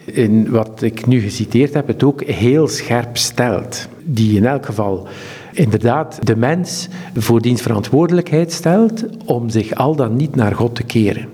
in 0.04 0.50
wat 0.50 0.82
ik 0.82 1.06
nu 1.06 1.20
geciteerd 1.20 1.74
heb, 1.74 1.86
het 1.86 2.02
ook 2.02 2.22
heel 2.24 2.68
scherp 2.68 3.16
stelt. 3.16 3.88
Die 4.04 4.36
in 4.36 4.46
elk 4.46 4.66
geval 4.66 5.06
inderdaad 5.52 6.18
de 6.26 6.36
mens 6.36 6.88
voor 7.14 7.40
diens 7.40 7.62
verantwoordelijkheid 7.62 8.52
stelt 8.52 9.04
om 9.24 9.48
zich 9.48 9.74
al 9.74 9.96
dan 9.96 10.16
niet 10.16 10.34
naar 10.34 10.54
God 10.54 10.74
te 10.74 10.82
keren. 10.82 11.28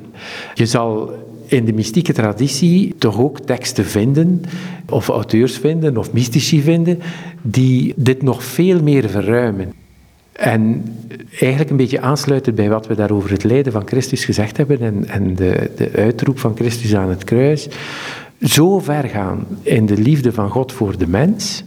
Je 0.55 0.66
zal 0.66 1.12
in 1.47 1.64
de 1.64 1.73
mystieke 1.73 2.12
traditie 2.12 2.95
toch 2.99 3.21
ook 3.21 3.41
teksten 3.41 3.85
vinden, 3.85 4.43
of 4.89 5.09
auteurs 5.09 5.57
vinden, 5.57 5.97
of 5.97 6.12
mystici 6.12 6.62
vinden, 6.62 7.01
die 7.43 7.93
dit 7.97 8.23
nog 8.23 8.45
veel 8.45 8.83
meer 8.83 9.09
verruimen. 9.09 9.73
En 10.33 10.85
eigenlijk 11.31 11.71
een 11.71 11.77
beetje 11.77 12.01
aansluiten 12.01 12.55
bij 12.55 12.69
wat 12.69 12.87
we 12.87 12.95
daar 12.95 13.11
over 13.11 13.31
het 13.31 13.45
lijden 13.45 13.73
van 13.73 13.87
Christus 13.87 14.25
gezegd 14.25 14.57
hebben 14.57 14.81
en, 14.81 15.09
en 15.09 15.35
de, 15.35 15.71
de 15.77 15.91
uitroep 15.93 16.39
van 16.39 16.57
Christus 16.57 16.95
aan 16.95 17.09
het 17.09 17.25
kruis. 17.25 17.69
Zo 18.41 18.79
ver 18.79 19.05
gaan 19.05 19.47
in 19.62 19.87
de 19.87 19.97
liefde 19.97 20.33
van 20.33 20.51
God 20.51 20.73
voor 20.73 20.99
de 20.99 21.07
mens, 21.07 21.64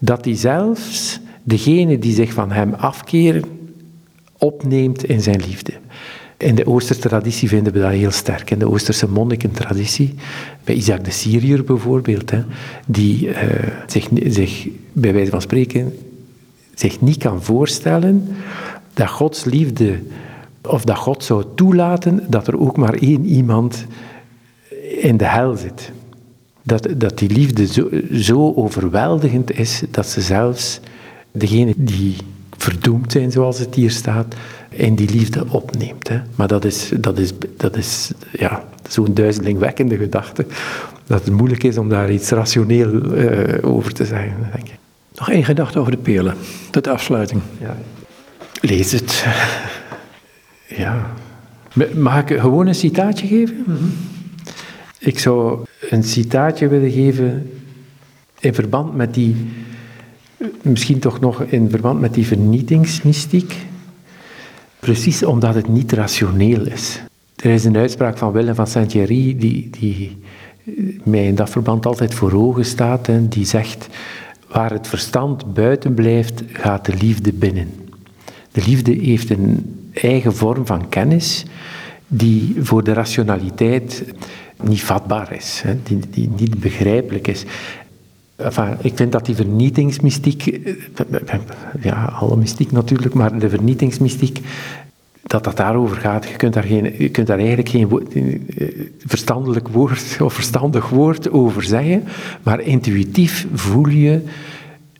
dat 0.00 0.24
hij 0.24 0.36
zelfs 0.36 1.20
degene 1.42 1.98
die 1.98 2.14
zich 2.14 2.32
van 2.32 2.52
hem 2.52 2.74
afkeren, 2.74 3.44
opneemt 4.38 5.04
in 5.04 5.20
zijn 5.20 5.40
liefde. 5.46 5.72
In 6.36 6.54
de 6.54 6.66
Oosterse 6.66 7.08
traditie 7.08 7.48
vinden 7.48 7.72
we 7.72 7.80
dat 7.80 7.90
heel 7.90 8.10
sterk. 8.10 8.50
In 8.50 8.58
de 8.58 8.68
Oosterse 8.68 9.08
monnikentraditie, 9.08 10.14
bij 10.64 10.74
Isaac 10.74 11.04
de 11.04 11.10
Syriër 11.10 11.64
bijvoorbeeld, 11.64 12.30
hè, 12.30 12.42
die 12.86 13.28
uh, 13.28 13.36
zich, 13.86 14.08
zich, 14.26 14.68
bij 14.92 15.12
wijze 15.12 15.30
van 15.30 15.40
spreken, 15.40 15.98
zich 16.74 17.00
niet 17.00 17.16
kan 17.18 17.42
voorstellen 17.42 18.28
dat 18.94 19.08
Gods 19.08 19.44
liefde, 19.44 19.98
of 20.62 20.84
dat 20.84 20.96
God 20.96 21.24
zou 21.24 21.44
toelaten 21.54 22.24
dat 22.28 22.46
er 22.46 22.58
ook 22.58 22.76
maar 22.76 22.94
één 22.94 23.24
iemand 23.24 23.86
in 25.00 25.16
de 25.16 25.26
hel 25.26 25.56
zit. 25.56 25.92
Dat, 26.62 26.88
dat 26.96 27.18
die 27.18 27.30
liefde 27.30 27.66
zo, 27.66 27.88
zo 28.12 28.52
overweldigend 28.54 29.58
is 29.58 29.82
dat 29.90 30.06
ze 30.06 30.20
zelfs 30.20 30.80
degene 31.32 31.74
die 31.76 32.16
verdoemd 32.56 33.12
zijn, 33.12 33.32
zoals 33.32 33.58
het 33.58 33.74
hier 33.74 33.90
staat, 33.90 34.34
in 34.76 34.94
die 34.94 35.10
liefde 35.10 35.44
opneemt. 35.48 36.08
Hè. 36.08 36.20
Maar 36.34 36.48
dat 36.48 36.64
is, 36.64 36.92
dat 37.00 37.18
is, 37.18 37.32
dat 37.56 37.76
is 37.76 38.12
ja, 38.32 38.64
zo'n 38.88 39.14
duizelingwekkende 39.14 39.96
gedachte, 39.96 40.46
dat 41.06 41.24
het 41.24 41.34
moeilijk 41.34 41.62
is 41.62 41.78
om 41.78 41.88
daar 41.88 42.10
iets 42.10 42.30
rationeel 42.30 43.18
uh, 43.18 43.74
over 43.74 43.92
te 43.92 44.04
zeggen, 44.04 44.36
denk 44.52 44.68
ik. 44.68 44.78
Nog 45.14 45.30
één 45.30 45.44
gedachte 45.44 45.78
over 45.78 45.92
de 45.92 45.98
perlen, 45.98 46.34
tot 46.70 46.86
afsluiting. 46.86 47.40
Ja. 47.60 47.76
Lees 48.60 48.92
het. 48.92 49.26
ja. 50.66 51.10
Mag 51.94 52.20
ik 52.20 52.40
gewoon 52.40 52.66
een 52.66 52.74
citaatje 52.74 53.26
geven? 53.26 53.56
Mm 53.66 53.76
-hmm. 53.76 53.92
Ik 54.98 55.18
zou 55.18 55.64
een 55.90 56.02
citaatje 56.04 56.68
willen 56.68 56.90
geven 56.90 57.50
in 58.40 58.54
verband 58.54 58.96
met 58.96 59.14
die, 59.14 59.36
misschien 60.62 60.98
toch 60.98 61.20
nog 61.20 61.42
in 61.42 61.70
verband 61.70 62.00
met 62.00 62.14
die 62.14 62.26
vernietingsmystiek. 62.26 63.54
Precies 64.86 65.24
omdat 65.24 65.54
het 65.54 65.68
niet 65.68 65.92
rationeel 65.92 66.66
is. 66.66 67.00
Er 67.36 67.50
is 67.50 67.64
een 67.64 67.76
uitspraak 67.76 68.18
van 68.18 68.32
Willem 68.32 68.54
van 68.54 68.66
Saint-Thierry 68.66 69.36
die, 69.38 69.70
die 69.70 70.18
mij 71.04 71.26
in 71.26 71.34
dat 71.34 71.50
verband 71.50 71.86
altijd 71.86 72.14
voor 72.14 72.32
ogen 72.32 72.64
staat. 72.64 73.08
En 73.08 73.28
die 73.28 73.44
zegt, 73.44 73.88
waar 74.48 74.70
het 74.70 74.86
verstand 74.86 75.54
buiten 75.54 75.94
blijft, 75.94 76.42
gaat 76.52 76.84
de 76.84 76.94
liefde 76.94 77.32
binnen. 77.32 77.70
De 78.52 78.62
liefde 78.66 78.92
heeft 78.92 79.30
een 79.30 79.76
eigen 79.92 80.34
vorm 80.34 80.66
van 80.66 80.88
kennis 80.88 81.44
die 82.06 82.56
voor 82.58 82.84
de 82.84 82.92
rationaliteit 82.92 84.04
niet 84.62 84.82
vatbaar 84.82 85.32
is, 85.32 85.62
die, 85.82 86.00
die 86.10 86.30
niet 86.36 86.60
begrijpelijk 86.60 87.28
is. 87.28 87.44
Ik 88.80 88.92
vind 88.96 89.12
dat 89.12 89.26
die 89.26 89.34
vernietingsmystiek, 89.34 90.60
ja, 91.80 92.04
alle 92.04 92.36
mystiek 92.36 92.72
natuurlijk, 92.72 93.14
maar 93.14 93.38
de 93.38 93.48
vernietingsmystiek, 93.48 94.40
dat 95.22 95.44
dat 95.44 95.56
daarover 95.56 95.96
gaat. 95.96 96.28
Je 96.28 96.36
kunt 96.36 96.54
daar, 96.54 96.62
geen, 96.62 96.94
je 96.98 97.08
kunt 97.08 97.26
daar 97.26 97.38
eigenlijk 97.38 97.68
geen 97.68 97.88
verstandelijk 99.06 99.68
woord 99.68 100.16
of 100.20 100.34
verstandig 100.34 100.88
woord 100.88 101.30
over 101.30 101.62
zeggen, 101.62 102.04
maar 102.42 102.60
intuïtief 102.60 103.46
voel 103.52 103.88
je, 103.88 104.20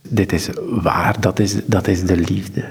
dit 0.09 0.33
is 0.33 0.49
waar, 0.71 1.21
dat 1.21 1.39
is, 1.39 1.57
dat 1.67 1.89
is 1.89 2.05
de 2.05 2.17
liefde. 2.17 2.65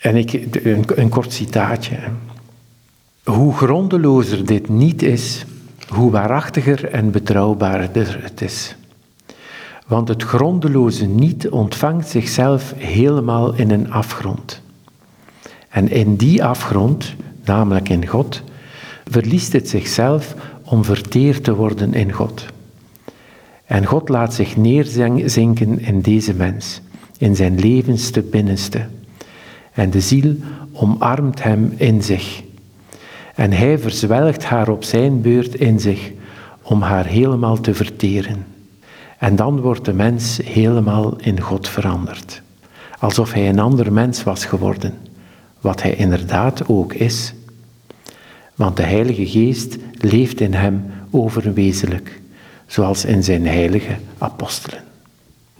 En 0.00 0.16
ik, 0.16 0.32
een, 0.64 0.84
een 0.94 1.08
kort 1.08 1.32
citaatje. 1.32 1.98
Hoe 3.24 3.54
grondelozer 3.54 4.46
dit 4.46 4.68
niet 4.68 5.02
is, 5.02 5.44
hoe 5.88 6.10
waarachtiger 6.10 6.88
en 6.88 7.10
betrouwbaarder 7.10 8.18
het 8.22 8.40
is. 8.40 8.76
Want 9.86 10.08
het 10.08 10.22
grondeloze 10.22 11.06
niet 11.06 11.48
ontvangt 11.48 12.08
zichzelf 12.08 12.74
helemaal 12.76 13.54
in 13.54 13.70
een 13.70 13.92
afgrond. 13.92 14.60
En 15.68 15.90
in 15.90 16.16
die 16.16 16.44
afgrond, 16.44 17.14
namelijk 17.44 17.88
in 17.88 18.06
God, 18.06 18.42
verliest 19.10 19.52
het 19.52 19.68
zichzelf 19.68 20.34
om 20.62 20.84
verteerd 20.84 21.44
te 21.44 21.54
worden 21.54 21.94
in 21.94 22.12
God. 22.12 22.46
En 23.64 23.84
God 23.86 24.08
laat 24.08 24.34
zich 24.34 24.56
neerzinken 24.56 25.80
in 25.80 26.00
deze 26.00 26.34
mens, 26.34 26.80
in 27.18 27.36
zijn 27.36 27.58
levenste 27.58 28.22
binnenste. 28.22 28.86
En 29.72 29.90
de 29.90 30.00
ziel 30.00 30.36
omarmt 30.72 31.42
hem 31.42 31.72
in 31.76 32.02
zich. 32.02 32.42
En 33.34 33.52
hij 33.52 33.78
verzwelgt 33.78 34.44
haar 34.44 34.68
op 34.68 34.84
zijn 34.84 35.20
beurt 35.20 35.54
in 35.54 35.80
zich 35.80 36.10
om 36.62 36.82
haar 36.82 37.06
helemaal 37.06 37.60
te 37.60 37.74
verteren. 37.74 38.51
En 39.22 39.36
dan 39.36 39.60
wordt 39.60 39.84
de 39.84 39.92
mens 39.92 40.40
helemaal 40.44 41.16
in 41.16 41.40
God 41.40 41.68
veranderd. 41.68 42.42
Alsof 42.98 43.32
hij 43.32 43.48
een 43.48 43.58
ander 43.58 43.92
mens 43.92 44.22
was 44.22 44.44
geworden, 44.44 44.94
wat 45.60 45.82
hij 45.82 45.94
inderdaad 45.94 46.68
ook 46.68 46.92
is. 46.92 47.34
Want 48.54 48.76
de 48.76 48.82
Heilige 48.82 49.26
Geest 49.26 49.76
leeft 49.98 50.40
in 50.40 50.54
hem 50.54 50.84
overwezenlijk, 51.10 52.20
zoals 52.66 53.04
in 53.04 53.22
zijn 53.22 53.46
heilige 53.46 53.96
apostelen. 54.18 54.84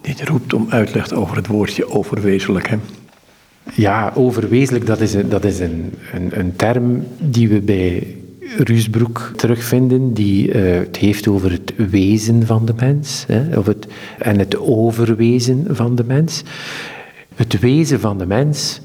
Dit 0.00 0.22
roept 0.22 0.52
om 0.52 0.66
uitleg 0.68 1.12
over 1.12 1.36
het 1.36 1.46
woordje 1.46 1.90
overwezenlijk. 1.90 2.68
Hè? 2.68 2.76
Ja, 3.74 4.12
overwezenlijk, 4.14 4.86
dat 4.86 5.00
is, 5.00 5.14
een, 5.14 5.28
dat 5.28 5.44
is 5.44 5.58
een, 5.58 5.94
een, 6.12 6.38
een 6.38 6.56
term 6.56 7.06
die 7.18 7.48
we 7.48 7.60
bij 7.60 8.16
Ruusbroek 8.57 9.32
terugvinden, 9.36 10.12
die 10.12 10.49
uh, 10.49 10.78
het 10.78 10.97
heeft 10.97 11.28
over 11.28 11.51
het 11.51 11.72
wezen 11.76 12.47
van 12.47 12.64
de 12.64 12.74
mens 12.76 13.24
hè, 13.26 13.59
of 13.59 13.66
het, 13.66 13.86
en 14.18 14.38
het 14.38 14.59
overwezen 14.59 15.66
van 15.70 15.95
de 15.95 16.05
mens. 16.05 16.43
Het 17.34 17.61
wezen 17.61 18.01
van 18.01 18.18
de 18.18 18.26
mens 18.26 18.80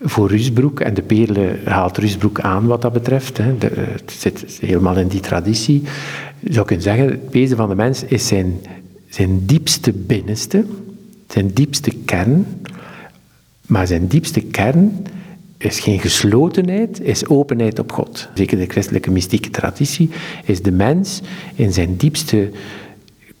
voor 0.00 0.28
Ruusbroek, 0.28 0.80
en 0.80 0.94
de 0.94 1.02
Perle 1.02 1.58
haalt 1.64 1.98
Ruusbroek 1.98 2.40
aan 2.40 2.66
wat 2.66 2.82
dat 2.82 2.92
betreft, 2.92 3.38
hè, 3.38 3.54
het 3.58 4.12
zit 4.18 4.58
helemaal 4.60 4.96
in 4.96 5.08
die 5.08 5.20
traditie, 5.20 5.82
zou 6.44 6.66
kunnen 6.66 6.84
zeggen, 6.84 7.08
het 7.08 7.20
wezen 7.30 7.56
van 7.56 7.68
de 7.68 7.74
mens 7.74 8.04
is 8.04 8.26
zijn, 8.26 8.60
zijn 9.08 9.46
diepste 9.46 9.92
binnenste, 9.92 10.64
zijn 11.28 11.48
diepste 11.52 11.90
kern, 12.04 12.46
maar 13.66 13.86
zijn 13.86 14.06
diepste 14.06 14.40
kern 14.40 15.06
is 15.56 15.80
geen 15.80 15.98
geslotenheid, 15.98 17.00
is 17.00 17.26
openheid 17.26 17.78
op 17.78 17.92
God. 17.92 18.28
Zeker 18.34 18.58
de 18.58 18.66
christelijke 18.66 19.10
mystieke 19.10 19.50
traditie 19.50 20.10
is 20.44 20.62
de 20.62 20.72
mens 20.72 21.20
in 21.54 21.72
zijn 21.72 21.96
diepste 21.96 22.50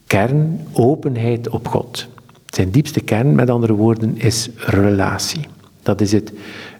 kern 0.06 0.60
openheid 0.72 1.48
op 1.48 1.68
God. 1.68 2.06
Zijn 2.46 2.70
diepste 2.70 3.00
kern, 3.00 3.34
met 3.34 3.50
andere 3.50 3.72
woorden, 3.72 4.18
is 4.18 4.50
relatie. 4.56 5.40
Dat 5.82 6.00
is 6.00 6.12
het 6.12 6.32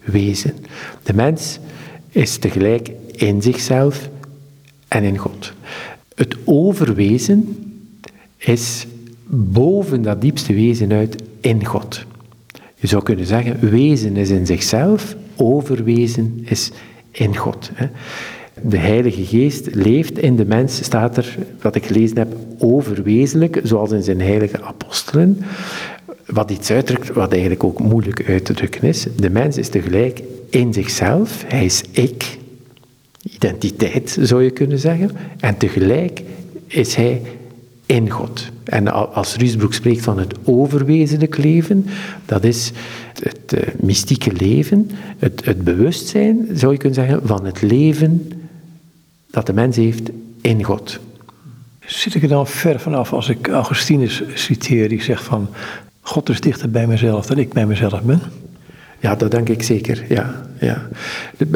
wezen. 0.04 0.54
De 1.02 1.14
mens 1.14 1.58
is 2.10 2.38
tegelijk 2.38 2.90
in 3.12 3.42
zichzelf 3.42 4.08
en 4.88 5.02
in 5.02 5.18
God. 5.18 5.52
Het 6.14 6.36
overwezen 6.44 7.56
is 8.36 8.86
boven 9.26 10.02
dat 10.02 10.20
diepste 10.20 10.54
wezen 10.54 10.92
uit 10.92 11.22
in 11.40 11.64
God. 11.64 12.04
Je 12.74 12.86
zou 12.86 13.02
kunnen 13.02 13.26
zeggen, 13.26 13.70
wezen 13.70 14.16
is 14.16 14.30
in 14.30 14.46
zichzelf, 14.46 15.16
overwezen 15.36 16.42
is 16.44 16.70
in 17.10 17.36
God. 17.36 17.70
De 18.62 18.78
Heilige 18.78 19.24
Geest 19.24 19.74
leeft 19.74 20.18
in 20.18 20.36
de 20.36 20.44
mens, 20.44 20.84
staat 20.84 21.16
er, 21.16 21.36
wat 21.60 21.74
ik 21.74 21.86
gelezen 21.86 22.18
heb, 22.18 22.36
overwezenlijk, 22.58 23.60
zoals 23.62 23.90
in 23.90 24.02
zijn 24.02 24.20
heilige 24.20 24.62
apostelen. 24.62 25.38
Wat 26.26 26.50
iets 26.50 26.70
uitdrukt, 26.70 27.12
wat 27.12 27.30
eigenlijk 27.32 27.64
ook 27.64 27.78
moeilijk 27.78 28.24
uit 28.28 28.44
te 28.44 28.54
drukken 28.54 28.82
is. 28.82 29.06
De 29.16 29.30
mens 29.30 29.56
is 29.56 29.68
tegelijk 29.68 30.22
in 30.50 30.72
zichzelf, 30.72 31.44
hij 31.46 31.64
is 31.64 31.82
ik, 31.90 32.38
identiteit 33.22 34.18
zou 34.20 34.42
je 34.42 34.50
kunnen 34.50 34.78
zeggen, 34.78 35.10
en 35.40 35.56
tegelijk 35.56 36.22
is 36.66 36.94
hij 36.94 37.22
in 37.86 38.10
God. 38.10 38.48
En 38.64 39.12
als 39.12 39.36
Ruusbroek 39.36 39.74
spreekt 39.74 40.02
van 40.02 40.18
het 40.18 40.34
overwezenlijk 40.44 41.36
leven, 41.36 41.86
dat 42.24 42.44
is 42.44 42.72
het, 43.22 43.54
uh, 43.54 43.60
mystieke 43.80 44.32
leven, 44.32 44.90
het, 45.18 45.44
het 45.44 45.64
bewustzijn, 45.64 46.48
zou 46.54 46.72
je 46.72 46.78
kunnen 46.78 46.98
zeggen, 46.98 47.20
van 47.24 47.44
het 47.44 47.62
leven 47.62 48.32
dat 49.30 49.46
de 49.46 49.52
mens 49.52 49.76
heeft 49.76 50.10
in 50.40 50.64
God. 50.64 50.98
Zit 51.80 52.14
ik 52.14 52.22
er 52.22 52.28
dan 52.28 52.46
ver 52.46 52.80
vanaf 52.80 53.12
als 53.12 53.28
ik 53.28 53.48
Augustinus 53.48 54.22
citeer, 54.34 54.88
die 54.88 55.02
zegt 55.02 55.24
van 55.24 55.48
God 56.00 56.28
is 56.28 56.40
dichter 56.40 56.70
bij 56.70 56.86
mezelf 56.86 57.26
dan 57.26 57.38
ik 57.38 57.52
bij 57.52 57.66
mezelf 57.66 58.02
ben? 58.02 58.20
Ja, 59.04 59.14
dat 59.14 59.30
denk 59.30 59.48
ik 59.48 59.62
zeker. 59.62 60.04
Ja, 60.08 60.42
ja. 60.60 60.88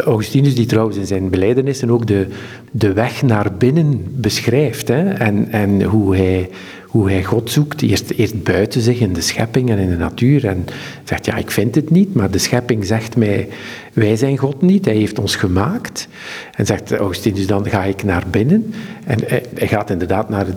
Augustinus, 0.05 0.55
die 0.55 0.67
trouwens 0.67 0.97
in 0.97 1.07
zijn 1.07 1.31
beleidenissen 1.31 1.91
ook 1.91 2.07
de, 2.07 2.27
de 2.71 2.93
weg 2.93 3.23
naar 3.23 3.53
binnen 3.59 4.05
beschrijft. 4.11 4.89
Hè? 4.89 5.11
En, 5.11 5.51
en 5.51 5.83
hoe, 5.83 6.17
hij, 6.17 6.49
hoe 6.87 7.11
hij 7.11 7.25
God 7.25 7.51
zoekt, 7.51 7.83
eerst, 7.83 8.11
eerst 8.11 8.43
buiten 8.43 8.81
zich 8.81 9.01
in 9.01 9.13
de 9.13 9.21
schepping 9.21 9.71
en 9.71 9.79
in 9.79 9.89
de 9.89 9.97
natuur. 9.97 10.47
En 10.47 10.65
zegt, 11.05 11.27
ja, 11.27 11.37
ik 11.37 11.51
vind 11.51 11.75
het 11.75 11.91
niet, 11.91 12.15
maar 12.15 12.31
de 12.31 12.39
schepping 12.39 12.85
zegt 12.85 13.17
mij, 13.17 13.49
wij 13.93 14.17
zijn 14.17 14.39
God 14.39 14.63
niet, 14.63 14.85
hij 14.85 14.97
heeft 14.97 15.19
ons 15.19 15.37
gemaakt. 15.37 16.09
En 16.55 16.67
zegt 16.67 16.93
Augustinus, 16.93 17.47
dan 17.47 17.67
ga 17.67 17.85
ik 17.85 18.05
naar 18.05 18.25
binnen. 18.31 18.75
En 19.05 19.19
hij 19.55 19.69
gaat 19.69 19.91
inderdaad 19.91 20.29
naar 20.29 20.47
het 20.47 20.57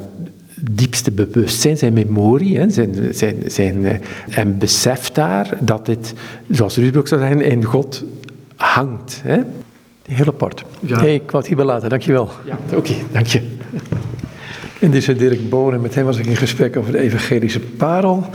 diepste 0.72 1.12
bewustzijn, 1.12 1.78
zijn 1.78 1.94
memorie, 1.94 2.58
hè, 2.58 2.70
zijn, 2.70 2.96
zijn, 3.12 3.36
zijn, 3.46 3.86
eh, 3.86 3.98
en 4.30 4.58
beseft 4.58 5.16
daar 5.16 5.58
dat 5.60 5.86
dit, 5.86 6.14
zoals 6.50 6.78
Ruusbroek 6.78 7.08
zou 7.08 7.22
zeggen, 7.22 7.42
in 7.42 7.64
God 7.64 8.04
hangt. 8.56 9.22
Hè. 9.24 9.40
Heel 10.08 10.28
apart. 10.28 10.64
Ja. 10.80 11.00
Hey, 11.00 11.14
ik 11.14 11.32
wou 11.32 11.38
het 11.38 11.48
hierbij 11.48 11.66
laten, 11.66 11.90
dankjewel. 11.90 12.30
Ja, 12.46 12.58
oké, 12.76 12.94
dank 13.12 13.28
je. 13.28 13.42
En 14.80 14.92
dit 14.92 15.10
is 15.10 15.18
Dirk 15.18 15.50
Bonen, 15.50 15.82
met 15.82 15.96
hem 15.96 16.06
was 16.06 16.18
ik 16.18 16.26
in 16.26 16.36
gesprek 16.36 16.78
over 16.78 16.92
de 16.92 17.00
evangelische 17.00 17.60
parel, 17.60 18.26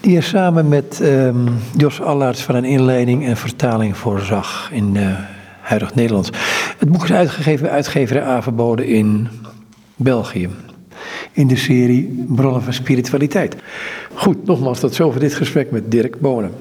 die 0.00 0.16
er 0.16 0.22
samen 0.22 0.68
met 0.68 1.00
um, 1.02 1.48
Jos 1.76 2.00
Allaerts 2.00 2.42
van 2.42 2.54
een 2.54 2.64
inleiding 2.64 3.26
en 3.26 3.36
vertaling 3.36 3.96
voorzag 3.96 4.68
in 4.72 4.94
uh, 4.94 5.18
huidig 5.60 5.94
Nederlands. 5.94 6.30
Het 6.78 6.88
boek 6.88 7.04
is 7.04 7.12
uitgegeven 7.12 7.62
bij 7.62 7.74
uitgeverij 7.74 8.22
Averboden 8.22 8.86
in 8.86 9.28
België 9.96 10.48
in 11.34 11.46
de 11.46 11.56
serie 11.56 12.24
Bronnen 12.28 12.62
van 12.62 12.72
Spiritualiteit. 12.72 13.56
Goed, 14.14 14.46
nogmaals 14.46 14.80
tot 14.80 14.94
zover 14.94 15.20
dit 15.20 15.34
gesprek 15.34 15.70
met 15.70 15.90
Dirk 15.90 16.20
Bonen. 16.20 16.54